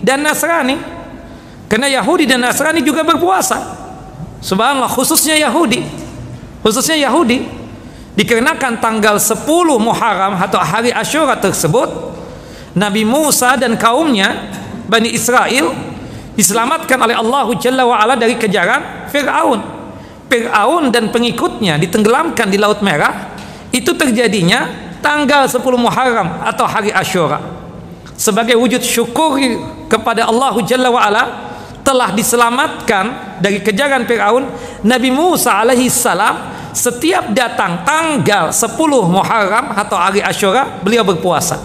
dan 0.03 0.27
Nasrani 0.27 0.75
Karena 1.71 1.87
Yahudi 1.87 2.23
dan 2.23 2.39
Nasrani 2.39 2.79
juga 2.79 3.03
berpuasa. 3.03 3.59
Subhanallah, 4.39 4.87
khususnya 4.87 5.35
Yahudi. 5.35 5.83
Khususnya 6.63 6.95
Yahudi 6.95 7.43
dikarenakan 8.15 8.79
tanggal 8.79 9.19
10 9.19 9.43
Muharram 9.77 10.39
atau 10.39 10.57
hari 10.63 10.95
Asyura 10.95 11.35
tersebut 11.35 12.15
Nabi 12.71 13.03
Musa 13.03 13.59
dan 13.59 13.75
kaumnya 13.75 14.47
Bani 14.87 15.11
Israel 15.11 15.75
diselamatkan 16.37 17.01
oleh 17.01 17.17
Allah 17.17 17.49
Jalla 17.57 17.83
wa 17.83 17.97
ala 17.97 18.13
dari 18.13 18.37
kejaran 18.37 19.09
Fir'aun. 19.09 19.59
Fir'aun 20.29 20.93
dan 20.93 21.09
pengikutnya 21.09 21.81
ditenggelamkan 21.81 22.47
di 22.47 22.61
Laut 22.61 22.85
Merah. 22.85 23.33
Itu 23.73 23.97
terjadinya 23.97 24.69
tanggal 25.01 25.49
10 25.49 25.59
Muharram 25.75 26.45
atau 26.45 26.69
hari 26.69 26.93
Asyura. 26.93 27.41
Sebagai 28.15 28.55
wujud 28.57 28.79
syukur 28.81 29.41
kepada 29.89 30.29
Allah 30.29 30.53
Jalla 30.63 30.93
wa 30.93 31.01
ala 31.01 31.23
telah 31.81 32.11
diselamatkan 32.11 33.37
dari 33.39 33.63
kejaran 33.63 34.03
Firaun 34.03 34.43
Nabi 34.83 35.07
Musa 35.07 35.55
alaihi 35.55 35.87
salam 35.87 36.51
setiap 36.75 37.31
datang 37.31 37.87
tanggal 37.87 38.51
10 38.51 38.75
Muharram 39.07 39.71
atau 39.71 39.95
hari 39.95 40.19
Asyura 40.19 40.83
beliau 40.83 41.07
berpuasa 41.07 41.55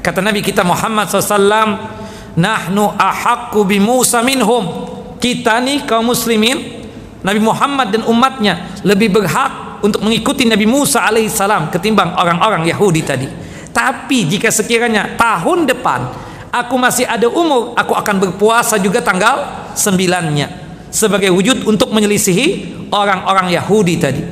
kata 0.00 0.24
Nabi 0.24 0.40
kita 0.40 0.64
Muhammad 0.64 1.12
SAW 1.12 1.97
nahnu 2.36 2.92
ahakku 2.98 3.64
bi 3.64 3.80
Musa 3.80 4.20
minhum 4.20 4.88
kita 5.22 5.62
nih 5.62 5.88
kaum 5.88 6.10
muslimin 6.10 6.84
Nabi 7.24 7.40
Muhammad 7.42 7.94
dan 7.94 8.02
umatnya 8.06 8.80
lebih 8.84 9.10
berhak 9.14 9.80
untuk 9.84 10.02
mengikuti 10.02 10.44
Nabi 10.44 10.66
Musa 10.66 11.06
alaihi 11.06 11.30
salam 11.30 11.70
ketimbang 11.70 12.14
orang-orang 12.18 12.66
Yahudi 12.66 13.02
tadi 13.06 13.28
tapi 13.72 14.26
jika 14.26 14.50
sekiranya 14.50 15.14
tahun 15.14 15.68
depan 15.70 16.28
aku 16.50 16.74
masih 16.80 17.04
ada 17.04 17.28
umur, 17.28 17.76
aku 17.76 17.92
akan 17.92 18.16
berpuasa 18.18 18.80
juga 18.80 19.04
tanggal 19.04 19.70
sembilannya 19.76 20.48
sebagai 20.88 21.28
wujud 21.32 21.68
untuk 21.68 21.92
menyelisihi 21.92 22.74
orang-orang 22.88 23.52
Yahudi 23.52 23.94
tadi. 24.00 24.22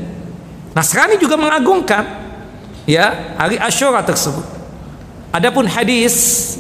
Nasrani 0.72 1.20
juga 1.20 1.36
mengagungkan 1.36 2.05
ya 2.88 3.36
hari 3.36 3.61
Ashura 3.61 4.01
tersebut. 4.05 4.56
Adapun 5.35 5.66
hadis 5.68 6.14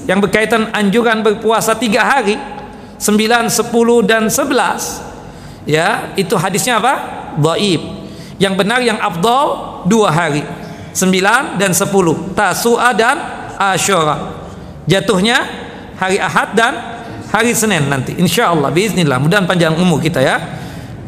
yang 0.04 0.20
berkaitan 0.20 0.68
anjuran 0.74 1.22
berpuasa 1.24 1.72
tiga 1.78 2.04
hari, 2.04 2.36
sembilan, 3.00 3.48
sepuluh 3.48 4.04
dan 4.04 4.28
sebelas, 4.28 5.00
ya 5.64 6.12
itu 6.18 6.34
hadisnya 6.36 6.82
apa? 6.82 6.94
Dhaif. 7.40 7.82
Yang 8.36 8.54
benar 8.60 8.80
yang 8.84 9.00
abdul 9.00 9.80
dua 9.88 10.12
hari, 10.12 10.44
sembilan 10.92 11.56
dan 11.56 11.72
sepuluh, 11.72 12.36
Tasu'a 12.36 12.92
dan 12.92 13.16
Ashura. 13.56 14.44
Jatuhnya 14.84 15.40
hari 15.96 16.20
Ahad 16.20 16.52
dan 16.52 16.72
hari 17.32 17.56
Senin 17.56 17.88
nanti 17.88 18.12
insya 18.20 18.52
Allah 18.52 18.68
biiznillah. 18.68 19.16
Mudah 19.16 19.40
panjang 19.48 19.72
umur 19.80 20.04
kita 20.04 20.20
ya. 20.20 20.36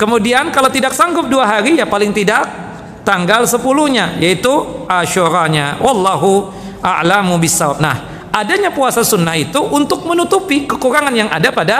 Kemudian 0.01 0.49
kalau 0.55 0.73
tidak 0.73 0.97
sanggup 0.97 1.29
dua 1.29 1.45
hari 1.45 1.77
ya 1.77 1.85
paling 1.85 2.15
tidak 2.17 2.49
tanggal 3.05 3.45
sepuluhnya 3.45 4.17
yaitu 4.23 4.51
Asyuranya 4.89 5.81
wallahu 5.83 6.55
a'lamu 6.83 7.39
bisawab 7.41 7.83
nah 7.83 8.29
adanya 8.33 8.71
puasa 8.71 9.03
sunnah 9.03 9.35
itu 9.35 9.59
untuk 9.59 10.05
menutupi 10.05 10.67
kekurangan 10.67 11.15
yang 11.15 11.31
ada 11.31 11.51
pada 11.51 11.77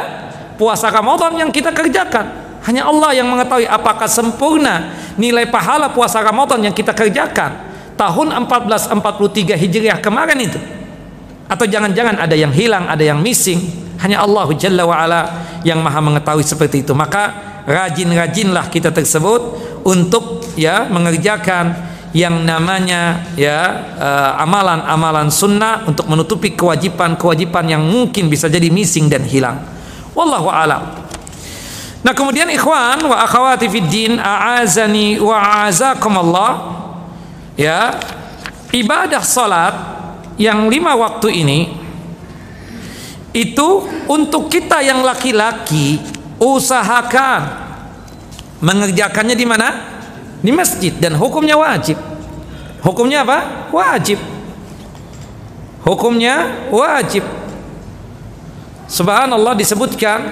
puasa 0.59 0.91
Ramadan 0.91 1.39
yang 1.39 1.51
kita 1.55 1.71
kerjakan 1.71 2.47
hanya 2.67 2.85
Allah 2.91 3.15
yang 3.15 3.31
mengetahui 3.31 3.71
apakah 3.71 4.11
sempurna 4.11 4.93
nilai 5.15 5.47
pahala 5.47 5.95
puasa 5.95 6.19
Ramadan 6.21 6.59
yang 6.67 6.75
kita 6.75 6.93
kerjakan 6.93 7.69
tahun 7.95 8.35
1443 8.35 9.55
Hijriah 9.55 9.99
kemarin 10.03 10.39
itu 10.43 10.59
atau 11.49 11.65
jangan-jangan 11.65 12.21
ada 12.21 12.37
yang 12.37 12.53
hilang, 12.53 12.85
ada 12.85 13.01
yang 13.01 13.19
missing. 13.25 13.89
Hanya 13.99 14.23
Allah 14.23 14.47
Jalla 14.55 14.85
wa 14.85 14.95
ala 14.95 15.21
yang 15.67 15.81
Maha 15.83 15.99
mengetahui 15.99 16.45
seperti 16.45 16.87
itu. 16.87 16.93
Maka 16.95 17.35
rajin-rajinlah 17.67 18.69
kita 18.71 18.93
tersebut 18.93 19.59
untuk 19.83 20.45
ya 20.55 20.87
mengerjakan 20.87 21.88
yang 22.17 22.41
namanya 22.45 23.21
ya 23.37 23.93
uh, 24.01 24.41
amalan-amalan 24.41 25.29
sunnah 25.29 25.85
untuk 25.85 26.09
menutupi 26.09 26.57
kewajiban-kewajiban 26.57 27.69
yang 27.69 27.83
mungkin 27.85 28.33
bisa 28.33 28.49
jadi 28.49 28.73
missing 28.73 29.13
dan 29.13 29.29
hilang. 29.29 29.61
Wallahu 30.17 30.49
a'lam. 30.49 30.83
Nah, 31.99 32.13
kemudian 32.15 32.49
ikhwan 32.49 33.05
wa 33.05 33.27
akhwati 33.27 33.69
fid 33.69 33.87
din 33.91 34.13
a'azani 34.17 35.21
wa 35.21 35.37
a'azakum 35.37 36.15
Allah. 36.17 36.53
Ya, 37.59 37.99
ibadah 38.73 39.21
salat 39.21 39.75
yang 40.39 40.71
lima 40.71 40.95
waktu 40.95 41.43
ini 41.43 41.61
itu 43.35 43.69
untuk 44.07 44.49
kita 44.49 44.81
yang 44.81 45.03
laki-laki 45.03 45.99
usahakan 46.39 47.67
mengerjakannya 48.63 49.37
di 49.37 49.47
mana? 49.47 49.98
Di 50.49 50.57
masjid 50.57 50.97
dan 50.97 51.13
hukumnya 51.13 51.61
wajib. 51.61 52.01
Hukumnya 52.81 53.21
apa? 53.21 53.69
Wajib. 53.69 54.17
Hukumnya 55.85 56.65
wajib. 56.73 57.21
Subhanallah 58.89 59.53
disebutkan 59.53 60.25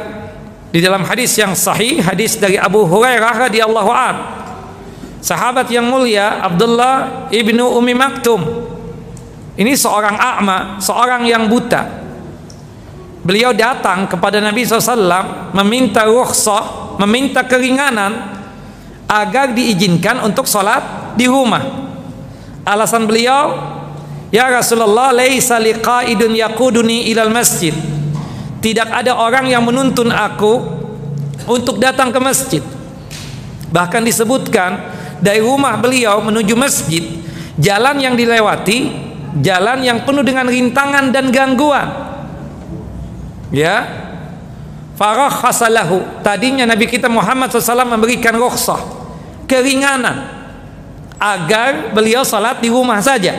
di 0.72 0.80
dalam 0.80 1.04
hadis 1.04 1.36
yang 1.36 1.52
sahih, 1.52 2.00
hadis 2.00 2.40
dari 2.40 2.56
Abu 2.56 2.88
Hurairah 2.88 3.44
radhiyallahu 3.44 3.90
an. 3.92 4.16
Sahabat 5.20 5.68
yang 5.68 5.84
mulia 5.84 6.40
Abdullah 6.40 7.28
ibnu 7.28 7.76
Umi 7.76 7.92
Maktum 7.92 8.40
ini 9.60 9.76
seorang 9.76 10.16
a'ma, 10.16 10.80
seorang 10.80 11.28
yang 11.28 11.44
buta. 11.44 12.08
Beliau 13.20 13.52
datang 13.52 14.08
kepada 14.08 14.40
Nabi 14.40 14.64
SAW 14.64 15.52
meminta 15.52 16.08
rukhsah, 16.08 16.96
meminta 17.04 17.44
keringanan 17.44 18.35
agar 19.06 19.54
diizinkan 19.54 20.22
untuk 20.22 20.44
sholat 20.50 21.14
di 21.18 21.30
rumah. 21.30 21.62
Alasan 22.66 23.06
beliau, 23.06 23.74
Ya 24.34 24.50
Rasulullah, 24.50 25.14
laisa 25.14 25.56
liqaidun 25.62 26.34
yaquduni 26.34 27.06
ilal 27.14 27.30
masjid. 27.30 27.72
Tidak 28.58 28.90
ada 28.90 29.14
orang 29.14 29.46
yang 29.46 29.62
menuntun 29.62 30.10
aku 30.10 30.58
untuk 31.46 31.78
datang 31.78 32.10
ke 32.10 32.18
masjid. 32.18 32.62
Bahkan 33.70 34.02
disebutkan 34.02 34.70
dari 35.22 35.38
rumah 35.38 35.78
beliau 35.78 36.18
menuju 36.18 36.58
masjid, 36.58 37.06
jalan 37.54 38.02
yang 38.02 38.18
dilewati 38.18 39.06
jalan 39.40 39.84
yang 39.84 40.04
penuh 40.04 40.24
dengan 40.24 40.48
rintangan 40.48 41.12
dan 41.12 41.28
gangguan 41.28 41.88
ya 43.52 43.84
farah 44.96 45.32
khasalahu 45.32 46.24
tadinya 46.24 46.64
Nabi 46.64 46.88
kita 46.88 47.10
Muhammad 47.10 47.52
SAW 47.52 47.84
memberikan 47.84 48.32
rukhsah 48.36 48.80
keringanan 49.48 50.26
agar 51.16 51.96
beliau 51.96 52.22
salat 52.26 52.60
di 52.60 52.68
rumah 52.68 53.00
saja 53.00 53.32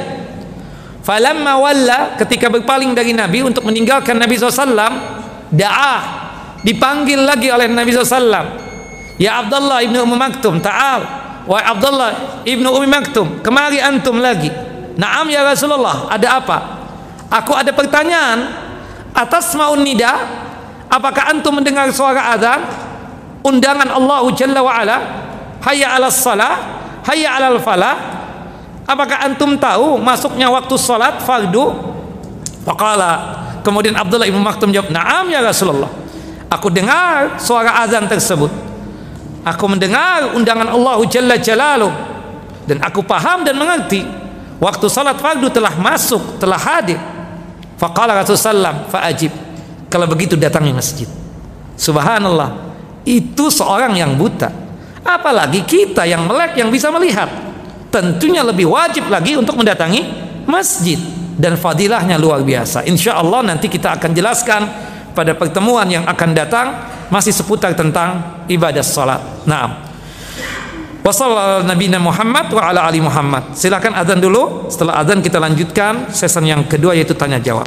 falamma 1.06 1.62
walla 1.62 2.00
ketika 2.18 2.50
berpaling 2.50 2.98
dari 2.98 3.14
Nabi 3.14 3.46
untuk 3.46 3.64
meninggalkan 3.68 4.18
Nabi 4.18 4.34
SAW 4.36 4.74
da'ah 5.54 6.02
dipanggil 6.66 7.22
lagi 7.22 7.54
oleh 7.54 7.70
Nabi 7.70 7.94
SAW 7.94 8.48
ya 9.22 9.46
Abdullah 9.46 9.86
ibnu 9.86 10.02
Ummi 10.04 10.18
Maktum 10.18 10.58
ta'al 10.58 11.02
wa 11.46 11.60
Abdullah 11.62 12.42
ibnu 12.44 12.66
Ummi 12.66 12.90
Maktum 12.90 13.46
kemari 13.46 13.78
antum 13.78 14.18
lagi 14.18 14.50
Naam 14.98 15.30
ya 15.30 15.46
Rasulullah, 15.46 16.10
ada 16.10 16.42
apa? 16.42 16.58
Aku 17.30 17.54
ada 17.54 17.70
pertanyaan. 17.70 18.66
Atas 19.14 19.54
maun 19.54 19.86
nida, 19.86 20.10
apakah 20.90 21.38
antum 21.38 21.62
mendengar 21.62 21.86
suara 21.94 22.34
azan? 22.34 22.66
Undangan 23.46 23.94
Allah 23.94 24.26
Jalla 24.34 24.60
wa 24.66 24.74
ala, 24.74 24.98
hayya 25.68 26.00
'alas 26.00 26.24
salah, 26.24 26.56
hayya 27.04 27.36
'alal 27.36 27.60
falah. 27.60 27.96
Apakah 28.88 29.28
antum 29.28 29.60
tahu 29.60 30.00
masuknya 30.00 30.48
waktu 30.48 30.80
salat 30.80 31.20
fardu? 31.20 31.76
Faqala 32.64 33.44
Kemudian 33.68 34.00
Abdullah 34.00 34.24
Ibnu 34.32 34.40
Maktum 34.40 34.72
jawab, 34.72 34.96
"Na'am 34.96 35.28
ya 35.28 35.44
Rasulullah." 35.44 35.92
Aku 36.48 36.72
dengar 36.72 37.36
suara 37.36 37.84
azan 37.84 38.08
tersebut. 38.08 38.48
Aku 39.44 39.68
mendengar 39.68 40.32
undangan 40.40 40.72
Allah 40.72 41.04
Jalla 41.12 41.36
Jalaluh 41.36 41.92
dan 42.68 42.84
aku 42.84 43.00
paham 43.02 43.48
dan 43.48 43.56
mengerti 43.56 44.04
waktu 44.60 44.86
salat 44.92 45.16
fardu 45.18 45.48
telah 45.48 45.72
masuk 45.80 46.36
telah 46.38 46.60
hadir 46.60 47.00
faqala 47.80 48.12
rasulullah 48.12 48.92
faajib 48.92 49.32
kalau 49.88 50.04
begitu 50.12 50.36
datangi 50.36 50.76
masjid 50.76 51.08
subhanallah 51.80 52.76
itu 53.08 53.48
seorang 53.48 53.96
yang 53.96 54.20
buta 54.20 54.52
apalagi 55.08 55.64
kita 55.64 56.04
yang 56.04 56.28
melek 56.28 56.60
yang 56.60 56.68
bisa 56.68 56.92
melihat 56.92 57.32
tentunya 57.88 58.44
lebih 58.44 58.68
wajib 58.68 59.08
lagi 59.08 59.40
untuk 59.40 59.56
mendatangi 59.56 60.04
masjid 60.44 61.00
dan 61.40 61.56
fadilahnya 61.56 62.20
luar 62.20 62.44
biasa 62.44 62.84
insya 62.84 63.16
Allah 63.16 63.48
nanti 63.48 63.72
kita 63.72 63.96
akan 63.96 64.12
jelaskan 64.12 64.62
pada 65.16 65.32
pertemuan 65.34 65.88
yang 65.88 66.04
akan 66.04 66.30
datang 66.36 66.68
masih 67.08 67.32
seputar 67.32 67.72
tentang 67.72 68.44
ibadah 68.52 68.84
salat 68.84 69.24
nah 69.48 69.88
Wassalamualaikum 71.08 72.04
Muhammad 72.04 72.52
wa 72.52 72.68
ala 72.68 72.84
ali 72.84 73.00
Muhammad. 73.00 73.56
Silakan 73.56 73.96
azan 73.96 74.20
dulu. 74.20 74.68
Setelah 74.68 75.00
azan 75.00 75.24
kita 75.24 75.40
lanjutkan 75.40 76.12
season 76.12 76.44
yang 76.44 76.68
kedua 76.68 76.92
yaitu 76.92 77.16
tanya 77.16 77.40
jawab. 77.40 77.64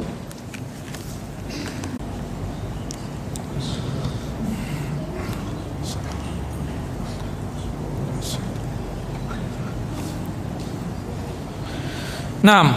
Nah, 12.41 12.73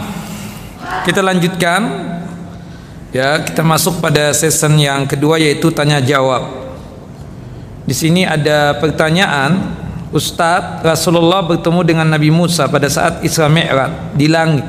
kita 1.05 1.25
lanjutkan. 1.25 2.13
Ya, 3.15 3.39
kita 3.39 3.63
masuk 3.63 4.03
pada 4.03 4.35
season 4.35 4.75
yang 4.75 5.07
kedua 5.07 5.39
yaitu 5.39 5.71
tanya 5.71 6.03
jawab. 6.03 6.51
Di 7.87 7.95
sini 7.95 8.27
ada 8.27 8.75
pertanyaan, 8.75 9.71
Ustadz 10.11 10.83
Rasulullah 10.83 11.39
bertemu 11.39 11.79
dengan 11.87 12.07
Nabi 12.11 12.27
Musa 12.27 12.67
pada 12.67 12.91
saat 12.91 13.23
Isra 13.23 13.47
Mi'raj 13.47 14.11
di 14.13 14.27
langit. 14.27 14.67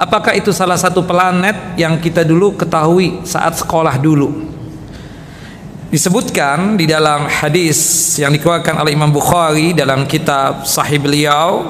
Apakah 0.00 0.32
itu 0.32 0.48
salah 0.56 0.80
satu 0.80 1.04
planet 1.04 1.76
yang 1.76 2.00
kita 2.00 2.24
dulu 2.24 2.56
ketahui 2.56 3.20
saat 3.28 3.60
sekolah 3.60 4.00
dulu? 4.00 4.48
Disebutkan 5.92 6.80
di 6.80 6.88
dalam 6.88 7.28
hadis 7.28 7.76
yang 8.16 8.32
dikeluarkan 8.32 8.80
oleh 8.80 8.96
Imam 8.96 9.12
Bukhari 9.12 9.76
dalam 9.76 10.08
kitab 10.08 10.64
Sahih 10.64 10.96
beliau 10.96 11.66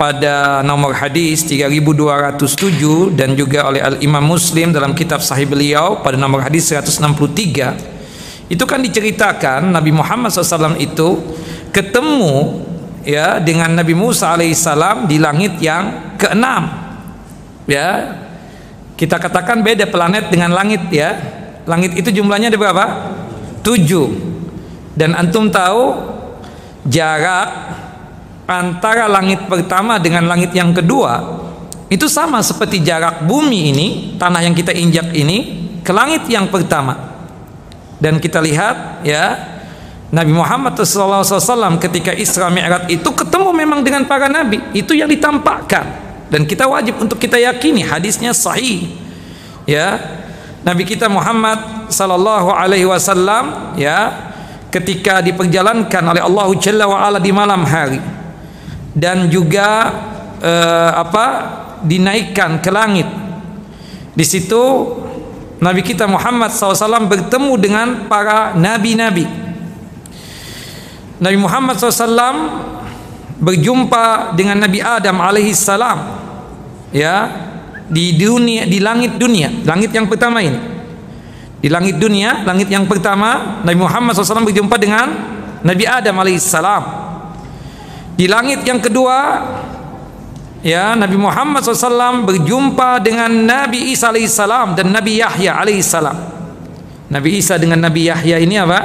pada 0.00 0.64
nomor 0.64 0.96
hadis 0.96 1.44
3207 1.44 3.12
dan 3.12 3.36
juga 3.36 3.68
oleh 3.68 3.84
Al 3.84 4.00
Imam 4.00 4.24
Muslim 4.24 4.72
dalam 4.72 4.96
kitab 4.96 5.20
Sahih 5.20 5.44
beliau 5.44 6.00
pada 6.00 6.16
nomor 6.16 6.40
hadis 6.40 6.72
163 6.72 8.48
itu 8.48 8.64
kan 8.64 8.80
diceritakan 8.80 9.68
Nabi 9.68 9.92
Muhammad 9.92 10.32
SAW 10.32 10.80
itu 10.80 11.20
ketemu 11.68 12.64
ya 13.04 13.44
dengan 13.44 13.76
Nabi 13.76 13.92
Musa 13.92 14.32
alaihissalam 14.34 15.04
di 15.04 15.20
langit 15.20 15.60
yang 15.62 16.16
keenam. 16.16 16.66
Ya 17.68 18.18
kita 18.98 19.22
katakan 19.22 19.62
beda 19.62 19.84
planet 19.86 20.32
dengan 20.32 20.50
langit 20.56 20.82
ya. 20.90 21.14
Langit 21.68 21.94
itu 21.94 22.10
jumlahnya 22.10 22.50
ada 22.50 22.58
berapa? 22.58 22.84
Tujuh. 23.62 24.08
Dan 24.98 25.14
antum 25.14 25.46
tahu 25.52 25.94
jarak 26.88 27.69
antara 28.50 29.06
langit 29.06 29.46
pertama 29.46 30.02
dengan 30.02 30.26
langit 30.26 30.50
yang 30.50 30.74
kedua. 30.74 31.38
Itu 31.86 32.10
sama 32.10 32.42
seperti 32.42 32.82
jarak 32.82 33.22
bumi 33.22 33.70
ini 33.70 33.86
tanah 34.18 34.42
yang 34.42 34.54
kita 34.54 34.74
injak 34.74 35.14
ini 35.14 35.70
ke 35.86 35.90
langit 35.94 36.26
yang 36.26 36.50
pertama. 36.50 36.98
Dan 38.02 38.18
kita 38.18 38.42
lihat 38.42 39.06
ya 39.06 39.38
Nabi 40.10 40.34
Muhammad 40.34 40.74
SAW 40.82 41.78
ketika 41.78 42.10
Isra 42.10 42.50
Mi'raj 42.50 42.90
itu 42.90 43.06
ketemu 43.14 43.54
memang 43.54 43.86
dengan 43.86 44.02
para 44.10 44.26
nabi. 44.26 44.58
Itu 44.74 44.98
yang 44.98 45.06
ditampakkan. 45.06 46.10
Dan 46.30 46.46
kita 46.46 46.66
wajib 46.66 46.98
untuk 47.02 47.18
kita 47.18 47.38
yakini 47.38 47.86
hadisnya 47.86 48.34
sahih 48.34 48.90
ya. 49.66 49.98
Nabi 50.62 50.84
kita 50.86 51.08
Muhammad 51.08 51.90
sallallahu 51.90 52.52
alaihi 52.52 52.86
wasallam 52.86 53.74
ya 53.80 54.30
ketika 54.70 55.18
diperjalankan 55.24 56.04
oleh 56.04 56.22
Allah 56.22 56.46
Jalla 56.60 56.84
wa 56.86 57.00
ala 57.02 57.18
di 57.18 57.32
malam 57.32 57.64
hari 57.64 58.19
dan 59.00 59.32
juga 59.32 59.88
eh, 60.44 60.90
apa 60.92 61.26
dinaikkan 61.80 62.60
ke 62.60 62.68
langit. 62.68 63.08
Di 64.12 64.24
situ 64.28 64.60
Nabi 65.60 65.80
kita 65.80 66.04
Muhammad 66.04 66.52
SAW 66.52 67.08
bertemu 67.08 67.52
dengan 67.56 67.88
para 68.04 68.52
nabi-nabi. 68.52 69.24
Nabi 71.20 71.36
Muhammad 71.40 71.80
SAW 71.80 72.68
berjumpa 73.40 74.36
dengan 74.36 74.60
Nabi 74.60 74.84
Adam 74.84 75.16
alaihi 75.24 75.56
salam 75.56 76.20
ya 76.92 77.28
di 77.88 78.12
dunia 78.20 78.68
di 78.68 78.78
langit 78.84 79.16
dunia 79.16 79.64
langit 79.64 79.96
yang 79.96 80.04
pertama 80.04 80.44
ini 80.44 80.60
di 81.60 81.72
langit 81.72 81.96
dunia 81.96 82.44
langit 82.44 82.68
yang 82.68 82.84
pertama 82.84 83.60
Nabi 83.64 83.80
Muhammad 83.80 84.12
SAW 84.12 84.44
berjumpa 84.44 84.76
dengan 84.76 85.08
Nabi 85.64 85.84
Adam 85.88 86.20
alaihi 86.20 86.36
salam 86.36 86.99
di 88.20 88.28
langit 88.28 88.60
yang 88.68 88.84
kedua, 88.84 89.16
ya 90.60 90.92
Nabi 90.92 91.16
Muhammad 91.16 91.64
SAW 91.64 92.28
berjumpa 92.28 93.00
dengan 93.00 93.32
Nabi 93.32 93.96
Isa 93.96 94.12
alaihissalam 94.12 94.76
dan 94.76 94.92
Nabi 94.92 95.24
Yahya 95.24 95.56
alaihissalam. 95.56 96.16
Nabi 97.08 97.40
Isa 97.40 97.56
dengan 97.56 97.80
Nabi 97.80 98.12
Yahya 98.12 98.36
ini 98.44 98.60
apa? 98.60 98.80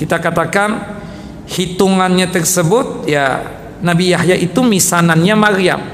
Kita 0.00 0.16
katakan 0.16 0.96
hitungannya 1.44 2.24
tersebut 2.32 3.04
ya 3.04 3.44
Nabi 3.84 4.16
Yahya 4.16 4.32
itu 4.40 4.64
misanannya 4.64 5.36
Maryam. 5.36 5.84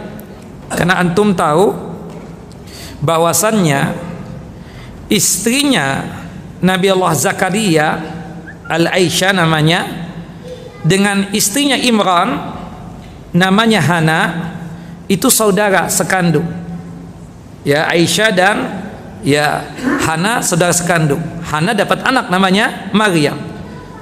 Karena 0.70 1.02
antum 1.02 1.34
tahu 1.34 1.74
bahwasannya 3.02 3.98
istrinya 5.10 6.06
Nabi 6.62 6.86
Allah 6.86 7.18
Zakaria 7.18 7.98
Al-Aisyah 8.70 9.34
namanya 9.34 10.06
dengan 10.86 11.34
istrinya 11.34 11.74
Imran 11.74 12.59
namanya 13.35 13.81
Hana 13.83 14.20
itu 15.11 15.26
saudara 15.31 15.91
sekandung. 15.91 16.47
Ya 17.66 17.87
Aisyah 17.91 18.31
dan 18.33 18.57
ya 19.26 19.66
Hana 20.07 20.41
saudara 20.41 20.74
sekandung. 20.74 21.20
Hana 21.45 21.74
dapat 21.74 22.03
anak 22.07 22.31
namanya 22.31 22.91
Maryam. 22.95 23.37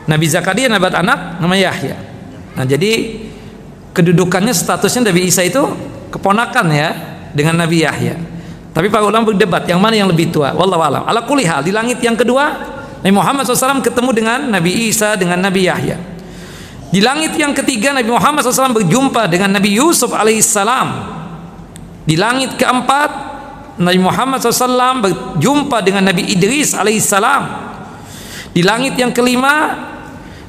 Nabi 0.09 0.25
Zakaria 0.29 0.69
dapat 0.73 0.97
anak 0.97 1.41
namanya 1.41 1.73
Yahya. 1.73 1.97
Nah 2.57 2.65
jadi 2.65 3.21
kedudukannya 3.93 4.53
statusnya 4.57 5.13
Nabi 5.13 5.29
Isa 5.29 5.45
itu 5.45 5.61
keponakan 6.09 6.67
ya 6.73 6.89
dengan 7.37 7.61
Nabi 7.61 7.85
Yahya. 7.85 8.17
Tapi 8.73 8.89
para 8.89 9.05
ulama 9.05 9.35
berdebat 9.35 9.67
yang 9.67 9.83
mana 9.83 9.99
yang 9.99 10.09
lebih 10.09 10.31
tua? 10.31 10.55
Wallahu 10.55 10.81
alam. 10.81 11.03
Ala 11.05 11.27
kulihal 11.27 11.67
di 11.67 11.75
langit 11.75 11.99
yang 12.01 12.15
kedua 12.15 12.53
Nabi 13.03 13.15
Muhammad 13.15 13.47
SAW 13.47 13.83
ketemu 13.83 14.11
dengan 14.11 14.39
Nabi 14.49 14.91
Isa 14.91 15.15
dengan 15.15 15.39
Nabi 15.43 15.67
Yahya 15.67 16.18
di 16.89 17.05
langit 17.05 17.37
yang 17.37 17.53
ketiga 17.53 17.93
Nabi 17.93 18.09
Muhammad 18.09 18.41
SAW 18.41 18.73
berjumpa 18.81 19.29
dengan 19.29 19.61
Nabi 19.61 19.77
Yusuf 19.77 20.09
alaihissalam. 20.17 20.89
Di 22.09 22.17
langit 22.17 22.57
keempat 22.57 23.11
Nabi 23.77 24.01
Muhammad 24.01 24.41
SAW 24.41 25.05
berjumpa 25.05 25.85
dengan 25.85 26.09
Nabi 26.09 26.33
Idris 26.33 26.73
alaihissalam. 26.73 27.69
Di 28.57 28.65
langit 28.65 28.97
yang 28.97 29.13
kelima 29.13 29.77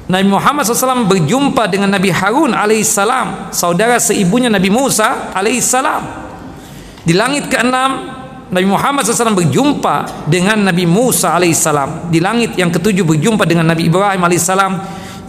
Nabi 0.07 0.25
Muhammad 0.31 0.63
SAW 0.63 1.05
berjumpa 1.05 1.67
dengan 1.67 1.91
Nabi 1.93 2.09
Harun 2.09 2.55
alaihissalam, 2.55 3.51
saudara 3.51 3.99
seibunya 3.99 4.47
Nabi 4.47 4.71
Musa 4.71 5.35
alaihissalam. 5.35 6.01
Di 7.03 7.13
langit 7.13 7.51
keenam 7.51 8.15
Nabi 8.49 8.65
Muhammad 8.65 9.03
SAW 9.05 9.35
berjumpa 9.35 10.25
dengan 10.25 10.63
Nabi 10.63 10.87
Musa 10.87 11.35
alaihissalam. 11.35 12.09
Di 12.09 12.23
langit 12.23 12.55
yang 12.55 12.71
ketujuh 12.71 13.03
berjumpa 13.03 13.43
dengan 13.43 13.69
Nabi 13.69 13.91
Ibrahim 13.91 14.23
alaihissalam 14.23 14.71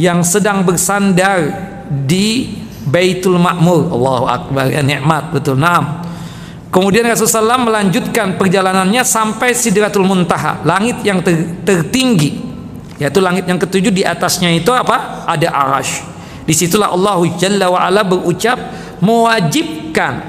yang 0.01 0.25
sedang 0.25 0.65
bersandar 0.65 1.53
di 1.93 2.57
Baitul 2.89 3.37
Ma'mur. 3.37 3.93
Allahu 3.93 4.25
Akbar, 4.25 4.73
ya 4.73 4.81
nikmat 4.81 5.29
betul. 5.37 5.61
Naam. 5.61 6.01
Kemudian 6.73 7.05
Rasulullah 7.05 7.61
SAW 7.61 7.69
melanjutkan 7.69 8.41
perjalanannya 8.41 9.05
sampai 9.05 9.53
Sidratul 9.53 10.09
Muntaha, 10.09 10.65
langit 10.65 11.05
yang 11.05 11.21
ter 11.21 11.61
tertinggi. 11.67 12.41
Yaitu 12.97 13.21
langit 13.21 13.45
yang 13.45 13.61
ketujuh 13.61 13.93
di 13.93 14.07
atasnya 14.07 14.49
itu 14.55 14.73
apa? 14.73 15.29
Ada 15.29 15.53
arash. 15.53 16.01
Di 16.47 16.57
situlah 16.57 16.89
Allah 16.89 17.21
Jalla 17.37 17.69
wa 17.69 17.81
ala 17.85 18.01
berucap 18.07 18.57
mewajibkan 19.05 20.21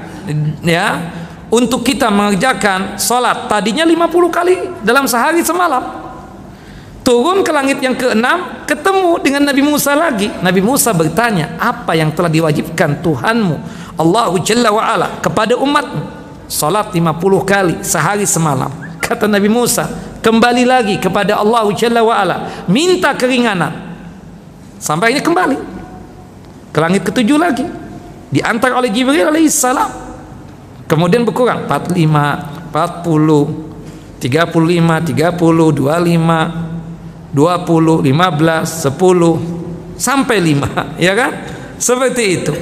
ya 0.64 1.12
untuk 1.52 1.84
kita 1.84 2.08
mengerjakan 2.08 2.96
sholat 2.96 3.46
tadinya 3.46 3.84
50 3.84 4.08
kali 4.32 4.56
dalam 4.80 5.04
sehari 5.04 5.44
semalam 5.44 6.01
turun 7.02 7.42
ke 7.42 7.50
langit 7.50 7.82
yang 7.82 7.94
keenam 7.98 8.64
ketemu 8.64 9.18
dengan 9.20 9.42
Nabi 9.50 9.62
Musa 9.62 9.92
lagi. 9.94 10.30
Nabi 10.40 10.62
Musa 10.62 10.94
bertanya 10.94 11.58
apa 11.58 11.94
yang 11.98 12.14
telah 12.14 12.30
diwajibkan 12.30 13.02
Tuhanmu 13.02 13.56
Allahu 13.98 14.40
Jalla 14.40 14.70
wa 14.72 14.82
ala 14.82 15.08
kepada 15.20 15.58
umatmu? 15.58 16.22
Salat 16.46 16.94
50 16.94 17.02
kali 17.44 17.74
sehari 17.82 18.24
semalam. 18.24 18.70
Kata 19.02 19.26
Nabi 19.26 19.50
Musa 19.50 19.90
kembali 20.22 20.64
lagi 20.64 20.96
kepada 20.96 21.36
Allah 21.42 21.66
Jalla 21.74 22.00
wa 22.06 22.14
ala. 22.14 22.36
Minta 22.70 23.12
keringanan. 23.18 23.92
Sampai 24.78 25.14
ini 25.14 25.20
kembali. 25.22 25.58
Ke 26.72 26.78
langit 26.80 27.02
ketujuh 27.04 27.38
lagi. 27.38 27.66
Diantar 28.32 28.72
oleh 28.72 28.88
Jibril 28.88 29.28
alaihissalam 29.28 29.90
kemudian 30.88 31.24
berkurang. 31.24 31.68
45 31.68 32.72
40 32.72 33.72
35 34.20 35.12
30 35.12 35.36
25 35.42 36.71
20, 37.32 38.04
15, 38.04 38.12
10 38.12 39.96
sampai 39.96 40.36
5, 40.40 40.84
ya 41.06 41.12
kan? 41.16 41.30
Seperti 41.80 42.24
itu. 42.38 42.54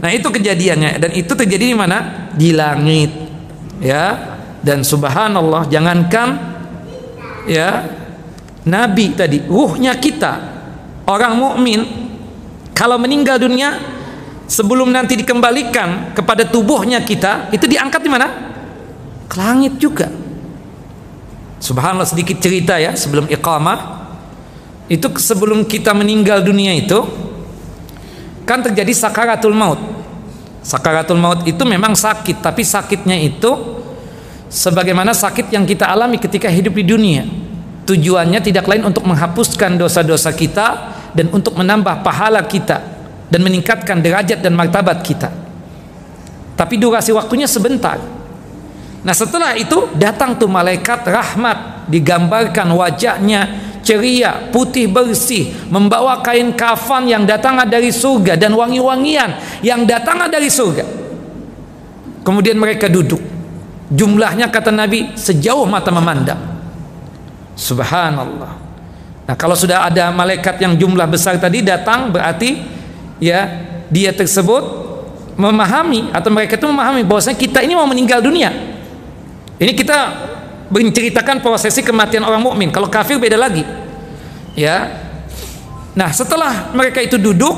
Nah, 0.00 0.08
itu 0.12 0.28
kejadiannya 0.32 0.96
dan 0.96 1.10
itu 1.12 1.32
terjadi 1.32 1.64
di 1.72 1.76
mana? 1.76 2.28
Di 2.32 2.56
langit. 2.56 3.10
Ya. 3.80 4.36
Dan 4.60 4.84
subhanallah, 4.84 5.72
jangankan 5.72 6.36
ya 7.48 7.88
nabi 8.68 9.16
tadi, 9.16 9.40
ruhnya 9.48 9.96
kita 9.96 10.36
orang 11.08 11.32
mukmin 11.32 11.80
kalau 12.76 13.00
meninggal 13.00 13.40
dunia 13.40 13.76
sebelum 14.48 14.88
nanti 14.88 15.16
dikembalikan 15.20 16.16
kepada 16.16 16.48
tubuhnya 16.48 17.04
kita, 17.04 17.52
itu 17.52 17.68
diangkat 17.68 18.00
di 18.00 18.10
mana? 18.10 18.26
Ke 19.28 19.36
langit 19.36 19.76
juga. 19.76 20.08
Subhanallah 21.60 22.08
sedikit 22.08 22.40
cerita 22.40 22.80
ya 22.80 22.96
sebelum 22.96 23.28
iqamah. 23.28 23.99
Itu 24.90 25.14
sebelum 25.14 25.62
kita 25.70 25.94
meninggal 25.94 26.42
dunia 26.42 26.74
itu 26.74 26.98
kan 28.42 28.58
terjadi 28.58 28.90
sakaratul 28.90 29.54
maut. 29.54 29.78
Sakaratul 30.66 31.22
maut 31.22 31.46
itu 31.46 31.62
memang 31.62 31.94
sakit, 31.94 32.42
tapi 32.42 32.66
sakitnya 32.66 33.14
itu 33.14 33.80
sebagaimana 34.50 35.14
sakit 35.14 35.54
yang 35.54 35.62
kita 35.62 35.86
alami 35.86 36.18
ketika 36.18 36.50
hidup 36.50 36.74
di 36.74 36.84
dunia. 36.84 37.22
Tujuannya 37.86 38.42
tidak 38.42 38.66
lain 38.66 38.82
untuk 38.82 39.06
menghapuskan 39.06 39.78
dosa-dosa 39.78 40.34
kita 40.34 40.66
dan 41.14 41.30
untuk 41.30 41.54
menambah 41.54 42.02
pahala 42.02 42.42
kita 42.42 42.82
dan 43.30 43.40
meningkatkan 43.46 44.02
derajat 44.02 44.42
dan 44.42 44.58
martabat 44.58 45.06
kita. 45.06 45.30
Tapi 46.58 46.74
durasi 46.76 47.14
waktunya 47.14 47.46
sebentar 47.46 48.20
Nah 49.00 49.16
setelah 49.16 49.56
itu 49.56 49.88
datang 49.96 50.36
tuh 50.36 50.48
malaikat 50.48 51.08
rahmat 51.08 51.88
digambarkan 51.88 52.68
wajahnya 52.76 53.69
ceria, 53.90 54.46
putih 54.54 54.86
bersih, 54.86 55.50
membawa 55.66 56.22
kain 56.22 56.54
kafan 56.54 57.10
yang 57.10 57.26
datang 57.26 57.58
dari 57.66 57.90
surga 57.90 58.38
dan 58.38 58.54
wangi-wangian 58.54 59.34
yang 59.66 59.82
datang 59.82 60.30
dari 60.30 60.46
surga. 60.46 60.86
Kemudian 62.22 62.54
mereka 62.54 62.86
duduk. 62.86 63.18
Jumlahnya 63.90 64.46
kata 64.46 64.70
Nabi 64.70 65.18
sejauh 65.18 65.66
mata 65.66 65.90
memandang. 65.90 66.38
Subhanallah. 67.58 68.62
Nah, 69.26 69.34
kalau 69.34 69.58
sudah 69.58 69.90
ada 69.90 70.14
malaikat 70.14 70.62
yang 70.62 70.78
jumlah 70.78 71.10
besar 71.10 71.34
tadi 71.42 71.58
datang 71.66 72.14
berarti 72.14 72.62
ya 73.18 73.66
dia 73.90 74.14
tersebut 74.14 74.62
memahami 75.34 76.14
atau 76.14 76.30
mereka 76.30 76.54
itu 76.54 76.66
memahami 76.70 77.02
bahwasanya 77.02 77.38
kita 77.38 77.58
ini 77.62 77.74
mau 77.74 77.86
meninggal 77.86 78.22
dunia 78.22 78.50
ini 79.60 79.76
kita 79.76 79.98
menceritakan 80.70 81.42
prosesi 81.44 81.82
kematian 81.84 82.24
orang 82.24 82.40
mukmin. 82.40 82.70
Kalau 82.72 82.88
kafir 82.88 83.20
beda 83.20 83.36
lagi. 83.36 83.60
Ya. 84.58 85.06
Nah, 85.94 86.10
setelah 86.14 86.70
mereka 86.74 87.02
itu 87.02 87.18
duduk, 87.18 87.54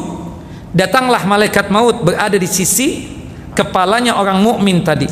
datanglah 0.72 1.24
malaikat 1.28 1.68
maut 1.68 2.00
berada 2.00 2.36
di 2.36 2.48
sisi 2.48 3.12
kepalanya 3.52 4.16
orang 4.16 4.40
mukmin 4.40 4.80
tadi 4.80 5.08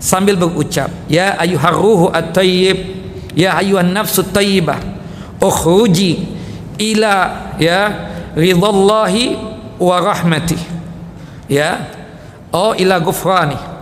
sambil 0.00 0.40
berucap, 0.40 0.88
"Ya 1.08 1.36
ayuhar 1.36 1.76
ruhu 1.76 2.08
at-tayyib, 2.08 2.78
ya 3.36 3.60
ayuhan 3.60 3.92
nafsu 3.92 4.24
tayyibah, 4.24 4.80
ukhruji 5.40 6.24
ila 6.80 7.14
ya 7.60 7.80
ridallahi 8.32 9.36
wa 9.76 9.96
rahmatih." 10.00 10.60
Ya. 11.46 11.92
Oh 12.56 12.72
ila 12.72 12.96
gufrani 12.98 13.75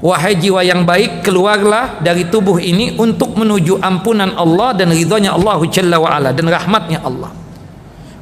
Wahai 0.00 0.32
jiwa 0.32 0.64
yang 0.64 0.88
baik 0.88 1.20
keluarlah 1.20 2.00
dari 2.00 2.24
tubuh 2.24 2.56
ini 2.56 2.96
untuk 2.96 3.36
menuju 3.36 3.84
ampunan 3.84 4.32
Allah 4.32 4.72
dan 4.72 4.88
ridhonya 4.96 5.36
Allah 5.36 5.60
Jalla 5.68 6.00
wa'ala 6.00 6.32
dan 6.32 6.48
rahmatnya 6.48 7.04
Allah. 7.04 7.28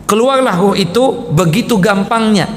Keluarlah 0.02 0.58
ruh 0.58 0.74
itu 0.74 1.30
begitu 1.30 1.78
gampangnya. 1.78 2.50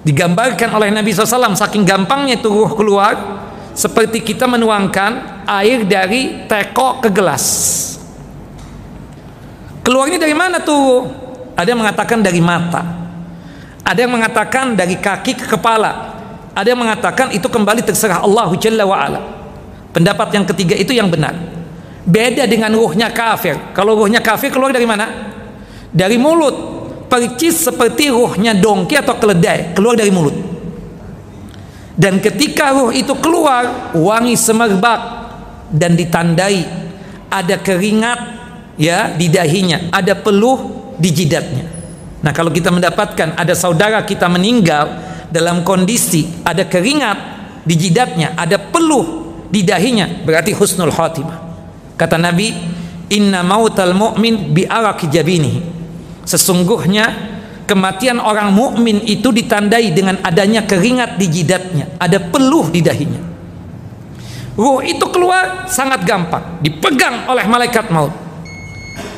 Digambarkan 0.00 0.72
oleh 0.80 0.88
Nabi 0.88 1.12
SAW 1.12 1.52
saking 1.52 1.84
gampangnya 1.84 2.40
itu 2.40 2.48
ruh 2.48 2.72
keluar 2.72 3.44
seperti 3.76 4.24
kita 4.24 4.48
menuangkan 4.48 5.44
air 5.44 5.84
dari 5.84 6.48
teko 6.48 7.04
ke 7.04 7.12
gelas. 7.12 7.44
Keluarnya 9.84 10.16
dari 10.16 10.32
mana 10.32 10.56
tuh 10.64 11.04
ada 11.52 11.68
yang 11.68 11.84
mengatakan 11.84 12.24
dari 12.24 12.40
mata. 12.40 12.80
Ada 13.84 14.08
yang 14.08 14.16
mengatakan 14.16 14.72
dari 14.72 14.96
kaki 14.96 15.36
ke 15.36 15.46
kepala 15.52 16.09
ada 16.60 16.76
yang 16.76 16.80
mengatakan 16.84 17.32
itu 17.32 17.48
kembali 17.48 17.80
terserah 17.80 18.20
Allah 18.20 18.52
Jalla 18.60 18.84
wa 18.84 18.96
ala. 19.00 19.20
Pendapat 19.96 20.28
yang 20.36 20.44
ketiga 20.44 20.76
itu 20.76 20.92
yang 20.92 21.08
benar. 21.08 21.32
Beda 22.04 22.44
dengan 22.44 22.68
ruhnya 22.76 23.08
kafir. 23.08 23.56
Kalau 23.72 23.96
ruhnya 23.96 24.20
kafir 24.20 24.52
keluar 24.52 24.68
dari 24.68 24.84
mana? 24.84 25.08
Dari 25.88 26.20
mulut. 26.20 26.78
Percis 27.08 27.64
seperti 27.64 28.12
ruhnya 28.12 28.52
dongki 28.52 28.92
atau 28.92 29.16
keledai 29.16 29.72
keluar 29.72 29.96
dari 29.96 30.12
mulut. 30.12 30.36
Dan 31.96 32.20
ketika 32.20 32.76
ruh 32.76 32.92
itu 32.94 33.16
keluar, 33.18 33.92
wangi 33.96 34.36
semerbak 34.36 35.00
dan 35.72 35.96
ditandai 35.96 36.64
ada 37.32 37.56
keringat 37.58 38.20
ya 38.76 39.10
di 39.16 39.26
dahinya, 39.32 39.90
ada 39.90 40.12
peluh 40.14 40.92
di 41.00 41.08
jidatnya. 41.08 41.66
Nah, 42.20 42.32
kalau 42.36 42.52
kita 42.52 42.68
mendapatkan 42.68 43.32
ada 43.32 43.56
saudara 43.56 44.04
kita 44.04 44.28
meninggal 44.28 45.09
dalam 45.30 45.62
kondisi 45.62 46.42
ada 46.44 46.66
keringat 46.66 47.18
di 47.64 47.74
jidatnya, 47.78 48.34
ada 48.34 48.58
peluh 48.58 49.30
di 49.50 49.62
dahinya, 49.66 50.22
berarti 50.26 50.54
husnul 50.54 50.94
khatimah. 50.94 51.38
Kata 51.98 52.18
Nabi, 52.18 52.54
"Inna 53.14 53.42
mautal 53.42 53.94
mu'min 53.94 54.54
bi 54.54 54.66
jabinihi." 55.10 55.60
Sesungguhnya 56.26 57.10
kematian 57.66 58.18
orang 58.22 58.54
mukmin 58.54 59.02
itu 59.06 59.34
ditandai 59.34 59.90
dengan 59.94 60.18
adanya 60.22 60.66
keringat 60.66 61.18
di 61.18 61.26
jidatnya, 61.30 61.98
ada 61.98 62.18
peluh 62.18 62.70
di 62.70 62.82
dahinya. 62.82 63.22
Ruh 64.58 64.82
itu 64.82 65.06
keluar 65.10 65.70
sangat 65.70 66.02
gampang, 66.06 66.62
dipegang 66.62 67.30
oleh 67.30 67.46
malaikat 67.46 67.88
maut. 67.90 68.12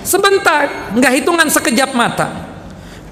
Sebentar, 0.04 0.92
nggak 0.92 1.12
hitungan 1.22 1.48
sekejap 1.48 1.96
mata. 1.96 2.28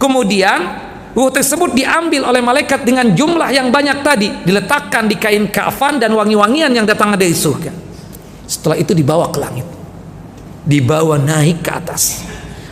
Kemudian 0.01 0.90
Ruh 1.11 1.31
tersebut 1.35 1.75
diambil 1.75 2.31
oleh 2.31 2.39
malaikat 2.39 2.87
dengan 2.87 3.11
jumlah 3.11 3.51
yang 3.51 3.75
banyak 3.75 3.99
tadi, 4.07 4.29
diletakkan 4.47 5.11
di 5.11 5.19
kain 5.19 5.51
kafan 5.51 5.99
dan 5.99 6.15
wangi-wangian 6.15 6.71
yang 6.71 6.87
datang 6.87 7.19
dari 7.19 7.35
surga. 7.35 7.75
Setelah 8.47 8.79
itu 8.79 8.95
dibawa 8.95 9.27
ke 9.35 9.39
langit. 9.43 9.67
Dibawa 10.63 11.19
naik 11.19 11.67
ke 11.67 11.71
atas. 11.75 12.23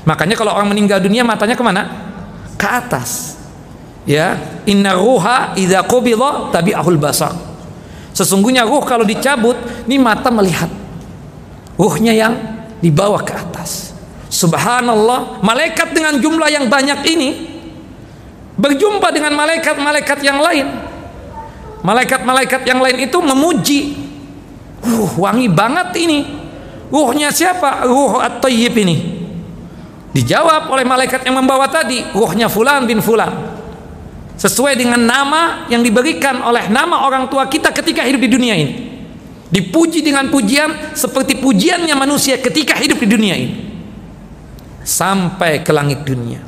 Makanya 0.07 0.39
kalau 0.39 0.55
orang 0.55 0.70
meninggal 0.70 1.03
dunia 1.03 1.26
matanya 1.26 1.59
ke 1.59 1.64
mana? 1.66 1.82
Ke 2.55 2.66
atas. 2.78 3.34
Ya, 4.07 4.39
inna 4.70 4.95
ruha 4.95 5.59
idza 5.59 5.82
qubida 5.82 6.55
tabi'ahul 6.55 6.97
basar. 6.97 7.34
Sesungguhnya 8.14 8.62
ruh 8.62 8.86
kalau 8.86 9.03
dicabut, 9.03 9.59
ini 9.91 9.99
mata 9.99 10.30
melihat. 10.30 10.70
Ruhnya 11.74 12.14
yang 12.14 12.34
dibawa 12.78 13.18
ke 13.26 13.34
atas. 13.34 13.95
Subhanallah, 14.30 15.43
malaikat 15.43 15.91
dengan 15.91 16.22
jumlah 16.22 16.47
yang 16.51 16.70
banyak 16.70 17.03
ini 17.11 17.48
berjumpa 18.59 19.09
dengan 19.15 19.33
malaikat-malaikat 19.39 20.19
yang 20.21 20.43
lain. 20.43 20.67
Malaikat-malaikat 21.87 22.67
yang 22.67 22.83
lain 22.83 23.07
itu 23.07 23.19
memuji. 23.23 23.81
Uh 24.83 25.11
wangi 25.17 25.47
banget 25.47 25.95
ini. 26.03 26.21
Ruhnya 26.91 27.31
siapa? 27.31 27.87
Ruh 27.87 28.19
at-tayyib 28.19 28.75
ini. 28.83 28.97
Dijawab 30.11 30.75
oleh 30.75 30.83
malaikat 30.83 31.23
yang 31.23 31.39
membawa 31.39 31.71
tadi 31.71 32.03
ruhnya 32.11 32.51
fulan 32.51 32.83
bin 32.83 32.99
fulan. 32.99 33.31
Sesuai 34.35 34.79
dengan 34.79 35.03
nama 35.03 35.67
yang 35.71 35.83
diberikan 35.83 36.43
oleh 36.43 36.71
nama 36.71 37.07
orang 37.07 37.31
tua 37.31 37.47
kita 37.47 37.71
ketika 37.71 38.03
hidup 38.03 38.27
di 38.27 38.31
dunia 38.31 38.55
ini. 38.59 38.75
Dipuji 39.49 40.05
dengan 40.05 40.29
pujian 40.29 40.93
seperti 40.93 41.39
pujiannya 41.41 41.95
manusia 41.95 42.37
ketika 42.37 42.75
hidup 42.77 42.99
di 42.99 43.09
dunia 43.09 43.35
ini. 43.39 43.55
Sampai 44.83 45.61
ke 45.61 45.71
langit 45.71 46.03
dunia 46.03 46.48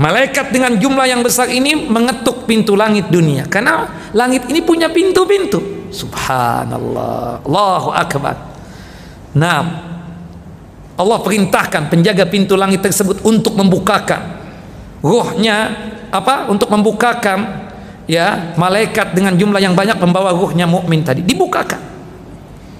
Malaikat 0.00 0.48
dengan 0.48 0.80
jumlah 0.80 1.04
yang 1.04 1.20
besar 1.20 1.52
ini 1.52 1.76
mengetuk 1.76 2.48
pintu 2.48 2.72
langit 2.72 3.12
dunia 3.12 3.44
karena 3.44 3.84
langit 4.16 4.48
ini 4.48 4.64
punya 4.64 4.88
pintu-pintu. 4.88 5.92
Subhanallah. 5.92 7.44
Allahu 7.44 7.92
akbar. 7.92 8.32
Nah, 9.36 9.60
Allah 10.96 11.18
perintahkan 11.20 11.92
penjaga 11.92 12.24
pintu 12.24 12.56
langit 12.56 12.80
tersebut 12.80 13.20
untuk 13.28 13.52
membukakan 13.60 14.40
ruhnya 15.04 15.68
apa? 16.08 16.48
Untuk 16.48 16.72
membukakan 16.72 17.68
ya 18.08 18.56
malaikat 18.56 19.12
dengan 19.12 19.36
jumlah 19.36 19.60
yang 19.60 19.76
banyak 19.76 20.00
membawa 20.00 20.32
ruhnya 20.32 20.64
mukmin 20.64 21.04
tadi 21.04 21.20
dibukakan. 21.20 21.92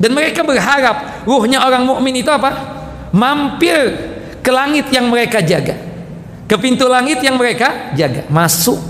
Dan 0.00 0.16
mereka 0.16 0.40
berharap 0.40 1.28
ruhnya 1.28 1.68
orang 1.68 1.84
mukmin 1.84 2.16
itu 2.16 2.32
apa? 2.32 2.80
Mampir 3.12 4.08
ke 4.40 4.48
langit 4.48 4.88
yang 4.88 5.12
mereka 5.12 5.44
jaga 5.44 5.89
ke 6.50 6.58
pintu 6.58 6.90
langit 6.90 7.22
yang 7.22 7.38
mereka 7.38 7.94
jaga 7.94 8.26
masuk. 8.26 8.82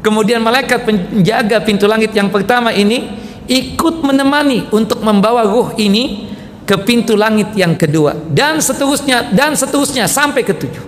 Kemudian 0.00 0.40
malaikat 0.40 0.88
penjaga 0.88 1.60
pintu 1.60 1.84
langit 1.84 2.16
yang 2.16 2.32
pertama 2.32 2.72
ini 2.72 3.12
ikut 3.44 4.00
menemani 4.00 4.72
untuk 4.72 5.04
membawa 5.04 5.44
ruh 5.44 5.76
ini 5.76 6.32
ke 6.64 6.72
pintu 6.88 7.12
langit 7.12 7.52
yang 7.52 7.76
kedua. 7.76 8.16
Dan 8.32 8.64
seterusnya 8.64 9.28
dan 9.28 9.52
seterusnya 9.52 10.08
sampai 10.08 10.40
ke 10.40 10.56
tujuh. 10.56 10.84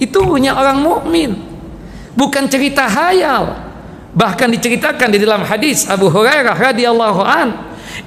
Itu 0.00 0.24
punya 0.24 0.56
orang 0.56 0.80
mukmin. 0.80 1.36
Bukan 2.16 2.48
cerita 2.48 2.88
hayal. 2.88 3.52
Bahkan 4.16 4.48
diceritakan 4.56 5.12
di 5.12 5.20
dalam 5.20 5.44
hadis 5.44 5.84
Abu 5.84 6.08
Hurairah 6.08 6.56
radhiyallahu 6.56 7.20
an 7.20 7.48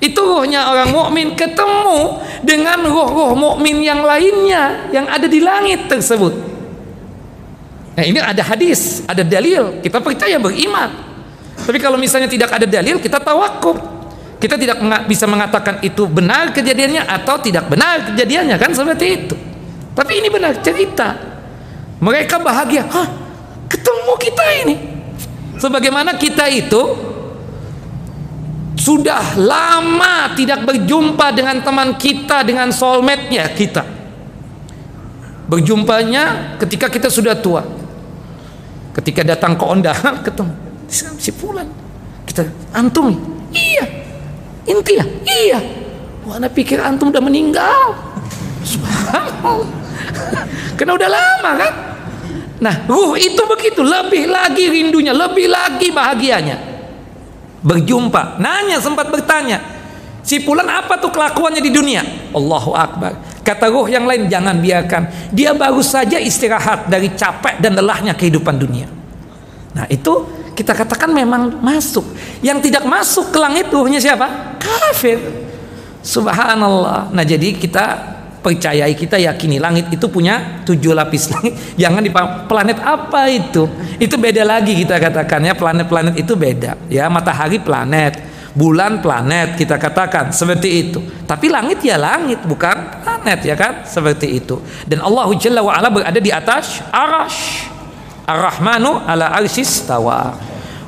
itu 0.01 0.17
ruhnya 0.17 0.65
orang 0.65 0.89
mukmin 0.89 1.37
ketemu 1.37 2.17
dengan 2.41 2.81
ruh-ruh 2.89 3.37
mukmin 3.37 3.85
yang 3.85 4.01
lainnya 4.01 4.89
yang 4.89 5.05
ada 5.05 5.29
di 5.29 5.41
langit 5.41 5.85
tersebut 5.85 6.54
Nah 7.95 8.03
ini 8.03 8.19
ada 8.19 8.43
hadis, 8.43 9.07
ada 9.07 9.23
dalil, 9.23 9.79
kita 9.79 10.03
percaya 10.03 10.35
beriman. 10.35 10.91
Tapi 11.55 11.79
kalau 11.79 11.95
misalnya 11.95 12.27
tidak 12.27 12.51
ada 12.51 12.67
dalil, 12.67 12.99
kita 12.99 13.17
tawakub. 13.23 13.95
kita 14.35 14.59
tidak 14.61 14.77
bisa 15.09 15.25
mengatakan 15.25 15.79
itu 15.81 16.05
benar 16.05 16.51
kejadiannya 16.53 17.07
atau 17.07 17.39
tidak 17.39 17.65
benar 17.65 18.13
kejadiannya 18.13 18.59
kan 18.59 18.69
seperti 18.75 19.05
itu. 19.25 19.35
Tapi 19.95 20.21
ini 20.21 20.27
benar 20.27 20.59
cerita. 20.59 21.17
Mereka 22.03 22.43
bahagia 22.43 22.83
hah 22.85 23.09
ketemu 23.71 24.13
kita 24.19 24.45
ini. 24.61 24.75
Sebagaimana 25.55 26.19
kita 26.19 26.45
itu 26.51 26.83
sudah 28.75 29.39
lama 29.39 30.35
tidak 30.35 30.67
berjumpa 30.67 31.31
dengan 31.33 31.63
teman 31.63 31.95
kita 31.97 32.45
dengan 32.45 32.69
soulmate-nya 32.69 33.49
kita. 33.55 33.81
Berjumpanya 35.47 36.53
ketika 36.59 36.91
kita 36.91 37.09
sudah 37.09 37.33
tua 37.39 37.65
ketika 39.01 39.21
datang 39.21 39.59
ke 39.59 39.63
undangan 39.67 40.19
ketemu. 40.25 40.53
Si 40.91 41.31
fulan. 41.33 41.67
Kita 42.25 42.41
antum 42.73 43.13
iya. 43.53 43.85
Inti 44.65 44.97
ya? 44.97 45.05
Iya. 45.25 45.59
Wah, 46.25 46.41
pikir 46.49 46.81
antum 46.81 47.13
udah 47.13 47.21
meninggal? 47.21 47.93
Karena 50.77 50.93
udah 50.97 51.09
lama 51.09 51.51
kan? 51.55 51.73
Nah 52.59 52.75
ruh 52.87 53.13
itu 53.19 53.41
begitu. 53.45 53.83
Lebih 53.83 54.31
lagi 54.31 54.65
rindunya 54.71 55.13
lebih 55.13 55.51
lagi 55.51 55.91
bahagianya. 55.91 56.57
Berjumpa. 57.65 58.37
Nanya 58.41 58.77
sempat 58.81 59.09
bertanya 59.09 59.61
si 60.25 60.41
pulan 60.41 60.65
apa 60.65 60.97
tuh 60.97 61.13
kelakuannya 61.13 61.61
di 61.61 61.71
dunia? 61.73 62.01
Allahu 62.33 62.73
Akbar 62.73 63.13
kata 63.45 63.69
ruh 63.69 63.85
yang 63.85 64.09
lain 64.09 64.25
jangan 64.25 64.57
biarkan. 64.57 65.29
Dia 65.29 65.53
baru 65.53 65.85
saja 65.85 66.17
istirahat 66.17 66.89
dari 66.89 67.13
capek 67.13 67.61
dan 67.61 67.77
lelahnya 67.77 68.17
kehidupan 68.17 68.57
dunia. 68.57 68.89
Nah 69.77 69.85
itu 69.85 70.25
kita 70.57 70.73
katakan 70.73 71.13
memang 71.13 71.61
masuk. 71.61 72.03
Yang 72.41 72.73
tidak 72.73 72.89
masuk 72.89 73.29
ke 73.29 73.37
langit 73.37 73.69
ruhnya 73.69 74.01
siapa? 74.01 74.57
Kafir. 74.57 75.21
Subhanallah. 76.01 77.13
Nah 77.13 77.21
jadi 77.21 77.53
kita 77.53 78.15
percayai 78.41 78.93
kita 78.93 79.17
yakini 79.17 79.57
langit 79.57 79.89
itu 79.89 80.05
punya 80.09 80.65
tujuh 80.65 80.97
lapis 80.97 81.29
langit. 81.37 81.53
Jangan 81.77 82.01
di 82.01 82.09
planet 82.49 82.81
apa 82.81 83.29
itu? 83.29 83.69
Itu 84.01 84.17
beda 84.17 84.41
lagi 84.41 84.73
kita 84.73 84.97
katakan 84.97 85.45
ya. 85.45 85.53
Planet-planet 85.53 86.17
itu 86.17 86.33
beda. 86.33 86.81
Ya 86.89 87.05
matahari 87.13 87.61
planet 87.61 88.34
bulan 88.55 89.03
planet 89.03 89.59
kita 89.59 89.75
katakan 89.75 90.31
seperti 90.31 90.69
itu 90.87 90.99
tapi 91.27 91.51
langit 91.51 91.83
ya 91.83 91.99
langit 91.99 92.39
bukan 92.47 93.03
planet 93.03 93.39
ya 93.43 93.55
kan 93.59 93.83
seperti 93.83 94.39
itu 94.39 94.63
dan 94.87 95.03
Allah 95.03 95.27
Jalla 95.35 95.59
wa 95.59 95.75
ala 95.75 95.91
berada 95.91 96.17
di 96.17 96.31
atas 96.31 96.79
arash 96.89 97.75
Ar-Rahmanu 98.25 99.05
ala 99.05 99.29
arsis 99.37 99.85
tawa. 99.85 100.33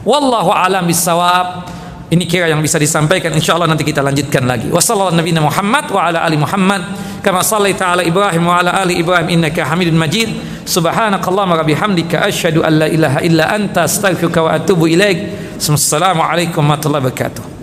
Wallahu 0.02 0.50
alam 0.50 0.90
bisawab. 0.90 1.78
Ini 2.08 2.24
kira 2.24 2.48
yang 2.48 2.64
bisa 2.64 2.80
disampaikan 2.80 3.36
insyaallah 3.36 3.68
nanti 3.68 3.84
kita 3.84 4.00
lanjutkan 4.00 4.48
lagi. 4.48 4.72
Wassallallahu 4.72 5.20
nabiyana 5.20 5.44
Muhammad 5.44 5.86
wa 5.92 6.08
ala 6.08 6.24
ali 6.24 6.40
Muhammad 6.40 6.80
kama 7.20 7.44
sallaita 7.44 7.92
ala 7.94 8.02
Ibrahim 8.02 8.48
wa 8.48 8.64
ala 8.64 8.80
ali 8.80 8.96
Ibrahim 8.96 9.28
innaka 9.28 9.68
Hamidun 9.68 10.00
Majid. 10.00 10.32
Subhanakallahumma 10.64 11.60
wa 11.60 11.68
bihamdika 11.68 12.24
asyhadu 12.26 12.64
an 12.64 12.80
la 12.80 12.88
ilaha 12.88 13.20
illa 13.22 13.52
anta 13.52 13.84
astaghfiruka 13.86 14.40
wa 14.40 14.56
atubu 14.56 14.88
ilaik. 14.88 15.60
Assalamualaikum 15.60 16.64
warahmatullahi 16.64 17.04
wabarakatuh. 17.06 17.57